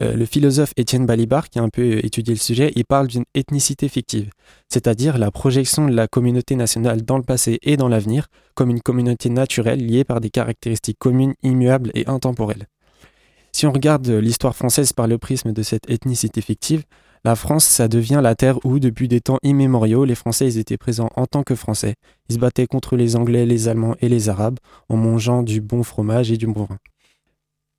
Euh, 0.03 0.13
le 0.13 0.25
philosophe 0.25 0.73
Étienne 0.77 1.07
Balibar, 1.07 1.49
qui 1.49 1.57
a 1.57 1.63
un 1.63 1.69
peu 1.69 2.05
étudié 2.05 2.33
le 2.33 2.39
sujet, 2.39 2.71
il 2.75 2.85
parle 2.85 3.07
d'une 3.07 3.25
ethnicité 3.33 3.89
fictive, 3.89 4.29
c'est-à-dire 4.69 5.17
la 5.17 5.31
projection 5.31 5.87
de 5.87 5.93
la 5.93 6.07
communauté 6.07 6.55
nationale 6.55 7.01
dans 7.01 7.17
le 7.17 7.23
passé 7.23 7.57
et 7.63 7.77
dans 7.77 7.87
l'avenir 7.87 8.27
comme 8.53 8.69
une 8.69 8.81
communauté 8.81 9.29
naturelle 9.29 9.83
liée 9.83 10.03
par 10.03 10.21
des 10.21 10.29
caractéristiques 10.29 10.99
communes, 10.99 11.33
immuables 11.41 11.89
et 11.95 12.07
intemporelles. 12.07 12.67
Si 13.51 13.65
on 13.65 13.71
regarde 13.71 14.07
l'histoire 14.07 14.55
française 14.55 14.93
par 14.93 15.07
le 15.07 15.17
prisme 15.17 15.51
de 15.51 15.63
cette 15.63 15.89
ethnicité 15.89 16.41
fictive, 16.41 16.83
la 17.25 17.35
France, 17.35 17.65
ça 17.65 17.87
devient 17.87 18.19
la 18.21 18.35
terre 18.35 18.63
où, 18.63 18.79
depuis 18.79 19.07
des 19.07 19.19
temps 19.19 19.39
immémoriaux, 19.41 20.05
les 20.05 20.13
Français 20.13 20.57
étaient 20.57 20.77
présents 20.77 21.09
en 21.15 21.25
tant 21.25 21.41
que 21.41 21.55
Français. 21.55 21.95
Ils 22.29 22.35
se 22.35 22.39
battaient 22.39 22.67
contre 22.67 22.95
les 22.95 23.15
Anglais, 23.15 23.47
les 23.47 23.67
Allemands 23.67 23.95
et 23.99 24.09
les 24.09 24.29
Arabes 24.29 24.59
en 24.89 24.95
mangeant 24.95 25.41
du 25.41 25.59
bon 25.59 25.81
fromage 25.81 26.31
et 26.31 26.37
du 26.37 26.45
bon 26.45 26.65
vin. 26.65 26.77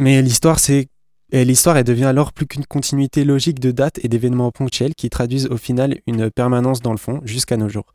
Mais 0.00 0.22
l'histoire, 0.22 0.60
c'est 0.60 0.88
l'histoire, 1.32 1.76
elle 1.76 1.84
devient 1.84 2.04
alors 2.04 2.32
plus 2.32 2.46
qu'une 2.46 2.64
continuité 2.64 3.24
logique 3.24 3.58
de 3.58 3.72
dates 3.72 3.98
et 4.04 4.08
d'événements 4.08 4.52
ponctuels 4.52 4.94
qui 4.94 5.10
traduisent 5.10 5.48
au 5.48 5.56
final 5.56 5.98
une 6.06 6.30
permanence 6.30 6.80
dans 6.80 6.92
le 6.92 6.98
fond 6.98 7.20
jusqu'à 7.24 7.56
nos 7.56 7.68
jours. 7.68 7.92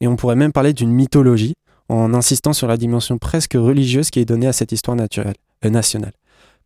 Et 0.00 0.08
on 0.08 0.16
pourrait 0.16 0.36
même 0.36 0.52
parler 0.52 0.72
d'une 0.72 0.90
mythologie 0.90 1.54
en 1.88 2.12
insistant 2.14 2.52
sur 2.52 2.66
la 2.66 2.76
dimension 2.76 3.18
presque 3.18 3.54
religieuse 3.54 4.10
qui 4.10 4.20
est 4.20 4.24
donnée 4.24 4.46
à 4.46 4.52
cette 4.52 4.72
histoire 4.72 4.96
naturelle, 4.96 5.36
euh, 5.64 5.70
nationale. 5.70 6.12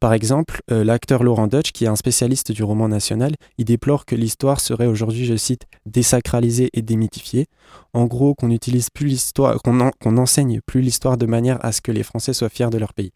Par 0.01 0.13
exemple, 0.13 0.61
euh, 0.71 0.85
l'acteur 0.85 1.25
Laurent 1.25 1.49
Dutch, 1.49 1.73
qui 1.73 1.85
est 1.85 1.89
un 1.89 1.97
spécialiste 1.97 2.53
du 2.53 2.63
roman 2.63 2.89
national, 2.89 3.35
il 3.59 3.65
déplore 3.65 4.07
que 4.07 4.15
l'histoire 4.15 4.61
serait 4.61 4.87
aujourd'hui, 4.87 5.27
je 5.27 5.37
cite, 5.37 5.65
désacralisée 5.87 6.71
et 6.73 6.83
démythifiée. 6.83 7.47
En 7.95 8.07
gros, 8.07 8.35
qu'on 8.35 8.49
n'utilise 8.49 8.91
plus 8.91 9.09
l'histoire, 9.09 9.59
qu'on 9.61 10.17
enseigne 10.17 10.61
plus 10.65 10.83
l'histoire 10.83 11.17
de 11.17 11.27
manière 11.27 11.63
à 11.65 11.73
ce 11.73 11.81
que 11.81 11.91
les 11.91 12.05
Français 12.05 12.33
soient 12.33 12.49
fiers 12.49 12.71
de 12.71 12.79
leur 12.79 12.95
pays. 12.95 13.11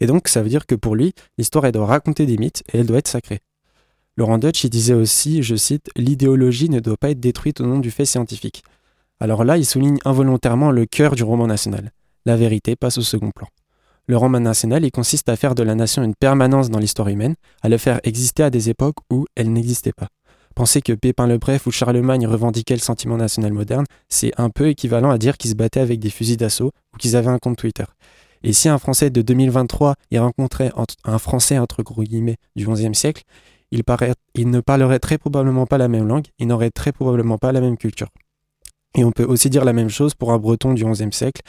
Et 0.00 0.06
donc, 0.06 0.28
ça 0.28 0.42
veut 0.42 0.48
dire 0.48 0.66
que 0.66 0.74
pour 0.74 0.96
lui, 0.96 1.12
l'histoire, 1.38 1.70
doit 1.72 1.86
raconter 1.86 2.26
des 2.26 2.38
mythes 2.38 2.62
et 2.72 2.78
elle 2.78 2.86
doit 2.86 2.98
être 2.98 3.08
sacrée. 3.08 3.40
Laurent 4.16 4.38
Deutsch, 4.38 4.64
il 4.64 4.70
disait 4.70 4.94
aussi, 4.94 5.42
je 5.42 5.56
cite, 5.56 5.88
L'idéologie 5.96 6.68
ne 6.68 6.80
doit 6.80 6.96
pas 6.96 7.10
être 7.10 7.20
détruite 7.20 7.60
au 7.60 7.66
nom 7.66 7.78
du 7.78 7.90
fait 7.90 8.04
scientifique. 8.04 8.62
Alors 9.20 9.44
là, 9.44 9.56
il 9.56 9.66
souligne 9.66 9.98
involontairement 10.04 10.70
le 10.70 10.86
cœur 10.86 11.14
du 11.14 11.22
roman 11.22 11.46
national. 11.46 11.92
La 12.26 12.36
vérité 12.36 12.76
passe 12.76 12.98
au 12.98 13.02
second 13.02 13.30
plan. 13.30 13.48
Le 14.06 14.16
roman 14.16 14.40
national, 14.40 14.84
il 14.84 14.90
consiste 14.90 15.28
à 15.28 15.36
faire 15.36 15.54
de 15.54 15.62
la 15.62 15.74
nation 15.74 16.02
une 16.02 16.14
permanence 16.14 16.68
dans 16.68 16.78
l'histoire 16.78 17.08
humaine, 17.08 17.36
à 17.62 17.68
le 17.68 17.78
faire 17.78 18.00
exister 18.02 18.42
à 18.42 18.50
des 18.50 18.68
époques 18.68 18.96
où 19.10 19.26
elle 19.36 19.52
n'existait 19.52 19.92
pas. 19.92 20.08
Penser 20.54 20.82
que 20.82 20.92
Pépin 20.92 21.26
le 21.26 21.38
Bref 21.38 21.66
ou 21.66 21.70
Charlemagne 21.70 22.26
revendiquaient 22.26 22.74
le 22.74 22.80
sentiment 22.80 23.16
national 23.16 23.52
moderne, 23.52 23.86
c'est 24.08 24.32
un 24.36 24.50
peu 24.50 24.68
équivalent 24.68 25.10
à 25.10 25.18
dire 25.18 25.38
qu'ils 25.38 25.50
se 25.50 25.54
battaient 25.54 25.80
avec 25.80 26.00
des 26.00 26.10
fusils 26.10 26.36
d'assaut 26.36 26.72
ou 26.92 26.96
qu'ils 26.96 27.14
avaient 27.14 27.28
un 27.28 27.38
compte 27.38 27.56
Twitter. 27.56 27.84
Et 28.42 28.52
si 28.52 28.68
un 28.68 28.78
Français 28.78 29.10
de 29.10 29.22
2023 29.22 29.94
y 30.10 30.18
rencontrait 30.18 30.72
un 31.04 31.18
Français 31.18 31.58
entre 31.58 31.82
gros 31.82 32.02
guillemets 32.02 32.36
du 32.56 32.66
XIe 32.66 32.94
siècle, 32.94 33.24
il, 33.70 33.82
ne 34.50 34.60
parlerait 34.60 34.98
très 34.98 35.18
probablement 35.18 35.66
pas 35.66 35.78
la 35.78 35.88
même 35.88 36.06
langue, 36.06 36.26
il 36.38 36.48
n'aurait 36.48 36.70
très 36.70 36.92
probablement 36.92 37.38
pas 37.38 37.52
la 37.52 37.60
même 37.60 37.76
culture. 37.76 38.08
Et 38.96 39.04
on 39.04 39.12
peut 39.12 39.24
aussi 39.24 39.50
dire 39.50 39.64
la 39.64 39.72
même 39.72 39.88
chose 39.88 40.14
pour 40.14 40.32
un 40.32 40.38
breton 40.38 40.72
du 40.72 40.84
XIe 40.84 41.12
siècle 41.12 41.42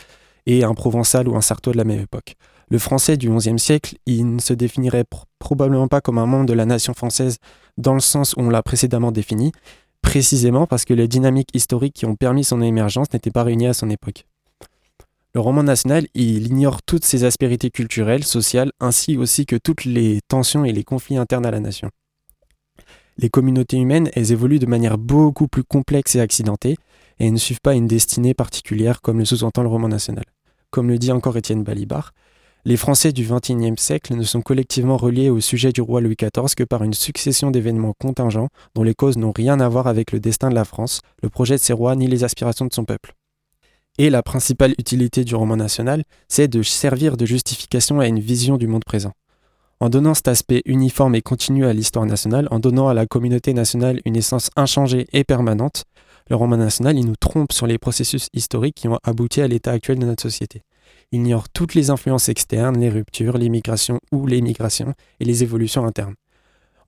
et 0.46 0.64
un 0.64 0.74
provençal 0.74 1.28
ou 1.28 1.36
un 1.36 1.42
sartois 1.42 1.74
de 1.74 1.78
la 1.78 1.84
même 1.84 2.02
époque. 2.02 2.36
Le 2.70 2.78
français 2.78 3.18
du 3.18 3.30
XIe 3.30 3.60
siècle, 3.60 3.96
il 4.06 4.36
ne 4.36 4.40
se 4.40 4.54
définirait 4.54 5.06
probablement 5.40 5.88
pas 5.88 6.02
comme 6.02 6.18
un 6.18 6.26
membre 6.26 6.46
de 6.46 6.54
la 6.54 6.66
nation 6.66 6.94
française 6.94 7.38
dans 7.78 7.94
le 7.94 8.00
sens 8.00 8.34
où 8.34 8.42
on 8.42 8.50
l'a 8.50 8.64
précédemment 8.64 9.12
défini, 9.12 9.52
précisément 10.02 10.68
parce 10.68 10.86
que 10.86 10.94
les 10.94 11.08
dynamiques 11.08 11.50
historiques 11.54 11.96
qui 11.96 12.06
ont 12.06 12.16
permis 12.16 12.44
son 12.44 12.62
émergence 12.62 13.12
n'étaient 13.12 13.32
pas 13.32 13.44
réunies 13.44 13.68
à 13.68 13.74
son 13.74 13.90
époque. 13.90 14.26
Le 15.34 15.40
roman 15.40 15.64
national, 15.64 16.08
il 16.14 16.48
ignore 16.48 16.82
toutes 16.82 17.06
ses 17.06 17.24
aspérités 17.24 17.70
culturelles, 17.70 18.26
sociales, 18.26 18.74
ainsi 18.82 19.16
aussi 19.16 19.46
que 19.46 19.56
toutes 19.56 19.86
les 19.86 20.20
tensions 20.28 20.66
et 20.66 20.74
les 20.74 20.84
conflits 20.84 21.16
internes 21.16 21.46
à 21.46 21.52
la 21.52 21.62
nation. 21.62 21.90
Les 23.18 23.30
communautés 23.30 23.78
humaines, 23.78 24.10
elles 24.14 24.34
évoluent 24.34 24.60
de 24.60 24.66
manière 24.66 24.98
beaucoup 24.98 25.48
plus 25.48 25.64
complexe 25.64 26.16
et 26.16 26.20
accidentée, 26.20 26.76
et 27.20 27.32
ne 27.32 27.38
suivent 27.38 27.62
pas 27.62 27.76
une 27.76 27.88
destinée 27.88 28.34
particulière 28.34 29.00
comme 29.02 29.20
le 29.20 29.26
sous-entend 29.26 29.62
le 29.62 29.70
roman 29.70 29.88
national. 29.88 30.26
Comme 30.70 30.90
le 30.90 30.98
dit 30.98 31.14
encore 31.14 31.38
Étienne 31.38 31.64
Balibar, 31.64 32.12
les 32.66 32.78
Français 32.78 33.14
du 33.14 33.26
XXIe 33.26 33.78
siècle 33.78 34.16
ne 34.16 34.24
sont 34.24 34.42
collectivement 34.42 34.98
reliés 34.98 35.30
au 35.30 35.40
sujet 35.40 35.72
du 35.72 35.82
roi 35.82 36.02
Louis 36.02 36.18
XIV 36.20 36.56
que 36.56 36.64
par 36.64 36.84
une 36.84 36.94
succession 36.94 37.52
d'événements 37.52 37.94
contingents 37.98 38.50
dont 38.76 38.84
les 38.84 38.96
causes 38.96 39.18
n'ont 39.18 39.32
rien 39.32 39.62
à 39.62 39.70
voir 39.70 39.88
avec 39.88 40.12
le 40.12 40.20
destin 40.20 40.50
de 40.50 40.56
la 40.56 40.66
France, 40.66 41.00
le 41.24 41.30
projet 41.30 41.56
de 41.56 41.62
ses 41.62 41.74
rois 41.74 41.96
ni 41.96 42.08
les 42.08 42.26
aspirations 42.26 42.66
de 42.66 42.74
son 42.74 42.84
peuple. 42.84 43.14
Et 43.98 44.10
la 44.10 44.24
principale 44.24 44.74
utilité 44.78 45.24
du 45.24 45.36
roman 45.36 45.58
national, 45.58 46.04
c'est 46.28 46.48
de 46.48 46.62
servir 46.64 47.18
de 47.18 47.26
justification 47.26 48.00
à 48.00 48.08
une 48.08 48.20
vision 48.20 48.58
du 48.58 48.68
monde 48.68 48.86
présent. 48.86 49.12
En 49.80 49.90
donnant 49.90 50.14
cet 50.14 50.28
aspect 50.28 50.62
uniforme 50.66 51.16
et 51.16 51.22
continu 51.22 51.66
à 51.66 51.74
l'histoire 51.74 52.06
nationale, 52.06 52.48
en 52.52 52.60
donnant 52.60 52.88
à 52.88 52.94
la 52.94 53.06
communauté 53.06 53.54
nationale 53.54 54.00
une 54.06 54.16
essence 54.16 54.50
inchangée 54.56 55.08
et 55.12 55.24
permanente, 55.24 55.86
le 56.30 56.36
roman 56.36 56.58
national, 56.58 56.98
il 56.98 57.06
nous 57.06 57.16
trompe 57.16 57.52
sur 57.52 57.68
les 57.68 57.78
processus 57.78 58.28
historiques 58.34 58.76
qui 58.76 58.88
ont 58.88 59.00
abouti 59.04 59.42
à 59.42 59.48
l'état 59.48 59.72
actuel 59.72 60.00
de 60.00 60.06
notre 60.06 60.22
société. 60.22 60.62
Il 61.12 61.20
ignore 61.20 61.50
toutes 61.50 61.74
les 61.74 61.90
influences 61.90 62.30
externes, 62.30 62.80
les 62.80 62.90
ruptures, 62.90 63.38
l'immigration 63.38 64.00
ou 64.12 64.28
l'émigration 64.28 64.94
et 65.20 65.26
les 65.26 65.44
évolutions 65.44 65.86
internes. 65.86 66.14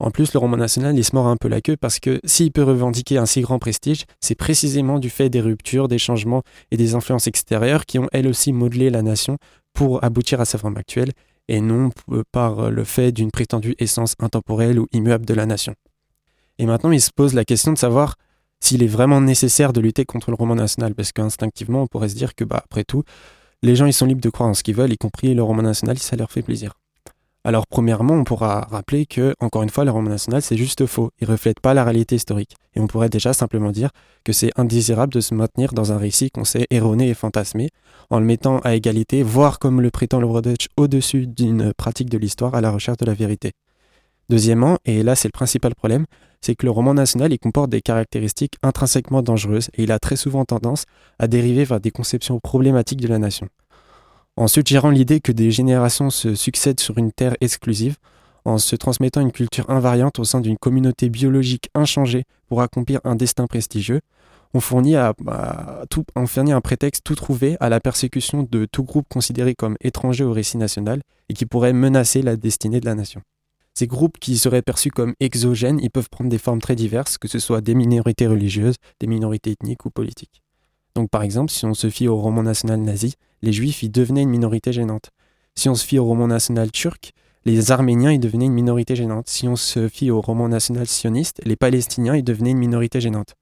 En 0.04 0.10
plus, 0.10 0.34
le 0.34 0.38
roman 0.38 0.58
national, 0.58 0.98
il 0.98 1.02
se 1.02 1.16
mord 1.16 1.28
un 1.28 1.38
peu 1.38 1.48
la 1.48 1.62
queue 1.62 1.78
parce 1.78 1.98
que 1.98 2.20
s'il 2.24 2.52
peut 2.52 2.62
revendiquer 2.62 3.16
un 3.16 3.24
si 3.24 3.40
grand 3.40 3.58
prestige, 3.58 4.04
c'est 4.20 4.34
précisément 4.34 4.98
du 4.98 5.08
fait 5.08 5.30
des 5.30 5.40
ruptures, 5.40 5.88
des 5.88 5.96
changements 5.96 6.42
et 6.70 6.76
des 6.76 6.94
influences 6.94 7.26
extérieures 7.26 7.86
qui 7.86 7.98
ont 7.98 8.06
elles 8.12 8.28
aussi 8.28 8.52
modelé 8.52 8.90
la 8.90 9.00
nation 9.00 9.38
pour 9.72 10.04
aboutir 10.04 10.42
à 10.42 10.44
sa 10.44 10.58
forme 10.58 10.76
actuelle 10.76 11.12
et 11.48 11.62
non 11.62 11.88
par 12.32 12.70
le 12.70 12.84
fait 12.84 13.12
d'une 13.12 13.30
prétendue 13.30 13.76
essence 13.78 14.14
intemporelle 14.18 14.78
ou 14.78 14.88
immuable 14.92 15.24
de 15.24 15.32
la 15.32 15.46
nation. 15.46 15.74
Et 16.58 16.66
maintenant, 16.66 16.90
il 16.90 17.00
se 17.00 17.10
pose 17.10 17.32
la 17.32 17.46
question 17.46 17.72
de 17.72 17.78
savoir 17.78 18.16
s'il 18.60 18.82
est 18.82 18.86
vraiment 18.86 19.22
nécessaire 19.22 19.72
de 19.72 19.80
lutter 19.80 20.04
contre 20.04 20.30
le 20.30 20.36
roman 20.36 20.54
national, 20.54 20.94
parce 20.94 21.12
qu'instinctivement, 21.12 21.80
on 21.80 21.86
pourrait 21.86 22.10
se 22.10 22.14
dire 22.14 22.34
que, 22.34 22.44
bah, 22.44 22.60
après 22.62 22.84
tout, 22.84 23.04
les 23.62 23.74
gens, 23.74 23.86
ils 23.86 23.94
sont 23.94 24.04
libres 24.04 24.20
de 24.20 24.28
croire 24.28 24.50
en 24.50 24.54
ce 24.54 24.62
qu'ils 24.62 24.76
veulent, 24.76 24.92
y 24.92 24.98
compris 24.98 25.32
le 25.34 25.42
roman 25.42 25.62
national, 25.62 25.98
si 25.98 26.04
ça 26.04 26.16
leur 26.16 26.30
fait 26.30 26.42
plaisir. 26.42 26.74
Alors 27.46 27.66
premièrement, 27.66 28.14
on 28.14 28.24
pourra 28.24 28.62
rappeler 28.70 29.04
que, 29.04 29.34
encore 29.38 29.62
une 29.62 29.68
fois, 29.68 29.84
le 29.84 29.90
roman 29.90 30.08
national, 30.08 30.40
c'est 30.40 30.56
juste 30.56 30.86
faux. 30.86 31.10
Il 31.20 31.28
reflète 31.28 31.60
pas 31.60 31.74
la 31.74 31.84
réalité 31.84 32.16
historique. 32.16 32.56
Et 32.74 32.80
on 32.80 32.86
pourrait 32.86 33.10
déjà 33.10 33.34
simplement 33.34 33.70
dire 33.70 33.90
que 34.24 34.32
c'est 34.32 34.50
indésirable 34.56 35.12
de 35.12 35.20
se 35.20 35.34
maintenir 35.34 35.74
dans 35.74 35.92
un 35.92 35.98
récit 35.98 36.30
qu'on 36.30 36.44
sait 36.44 36.66
erroné 36.70 37.10
et 37.10 37.14
fantasmé, 37.14 37.68
en 38.08 38.18
le 38.18 38.24
mettant 38.24 38.60
à 38.60 38.74
égalité, 38.74 39.22
voire 39.22 39.58
comme 39.58 39.82
le 39.82 39.90
prétend 39.90 40.20
le 40.20 40.26
au-dessus 40.78 41.26
d'une 41.26 41.74
pratique 41.74 42.08
de 42.08 42.16
l'histoire 42.16 42.54
à 42.54 42.62
la 42.62 42.70
recherche 42.70 42.96
de 42.96 43.04
la 43.04 43.14
vérité. 43.14 43.52
Deuxièmement, 44.30 44.78
et 44.86 45.02
là 45.02 45.14
c'est 45.14 45.28
le 45.28 45.32
principal 45.32 45.74
problème, 45.74 46.06
c'est 46.40 46.54
que 46.54 46.64
le 46.64 46.72
roman 46.72 46.94
national 46.94 47.32
il 47.32 47.38
comporte 47.38 47.68
des 47.68 47.82
caractéristiques 47.82 48.54
intrinsèquement 48.62 49.20
dangereuses 49.20 49.68
et 49.74 49.82
il 49.82 49.92
a 49.92 49.98
très 49.98 50.16
souvent 50.16 50.46
tendance 50.46 50.84
à 51.18 51.28
dériver 51.28 51.64
vers 51.64 51.80
des 51.80 51.90
conceptions 51.90 52.40
problématiques 52.40 53.02
de 53.02 53.08
la 53.08 53.18
nation. 53.18 53.48
En 54.36 54.48
suggérant 54.48 54.90
l'idée 54.90 55.20
que 55.20 55.30
des 55.30 55.52
générations 55.52 56.10
se 56.10 56.34
succèdent 56.34 56.80
sur 56.80 56.98
une 56.98 57.12
terre 57.12 57.36
exclusive, 57.40 57.96
en 58.44 58.58
se 58.58 58.74
transmettant 58.74 59.20
une 59.20 59.32
culture 59.32 59.70
invariante 59.70 60.18
au 60.18 60.24
sein 60.24 60.40
d'une 60.40 60.58
communauté 60.58 61.08
biologique 61.08 61.70
inchangée 61.74 62.24
pour 62.48 62.60
accomplir 62.60 63.00
un 63.04 63.14
destin 63.14 63.46
prestigieux, 63.46 64.00
on 64.52 64.60
fournit, 64.60 64.96
à, 64.96 65.14
fournit 66.26 66.52
un 66.52 66.60
prétexte 66.60 67.02
tout 67.04 67.14
trouvé 67.14 67.56
à 67.60 67.68
la 67.68 67.80
persécution 67.80 68.46
de 68.48 68.66
tout 68.66 68.84
groupe 68.84 69.06
considéré 69.08 69.54
comme 69.54 69.76
étranger 69.80 70.24
au 70.24 70.32
récit 70.32 70.58
national 70.58 71.00
et 71.28 71.34
qui 71.34 71.46
pourrait 71.46 71.72
menacer 71.72 72.22
la 72.22 72.36
destinée 72.36 72.80
de 72.80 72.86
la 72.86 72.94
nation. 72.94 73.22
Ces 73.74 73.88
groupes 73.88 74.18
qui 74.20 74.36
seraient 74.36 74.62
perçus 74.62 74.90
comme 74.90 75.14
exogènes, 75.18 75.80
ils 75.82 75.90
peuvent 75.90 76.08
prendre 76.08 76.30
des 76.30 76.38
formes 76.38 76.60
très 76.60 76.76
diverses, 76.76 77.18
que 77.18 77.26
ce 77.26 77.40
soit 77.40 77.60
des 77.60 77.74
minorités 77.74 78.28
religieuses, 78.28 78.76
des 79.00 79.08
minorités 79.08 79.50
ethniques 79.50 79.84
ou 79.86 79.90
politiques. 79.90 80.43
Donc 80.94 81.10
par 81.10 81.22
exemple, 81.22 81.50
si 81.50 81.66
on 81.66 81.74
se 81.74 81.90
fie 81.90 82.08
au 82.08 82.16
roman 82.16 82.42
national 82.42 82.80
nazi, 82.80 83.14
les 83.42 83.52
juifs 83.52 83.82
y 83.82 83.88
devenaient 83.88 84.22
une 84.22 84.30
minorité 84.30 84.72
gênante. 84.72 85.10
Si 85.54 85.68
on 85.68 85.74
se 85.74 85.86
fie 85.86 85.98
au 85.98 86.04
roman 86.04 86.28
national 86.28 86.70
turc, 86.70 87.12
les 87.44 87.72
Arméniens 87.72 88.12
y 88.12 88.18
devenaient 88.18 88.46
une 88.46 88.52
minorité 88.52 88.96
gênante. 88.96 89.28
Si 89.28 89.46
on 89.48 89.56
se 89.56 89.88
fie 89.88 90.10
au 90.10 90.20
roman 90.20 90.48
national 90.48 90.86
sioniste, 90.86 91.40
les 91.44 91.56
Palestiniens 91.56 92.16
y 92.16 92.22
devenaient 92.22 92.52
une 92.52 92.58
minorité 92.58 93.00
gênante. 93.00 93.34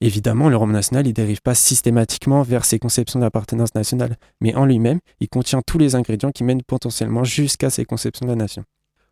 Évidemment, 0.00 0.50
le 0.50 0.56
roman 0.56 0.74
national 0.74 1.06
ne 1.06 1.10
dérive 1.10 1.40
pas 1.40 1.54
systématiquement 1.54 2.42
vers 2.42 2.66
ces 2.66 2.78
conceptions 2.78 3.18
d'appartenance 3.18 3.74
nationale, 3.74 4.16
mais 4.40 4.54
en 4.54 4.66
lui-même, 4.66 5.00
il 5.20 5.28
contient 5.28 5.62
tous 5.66 5.78
les 5.78 5.94
ingrédients 5.94 6.32
qui 6.32 6.44
mènent 6.44 6.62
potentiellement 6.62 7.24
jusqu'à 7.24 7.70
ces 7.70 7.86
conceptions 7.86 8.26
de 8.26 8.30
la 8.30 8.36
nation. 8.36 8.64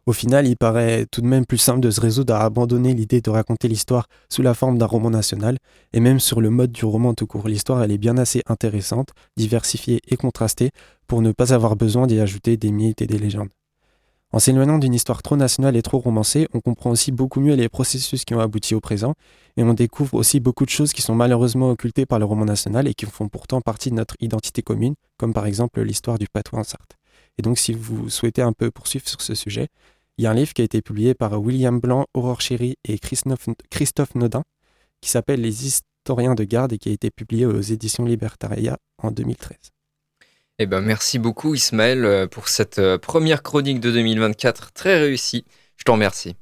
Au 0.07 0.13
final, 0.13 0.47
il 0.47 0.57
paraît 0.57 1.07
tout 1.11 1.23
de 1.23 1.27
même 1.27 1.47
plus 1.47 1.57
simple 1.57 1.81
de 1.81 1.91
se 1.91 1.99
résoudre 1.99 2.35
à 2.35 2.45
abandonner 2.45 2.93
l'idée 2.93 3.23
de 3.23 3.31
raconter 3.31 3.69
l'histoire 3.69 4.07
sous 4.29 4.43
la 4.43 4.53
forme 4.53 4.77
d'un 4.77 4.85
roman 4.85 5.09
national, 5.09 5.57
et 5.95 6.01
même 6.01 6.21
sur 6.21 6.43
le 6.43 6.51
mode 6.51 6.73
du 6.73 6.85
roman 6.85 7.15
tout 7.15 7.27
court. 7.27 7.49
L'histoire, 7.49 7.83
elle 7.83 7.91
est 7.91 7.99
bien 7.99 8.19
assez 8.19 8.43
intéressante, 8.47 9.11
diversifiée 9.39 10.03
et 10.07 10.17
contrastée 10.17 10.73
pour 11.07 11.23
ne 11.23 11.33
pas 11.33 11.55
avoir 11.55 11.75
besoin 11.75 12.07
d'y 12.07 12.21
ajouter 12.21 12.59
des 12.59 12.71
mythes 12.71 13.01
et 13.01 13.07
des 13.07 13.19
légendes. 13.19 13.49
En 14.31 14.41
s'éloignant 14.41 14.79
d'une 14.79 14.93
histoire 14.93 15.23
trop 15.23 15.37
nationale 15.37 15.77
et 15.77 15.83
trop 15.83 16.01
romancée, 16.01 16.49
on 16.53 16.61
comprend 16.61 16.91
aussi 16.91 17.11
beaucoup 17.13 17.41
mieux 17.41 17.55
les 17.55 17.71
processus 17.71 18.27
qui 18.27 18.35
ont 18.35 18.41
abouti 18.41 18.75
au 18.75 18.81
présent, 18.81 19.15
et 19.57 19.63
on 19.63 19.73
découvre 19.73 20.15
aussi 20.15 20.39
beaucoup 20.39 20.67
de 20.67 20.71
choses 20.71 20.93
qui 20.93 21.01
sont 21.01 21.15
malheureusement 21.15 21.71
occultées 21.71 22.05
par 22.05 22.19
le 22.19 22.27
roman 22.27 22.45
national 22.45 22.89
et 22.89 22.95
qui 22.95 23.07
font 23.07 23.29
pourtant 23.29 23.63
partie 23.63 23.91
de 23.91 23.95
notre 23.95 24.17
identité 24.21 24.61
commune, 24.61 24.97
comme 25.19 25.33
par 25.33 25.47
exemple 25.47 25.81
l'histoire 25.81 26.19
du 26.19 26.27
patois 26.31 26.59
en 26.59 26.65
Sarthe. 26.65 26.99
Et 27.39 27.43
donc 27.43 27.59
si 27.59 27.73
vous 27.73 28.11
souhaitez 28.11 28.43
un 28.43 28.53
peu 28.53 28.71
poursuivre 28.71 29.09
sur 29.09 29.21
ce 29.21 29.35
sujet, 29.35 29.69
il 30.19 30.25
y 30.25 30.27
a 30.27 30.31
un 30.31 30.35
livre 30.35 30.53
qui 30.53 30.63
a 30.63 30.65
été 30.65 30.83
publié 30.83 31.15
par 31.15 31.41
William 31.41 31.81
Blanc, 31.81 32.07
Aurore 32.15 32.41
Chéry 32.41 32.77
et 32.85 32.99
Christophe 32.99 34.15
Nodin, 34.15 34.43
qui 35.01 35.11
s'appelle 35.11 35.41
Les 35.41 35.67
historiens 35.67 36.35
de 36.35 36.45
garde 36.45 36.73
et 36.73 36.79
qui 36.79 36.89
a 36.91 36.93
été 36.93 37.11
publié 37.11 37.47
aux 37.47 37.61
éditions 37.61 38.05
Libertaria 38.05 38.79
en 39.03 39.11
2013. 39.11 39.57
Eh 40.61 40.67
ben, 40.67 40.81
merci 40.81 41.19
beaucoup 41.19 41.55
Ismaël 41.55 42.05
euh, 42.05 42.27
pour 42.29 42.49
cette 42.49 42.79
euh, 42.79 42.97
première 42.97 43.43
chronique 43.43 43.81
de 43.81 43.91
2024 43.91 44.73
très 44.73 44.99
réussie. 44.99 45.45
Je 45.77 45.85
t'en 45.85 45.95
remercie. 45.95 46.37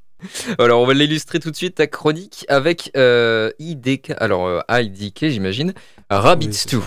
Alors 0.58 0.80
on 0.80 0.86
va 0.86 0.94
l'illustrer 0.94 1.40
tout 1.40 1.50
de 1.50 1.56
suite 1.56 1.76
ta 1.76 1.86
chronique 1.86 2.44
avec 2.48 2.90
euh, 2.96 3.50
IDK, 3.58 4.12
alors 4.18 4.46
euh, 4.46 4.60
IDK 4.70 5.28
j'imagine, 5.28 5.74
Rabbits 6.10 6.66
2. 6.70 6.80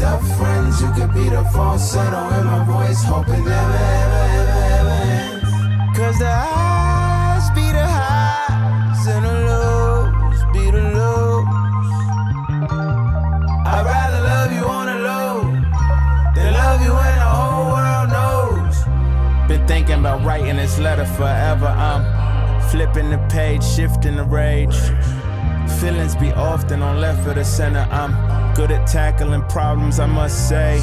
Of 0.00 0.36
friends. 0.36 0.80
You 0.80 0.90
could 0.92 1.12
be 1.14 1.28
the 1.28 1.44
falsetto 1.52 2.22
in 2.38 2.46
my 2.46 2.64
voice, 2.64 3.02
hoping 3.04 3.44
never, 3.44 3.78
ever, 4.00 4.22
ever, 4.40 4.58
ever 4.78 4.96
ends. 5.20 5.98
Cause 5.98 6.18
the 6.18 6.30
highs 6.30 7.50
be 7.50 7.66
the 7.70 7.86
highs 7.86 9.06
and 9.06 9.24
the 9.24 9.34
lows 9.50 10.40
be 10.52 10.70
the 10.70 10.82
lows. 10.98 11.46
I'd 13.66 13.84
rather 13.84 14.20
love 14.32 14.52
you 14.52 14.64
on 14.64 14.86
the 14.86 14.98
low 15.10 15.34
than 16.34 16.52
love 16.54 16.80
you 16.80 16.92
when 17.00 17.16
the 17.24 17.30
whole 17.38 17.66
world 17.74 18.08
knows. 18.16 19.48
Been 19.48 19.66
thinking 19.66 20.00
about 20.00 20.24
writing 20.24 20.56
this 20.56 20.78
letter 20.78 21.04
forever. 21.04 21.66
I'm 21.66 22.02
flipping 22.70 23.10
the 23.10 23.18
page, 23.28 23.62
shifting 23.62 24.16
the 24.16 24.24
rage. 24.24 24.76
Feelings 25.80 26.16
be 26.16 26.32
often 26.32 26.82
on 26.82 27.00
left 27.00 27.26
of 27.26 27.34
the 27.34 27.44
center. 27.44 27.86
I'm 27.90 28.12
Good 28.54 28.70
at 28.70 28.86
tackling 28.86 29.42
problems, 29.48 29.98
I 29.98 30.06
must 30.06 30.48
say. 30.48 30.80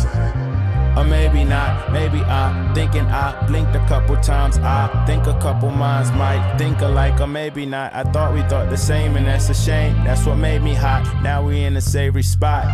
Or 0.97 1.05
maybe 1.05 1.45
not, 1.45 1.93
maybe 1.93 2.19
I'm 2.19 2.75
thinking 2.75 3.05
I 3.05 3.47
blinked 3.47 3.73
a 3.77 3.85
couple 3.87 4.17
times. 4.17 4.57
I 4.57 5.05
think 5.07 5.25
a 5.25 5.39
couple 5.39 5.71
minds 5.71 6.11
might 6.11 6.57
think 6.57 6.81
alike, 6.81 7.21
or 7.21 7.27
maybe 7.27 7.65
not. 7.65 7.93
I 7.95 8.03
thought 8.03 8.33
we 8.33 8.41
thought 8.41 8.69
the 8.69 8.75
same, 8.75 9.15
and 9.15 9.25
that's 9.25 9.47
a 9.47 9.53
shame. 9.53 9.95
That's 10.03 10.25
what 10.25 10.35
made 10.35 10.61
me 10.63 10.73
hot. 10.73 11.23
Now 11.23 11.41
we 11.41 11.63
in 11.63 11.77
a 11.77 11.81
savory 11.81 12.23
spot. 12.23 12.65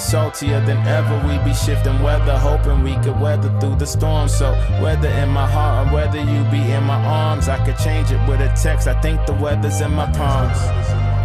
Saltier 0.00 0.64
than 0.64 0.78
ever, 0.86 1.14
we 1.28 1.36
be 1.44 1.54
shifting 1.54 2.02
weather, 2.02 2.38
hoping 2.38 2.82
we 2.82 2.94
could 3.04 3.20
weather 3.20 3.50
through 3.60 3.76
the 3.76 3.86
storm. 3.86 4.28
So, 4.28 4.54
whether 4.80 5.08
in 5.08 5.28
my 5.28 5.46
heart 5.46 5.86
or 5.86 5.94
whether 5.94 6.18
you 6.18 6.42
be 6.50 6.72
in 6.72 6.84
my 6.84 7.00
arms, 7.04 7.48
I 7.48 7.62
could 7.64 7.76
change 7.76 8.10
it 8.10 8.20
with 8.26 8.40
a 8.40 8.48
text. 8.60 8.88
I 8.88 8.98
think 9.02 9.26
the 9.26 9.34
weather's 9.34 9.80
in 9.82 9.92
my 9.92 10.10
palms. 10.12 10.58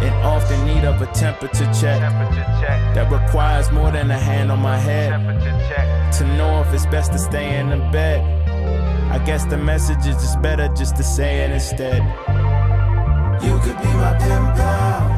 In 0.04 0.12
often 0.22 0.66
need 0.66 0.84
of 0.84 1.00
a 1.00 1.06
temperature 1.14 1.64
check 1.72 2.00
that 2.94 3.10
requires 3.10 3.72
more 3.72 3.90
than 3.90 4.10
a 4.10 4.18
hand 4.18 4.52
on 4.52 4.60
my 4.60 4.76
head 4.76 5.10
to 6.18 6.24
know 6.36 6.60
if 6.60 6.72
it's 6.74 6.84
best 6.86 7.12
to 7.12 7.18
stay 7.18 7.58
in 7.58 7.70
the 7.70 7.78
bed. 7.90 8.20
I 9.10 9.24
guess 9.24 9.46
the 9.46 9.56
message 9.56 10.06
is 10.06 10.16
just 10.16 10.42
better 10.42 10.68
just 10.68 10.96
to 10.96 11.02
say 11.02 11.44
it 11.44 11.50
instead. 11.50 12.02
You 13.42 13.58
could 13.60 13.78
be 13.78 13.92
my 13.94 14.14
pen. 14.18 15.15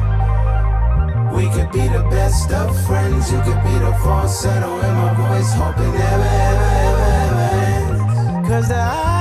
We 1.35 1.49
could 1.49 1.71
be 1.71 1.87
the 1.87 2.05
best 2.09 2.51
of 2.51 2.69
friends. 2.85 3.31
You 3.31 3.39
could 3.41 3.61
be 3.63 3.75
the 3.79 3.93
falsetto 4.03 4.79
in 4.79 4.93
my 4.95 5.13
voice, 5.13 5.53
hoping 5.53 5.93
never, 5.93 6.29
ever, 6.47 6.69
ever, 6.87 7.09
ever 7.25 7.47
ends. 7.65 8.47
Cause 8.49 8.67
the 8.67 9.18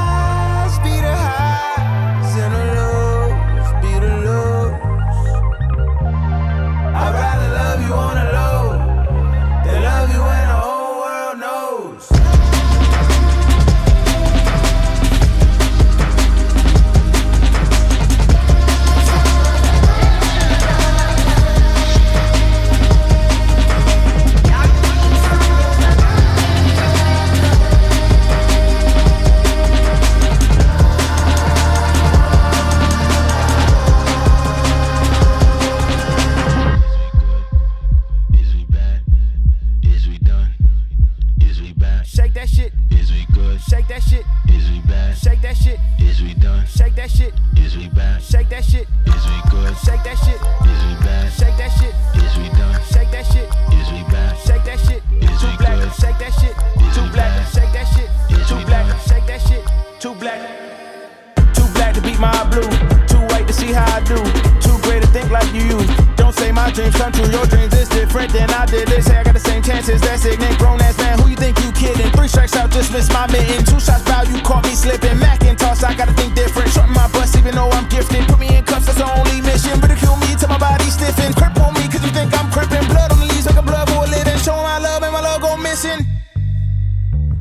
dreams 66.79 66.95
come 66.95 67.13
true. 67.13 67.27
Your 67.27 67.47
dreams 67.47 67.75
is 67.75 67.89
different 67.89 68.33
than 68.33 68.49
I 68.51 68.65
did. 68.67 68.87
They 68.87 69.01
say 69.01 69.17
I 69.19 69.25
got 69.25 69.35
the 69.35 69.43
same 69.43 69.63
chances. 69.63 70.01
That's 70.01 70.25
ignorant. 70.25 70.59
Grown 70.59 70.81
ass 70.81 70.97
man. 70.99 71.19
Who 71.19 71.29
you 71.29 71.35
think 71.35 71.59
you 71.59 71.73
kidding? 71.73 72.11
Three 72.15 72.29
strikes 72.29 72.55
out, 72.55 72.71
just 72.71 72.93
missed 72.93 73.13
my 73.13 73.27
mitten. 73.27 73.65
Two 73.67 73.81
shots 73.83 74.07
foul, 74.07 74.25
you 74.31 74.39
caught 74.43 74.63
me 74.63 74.75
slipping. 74.75 75.19
Macintosh, 75.19 75.83
I 75.83 75.95
gotta 75.95 76.15
think 76.15 76.35
different. 76.35 76.71
Shorten 76.71 76.95
my 76.95 77.11
bus, 77.11 77.35
even 77.37 77.55
though 77.57 77.71
I'm 77.71 77.89
gifted. 77.89 78.23
Put 78.29 78.39
me 78.39 78.55
in 78.55 78.65
cuffs, 78.65 78.87
that's 78.87 78.99
the 78.99 79.11
only 79.11 79.43
mission. 79.43 79.75
Ridicule 79.81 80.17
me 80.23 80.31
till 80.39 80.49
my 80.49 80.59
body 80.59 80.87
stiffen. 80.87 81.35
Crip 81.35 81.59
on 81.59 81.75
me, 81.75 81.85
cause 81.91 82.05
you 82.07 82.13
think 82.15 82.31
I'm 82.39 82.47
crippin'. 82.55 82.87
Blood 82.87 83.11
on 83.11 83.19
the 83.19 83.27
leaves 83.27 83.47
like 83.47 83.59
a 83.59 83.63
blood 83.63 83.91
for 83.91 84.07
a 84.07 84.09
living. 84.09 84.39
Show 84.39 84.55
my 84.55 84.79
love 84.79 85.03
and 85.03 85.13
my 85.13 85.21
love 85.21 85.43
go 85.43 85.57
missing. 85.57 86.07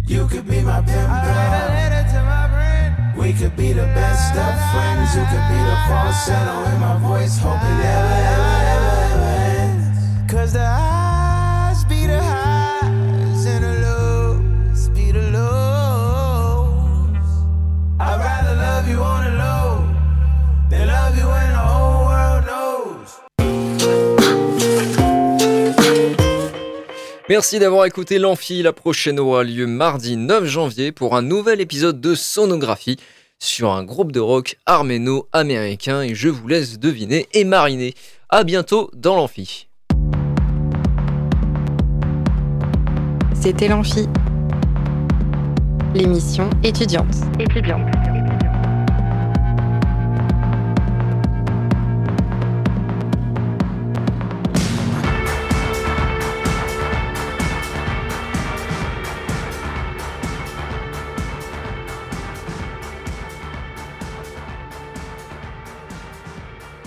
You 0.07 0.25
could 0.27 0.47
be 0.49 0.61
my 0.61 0.81
pal. 0.81 1.85
We 3.13 3.33
could 3.33 3.57
be 3.57 3.73
the 3.73 3.85
best 3.93 4.33
of 4.33 4.53
friends. 4.71 5.13
You 5.13 5.25
could 5.29 5.45
be 5.51 5.59
the 5.69 5.77
falsetto 5.89 6.57
in 6.71 6.79
my 6.79 6.97
voice, 7.05 7.37
hoping 7.37 7.77
never, 7.81 8.13
ever, 8.33 8.55
ever, 8.73 9.01
ever 9.03 9.06
Merci 27.29 27.59
d'avoir 27.59 27.85
écouté 27.85 28.19
l'Amphi. 28.19 28.63
La 28.63 28.73
prochaine 28.73 29.19
aura 29.19 29.43
lieu 29.43 29.67
mardi 29.67 30.17
9 30.17 30.45
janvier 30.45 30.91
pour 30.91 31.15
un 31.15 31.21
nouvel 31.21 31.61
épisode 31.61 32.01
de 32.01 32.15
Sonographie 32.15 32.97
sur 33.37 33.71
un 33.71 33.83
groupe 33.83 34.11
de 34.11 34.19
rock 34.19 34.57
arméno-américain 34.65 36.01
et 36.01 36.15
je 36.15 36.29
vous 36.29 36.47
laisse 36.47 36.79
deviner 36.79 37.27
et 37.33 37.43
mariner. 37.43 37.93
À 38.29 38.43
bientôt 38.43 38.89
dans 38.95 39.15
l'Amphi. 39.15 39.66
C'était 43.47 43.69
l'Amphi. 43.69 44.09
L'émission 45.95 46.49
étudiante. 46.63 47.15
Étudiante. 47.39 47.79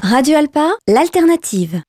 Radio 0.03 0.37
Alpa, 0.37 0.73
l'alternative. 0.87 1.81